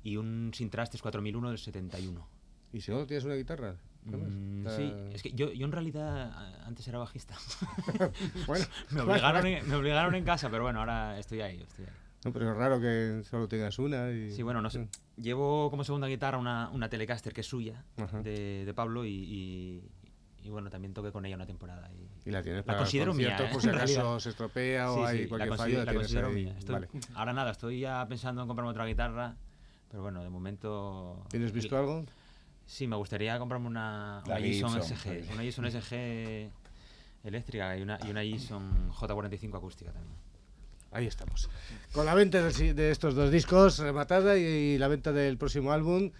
y 0.02 0.16
un 0.16 0.50
sin 0.54 0.70
trastes 0.70 1.02
4001 1.02 1.48
del 1.50 1.58
71. 1.58 2.26
¿Y 2.72 2.80
si 2.80 2.90
no 2.90 3.06
tienes 3.06 3.24
una 3.24 3.34
guitarra? 3.34 3.76
Mm, 4.04 4.58
Está- 4.66 4.76
sí, 4.76 4.92
es 5.12 5.22
que 5.22 5.32
yo, 5.32 5.52
yo 5.52 5.64
en 5.66 5.72
realidad 5.72 6.22
a- 6.32 6.66
antes 6.66 6.86
era 6.88 6.98
bajista. 6.98 7.34
Bueno, 8.46 8.64
me, 8.90 9.00
obligaron 9.00 9.46
en, 9.46 9.68
me 9.68 9.76
obligaron 9.76 10.14
en 10.14 10.24
casa, 10.24 10.50
pero 10.50 10.62
bueno, 10.64 10.80
ahora 10.80 11.18
estoy 11.18 11.40
ahí. 11.40 11.60
Estoy 11.62 11.86
ahí. 11.86 11.90
No, 12.24 12.32
pero 12.32 12.50
es 12.52 12.56
raro 12.56 12.80
que 12.80 13.22
solo 13.28 13.48
tengas 13.48 13.78
una. 13.78 14.10
Y... 14.10 14.30
Sí, 14.30 14.42
bueno, 14.42 14.62
no 14.62 14.70
sé. 14.70 14.88
Llevo 15.16 15.70
como 15.70 15.84
segunda 15.84 16.06
guitarra 16.08 16.38
una, 16.38 16.70
una 16.70 16.88
Telecaster 16.88 17.32
que 17.34 17.42
es 17.42 17.46
suya, 17.46 17.84
de, 18.22 18.64
de 18.64 18.74
Pablo, 18.74 19.04
y, 19.04 19.10
y- 19.10 19.90
y 20.42 20.50
bueno, 20.50 20.68
también 20.70 20.92
toqué 20.94 21.10
con 21.12 21.24
ella 21.26 21.36
una 21.36 21.46
temporada. 21.46 21.90
Y, 21.92 22.28
Y 22.28 22.32
la 22.32 22.42
tienes 22.42 22.60
La 22.60 22.66
para 22.66 22.78
considero 22.80 23.12
mía, 23.14 23.36
¿eh? 23.38 23.48
por 23.52 23.60
si 23.62 23.68
acaso 23.70 24.20
se 24.20 24.28
estropea 24.30 24.90
o 24.92 24.96
Sí, 24.96 25.02
hay 25.04 25.16
sí, 25.16 25.22
la 25.24 25.28
cualquier 25.28 25.56
fallo, 25.56 25.58
considero, 25.58 25.84
la 25.84 25.92
la 25.92 25.98
considero 25.98 26.26
ahí. 26.28 26.34
mía. 26.34 26.54
Estoy- 26.58 26.74
Vale. 26.74 26.88
Ahora 27.14 27.32
nada, 27.34 27.50
estoy 27.50 27.80
ya 27.80 28.06
pensando 28.08 28.42
en 28.42 28.48
comprarme 28.48 28.70
otra 28.70 28.84
guitarra, 28.86 29.36
pero 29.90 30.02
bueno, 30.02 30.22
de 30.22 30.28
momento... 30.30 31.24
¿Tienes 31.30 31.52
visto 31.52 31.76
algo? 31.78 32.04
Sí, 32.66 32.86
me 32.86 32.96
gustaría 32.96 33.38
comprarme 33.38 33.66
una, 33.68 34.22
una 34.26 34.36
Gibson 34.38 34.72
Gibson, 34.72 34.96
SG, 34.98 35.32
una 35.32 35.42
Gibson 35.42 35.70
SG 35.70 36.50
eléctrica 37.24 37.76
y 37.76 37.82
una, 37.82 37.98
y 38.06 38.10
una 38.10 38.22
Gibson 38.22 38.90
J45 38.92 39.56
acústica 39.56 39.92
también. 39.92 40.14
Ahí 40.92 41.06
estamos. 41.06 41.48
Con 41.92 42.06
la 42.06 42.14
venta 42.14 42.50
si- 42.50 42.72
de 42.72 42.90
estos 42.90 43.14
dos 43.14 43.30
discos 43.32 43.78
rematada 43.78 44.36
y 44.38 44.78
la 44.78 44.88
venta 44.88 45.12
del 45.12 45.36
próximo 45.38 45.72
álbum. 45.72 46.10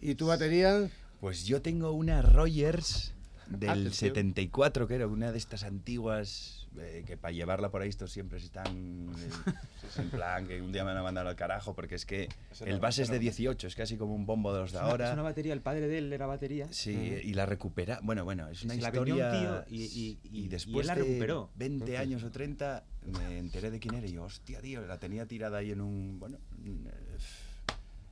¿Y 0.00 0.16
tu 0.16 0.26
batería? 0.26 0.88
Pues 1.20 1.44
yo 1.44 1.62
tengo 1.62 1.92
una 1.92 2.20
Rogers 2.22 3.12
del 3.48 3.70
Atención. 3.70 3.92
74, 4.10 4.88
que 4.88 4.94
era 4.94 5.06
una 5.06 5.30
de 5.32 5.38
estas 5.38 5.62
antiguas 5.62 6.59
eh, 6.80 7.04
que 7.06 7.16
para 7.16 7.32
llevarla 7.32 7.70
por 7.70 7.82
ahí 7.82 7.88
estos 7.88 8.10
siempre 8.10 8.38
están 8.38 9.10
eh, 9.16 9.30
en 9.98 10.10
plan 10.10 10.46
que 10.46 10.60
un 10.62 10.72
día 10.72 10.82
me 10.84 10.90
van 10.90 10.98
a 10.98 11.02
mandar 11.02 11.26
al 11.26 11.36
carajo 11.36 11.74
porque 11.74 11.94
es 11.94 12.06
que 12.06 12.28
Es 12.50 12.62
el 12.62 12.80
base 12.80 13.02
es 13.02 13.08
de 13.08 13.16
enorme. 13.16 13.30
18, 13.30 13.66
es 13.66 13.74
casi 13.74 13.96
como 13.96 14.14
un 14.14 14.26
bombo 14.26 14.52
de 14.54 14.60
los 14.60 14.72
de 14.72 14.78
Es 14.78 14.82
una, 14.82 14.90
ahora. 14.90 15.06
es 15.08 15.12
una 15.14 15.22
batería, 15.22 15.52
el 15.52 15.60
padre 15.62 15.86
de 15.88 15.98
él 15.98 16.12
era 16.12 16.26
batería. 16.26 16.68
Sí, 16.72 16.92
y 16.92 17.34
la 17.34 17.46
recupera. 17.46 18.00
Bueno, 18.02 18.24
bueno, 18.24 18.48
es 18.48 18.62
una 18.64 18.74
Se 18.74 18.80
la 18.80 18.90
vendió 18.90 19.14
un 19.14 19.20
historia. 19.20 19.64
tío 19.66 19.76
y- 19.76 19.84
y- 19.84 20.18
y- 20.24 20.44
y 20.44 20.48
después 20.48 20.84
él 20.84 20.86
la 20.88 20.94
de 20.94 21.02
recuperó. 21.02 21.50
20 21.56 21.98
años 21.98 22.22
o 22.24 22.30
30 22.30 22.84
me 23.06 23.38
enteré 23.38 23.70
de 23.70 23.78
quién 23.78 23.94
era 23.94 24.06
y 24.06 24.12
yo, 24.12 24.24
hostia, 24.24 24.60
tío, 24.60 24.86
la 24.86 24.98
tenía 24.98 25.26
tirada 25.26 25.58
ahí 25.58 25.70
en 25.72 25.80
un. 25.80 26.18
Bueno, 26.18 26.38
en, 26.64 26.90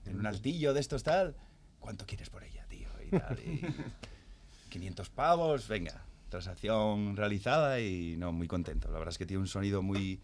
en 0.07 0.17
un 0.19 0.27
altillo 0.27 0.75
de 0.75 0.81
estos 0.81 1.03
tal. 1.03 1.35
¿Cuánto 1.81 2.07
quieres 2.07 2.29
por 2.29 2.43
ella, 2.43 2.65
tío? 2.69 2.89
Y 3.07 3.11
tal, 3.11 3.39
y 3.39 3.61
500 4.71 5.09
pavos, 5.11 5.69
venga. 5.69 6.03
Transacción 6.29 7.17
realizada 7.17 7.81
y 7.81 8.17
no, 8.19 8.33
muy 8.33 8.47
contento. 8.49 8.89
La 8.89 8.99
verdad 8.99 9.13
es 9.13 9.19
que 9.19 9.27
tiene 9.27 9.41
un 9.41 9.49
sonido 9.49 9.83
muy. 9.83 10.21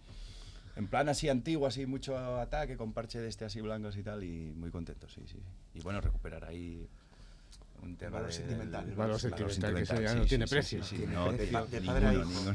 En 0.77 0.89
plan 0.89 1.09
así 1.09 1.29
antiguo, 1.29 1.67
así 1.67 1.87
mucho 1.87 2.17
ataque, 2.41 2.77
con 2.77 2.93
parche 2.93 3.21
de 3.21 3.29
este 3.29 3.45
así 3.45 3.61
blancos 3.61 3.97
y 3.97 4.03
tal, 4.03 4.25
y 4.25 4.53
muy 4.57 4.71
contento, 4.71 5.09
sí, 5.09 5.23
sí. 5.27 5.39
Y 5.75 5.81
bueno, 5.83 6.01
recuperar 6.01 6.45
ahí 6.45 6.87
un 7.83 7.97
tema 7.97 8.17
valor 8.17 8.29
de- 8.29 8.35
sentimental, 8.37 8.89
el 8.89 8.95
valor 8.97 9.21
sentimental, 9.21 9.75
que 9.75 9.85
ya 10.03 10.15
no 10.15 10.23
sí, 10.25 10.29
tiene 10.29 10.47
sí, 10.47 10.55
precio. 10.55 10.81
no, 11.13 11.33
De 11.33 11.47
padre 11.47 12.07
a 12.07 12.11
ninguno, 12.13 12.13
hijo. 12.13 12.25
ninguno. 12.31 12.55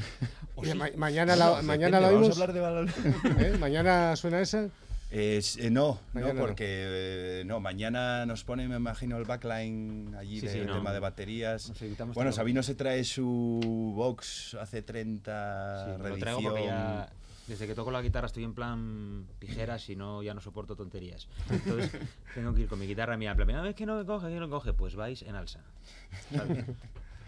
Oye, 0.56 0.76
ma- 0.76 0.90
mañana 0.98 1.36
la, 1.38 1.62
mañana 1.62 2.00
la 2.02 2.10
Depende, 2.10 2.28
oímos. 2.28 2.40
¿Vamos 2.60 3.38
a? 3.38 3.42
¿Eh? 3.48 3.58
¿Mañana 3.58 4.16
suena 4.18 4.42
esa? 4.42 4.68
Eh, 5.12 5.42
no, 5.72 6.00
Mañana 6.14 6.34
no, 6.34 6.40
porque 6.40 6.66
eh, 6.68 7.44
no, 7.46 7.60
mañana 7.60 8.26
nos 8.28 8.44
pone, 8.44 8.68
me 8.68 8.76
imagino, 8.76 9.18
el 9.18 9.26
backline 9.26 10.14
allí 10.16 10.40
Sí, 10.40 10.46
del 10.48 10.62
sí, 10.62 10.66
no. 10.68 10.76
tema 10.76 10.94
de 10.94 11.00
baterías. 11.00 11.72
Bueno. 12.14 12.32
Sabino 12.32 12.62
se 12.62 12.76
trae 12.76 13.04
su 13.04 13.94
box 13.96 14.56
hace 14.60 14.84
30 14.84 15.86
Sí, 15.98 16.04
lo 16.04 16.18
traigo 16.18 16.42
porque 16.44 16.66
ya 16.66 17.10
desde 17.48 17.66
que 17.66 17.74
toco 17.74 17.90
la 17.90 18.04
guitarra 18.04 18.28
estoy 18.28 18.44
en 18.44 18.54
plan 18.54 19.26
pijeras 19.40 19.90
y 19.90 19.96
no 19.96 20.22
ya 20.22 20.36
no 20.36 20.42
soporto 20.42 20.76
tonterías. 20.76 21.28
Entonces 21.50 21.90
tengo 22.36 22.54
que 22.54 22.62
ir 22.62 22.68
con 22.68 22.78
mi 22.78 22.86
guitarra 22.86 23.18
mía, 23.18 23.36
"Ah, 23.36 23.68
es 23.70 23.76
que 23.76 23.88
no 23.88 23.98
me 23.98 24.06
coge, 24.06 24.28
que 24.28 24.36
no 24.36 24.42
me 24.42 24.50
coge, 24.52 24.74
pues 24.74 24.94
vais 24.96 25.24
en 25.24 25.34
alza. 25.36 25.62
¿sabes? 26.32 26.66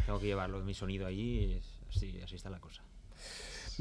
tengo 0.06 0.20
que 0.20 0.28
llevarlo, 0.28 0.60
mi 0.64 0.76
sonido 0.76 1.08
allí, 1.08 1.54
es- 1.54 1.80
así, 1.96 2.22
así 2.24 2.36
está 2.36 2.52
la 2.52 2.60
cosa. 2.60 2.84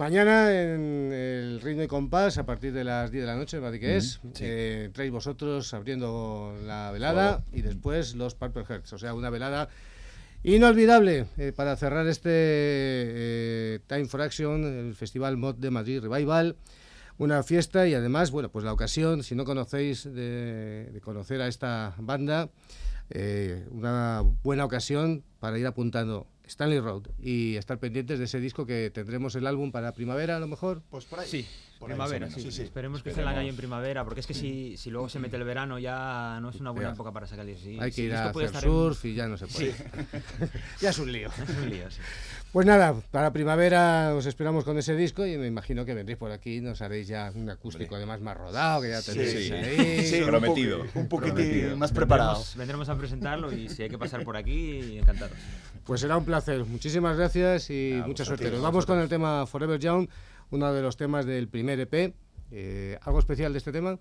Mañana 0.01 0.51
en 0.51 1.13
el 1.13 1.61
ritmo 1.61 1.83
y 1.83 1.87
compás, 1.87 2.39
a 2.39 2.47
partir 2.47 2.73
de 2.73 2.85
las 2.85 3.11
10 3.11 3.23
de 3.23 3.27
la 3.27 3.37
noche, 3.37 3.59
me 3.59 3.65
parece 3.65 3.81
que 3.81 3.97
es, 3.99 4.19
sí. 4.33 4.45
eh, 4.47 4.89
traéis 4.95 5.13
vosotros 5.13 5.75
abriendo 5.75 6.57
la 6.65 6.91
velada 6.91 7.45
y 7.53 7.61
después 7.61 8.15
los 8.15 8.35
Purple 8.35 8.65
Hearts. 8.65 8.95
O 8.95 8.99
sea, 8.99 9.13
una 9.13 9.29
velada 9.29 9.69
inolvidable 10.43 11.27
eh, 11.37 11.53
para 11.55 11.77
cerrar 11.77 12.07
este 12.07 12.31
eh, 12.33 13.81
Time 13.89 14.07
for 14.07 14.23
Action, 14.23 14.65
el 14.65 14.95
Festival 14.95 15.37
Mod 15.37 15.57
de 15.57 15.71
Madrid 15.71 16.01
Revival. 16.01 16.57
Una 17.19 17.43
fiesta 17.43 17.87
y 17.87 17.93
además, 17.93 18.31
bueno, 18.31 18.51
pues 18.51 18.65
la 18.65 18.73
ocasión, 18.73 19.23
si 19.23 19.35
no 19.35 19.45
conocéis, 19.45 20.05
de, 20.05 20.89
de 20.95 21.01
conocer 21.03 21.43
a 21.43 21.47
esta 21.47 21.95
banda, 21.99 22.49
una 23.71 24.23
buena 24.43 24.65
ocasión 24.65 25.25
para 25.41 25.59
ir 25.59 25.67
apuntando 25.67 26.27
Stanley 26.51 26.81
Road 26.81 27.03
y 27.23 27.57
estar 27.57 27.79
pendientes 27.79 28.19
de 28.19 28.25
ese 28.25 28.41
disco 28.41 28.67
que 28.67 28.91
tendremos 28.91 29.35
el 29.37 29.47
álbum 29.47 29.71
para 29.73 29.93
primavera 29.93 30.37
a 30.37 30.41
lo 30.41 30.49
mejor. 30.49 30.83
Pues 30.91 31.05
por 31.05 31.21
ahí. 31.21 31.29
Sí, 31.29 31.47
Por 31.79 31.89
ahí, 31.91 31.95
primavera, 31.95 32.27
o 32.27 32.31
sí. 32.31 32.43
Sí, 32.43 32.51
sí. 32.51 32.63
Esperemos 32.63 33.03
que 33.03 33.13
salga 33.13 33.31
ahí 33.39 33.49
en 33.49 33.57
primavera, 33.57 34.05
porque 34.05 34.21
es 34.21 34.27
que 34.27 34.35
si, 34.35 34.77
si 34.77 34.91
luego 34.91 35.09
se 35.09 35.19
mete 35.21 35.37
el 35.37 35.45
verano 35.45 35.79
ya 35.79 36.39
no 36.43 36.51
es 36.51 36.57
una 36.61 36.71
buena 36.73 36.89
Ya. 36.91 36.95
época 36.95 37.13
para 37.13 37.27
sacar 37.27 37.49
el 37.49 37.57
sí, 37.57 37.79
Hay 37.81 37.93
que 37.93 38.03
ir 38.03 38.11
disco 38.11 38.41
a 38.41 38.45
hacer 38.45 38.55
en- 38.57 38.61
surf 38.61 39.05
y 39.05 39.15
ya 39.15 39.29
no 39.29 39.37
se 39.39 39.47
puede. 39.47 39.75
ya 40.81 40.91
es 40.91 40.99
un 40.99 41.11
lío. 41.13 41.31
Es 41.49 41.57
un 41.57 41.71
lío, 41.71 41.91
sí. 41.91 42.01
Pues 42.53 42.67
nada, 42.67 42.95
para 43.13 43.33
primavera 43.33 44.13
os 44.17 44.27
esperamos 44.27 44.65
con 44.65 44.77
ese 44.77 44.97
disco 44.97 45.25
y 45.25 45.39
me 45.39 45.47
imagino 45.47 45.85
que 45.85 45.95
vendréis 45.95 46.19
por 46.19 46.33
aquí, 46.33 46.61
nos 46.61 46.83
haréis 46.83 47.07
ya 47.07 47.31
un 47.33 47.49
acústico 47.49 47.95
Hombre. 47.95 47.99
además 47.99 48.21
más 48.23 48.37
rodado, 48.37 48.83
que 48.83 48.89
ya 48.91 49.01
tenéis 49.03 49.31
sí. 49.47 49.53
ahí. 49.53 50.23
Prometido. 50.27 50.83
Un 50.95 51.09
poquitín 51.09 51.79
más 51.79 51.93
preparado. 51.93 52.33
Vendremos, 52.35 52.57
vendremos 52.57 52.89
a 52.89 52.99
presentarlo 52.99 53.53
y 53.53 53.69
si 53.69 53.85
hay 53.85 53.89
que 53.89 53.99
pasar 53.99 54.25
por 54.25 54.37
aquí, 54.37 54.99
encantados. 54.99 55.37
Pues 55.91 56.03
será 56.03 56.17
un 56.19 56.25
placer. 56.25 56.65
Muchísimas 56.67 57.17
gracias 57.17 57.69
y 57.69 57.95
A 57.95 58.07
mucha 58.07 58.25
suerte. 58.25 58.49
Nos 58.49 58.63
vamos 58.63 58.87
con 58.87 59.01
el 59.01 59.09
tema 59.09 59.45
Forever 59.45 59.81
Young, 59.81 60.07
uno 60.53 60.73
de 60.73 60.83
los 60.83 60.97
temas 60.97 61.27
del 61.27 61.49
primer 61.49 61.81
EP. 61.81 62.15
Eh, 62.53 62.97
¿Algo 63.03 63.19
especial 63.19 63.51
de 63.53 63.59
este 63.59 63.73
tema? 63.73 63.99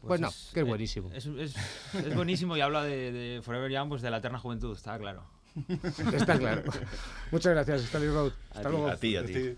Pues 0.00 0.18
no, 0.18 0.28
que 0.54 0.60
es 0.60 0.64
eh, 0.66 0.68
buenísimo. 0.68 1.10
Es, 1.12 1.26
es- 1.26 1.54
es 1.94 2.14
buenísimo 2.14 2.56
y 2.56 2.62
habla 2.62 2.84
de, 2.84 3.12
de 3.12 3.42
Forever 3.42 3.70
Young, 3.70 3.90
pues 3.90 4.00
de 4.00 4.10
la 4.10 4.16
eterna 4.16 4.38
juventud, 4.38 4.74
está 4.74 4.96
claro. 4.98 5.24
Está 6.14 6.38
claro. 6.38 6.62
Muchas 7.32 7.52
gracias, 7.52 7.82
Stanley 7.82 8.08
Road. 8.08 8.32
Hasta 8.52 8.70
luego. 8.70 8.88
A 8.88 8.96
ti, 8.96 9.14
a 9.14 9.26
ti. 9.26 9.56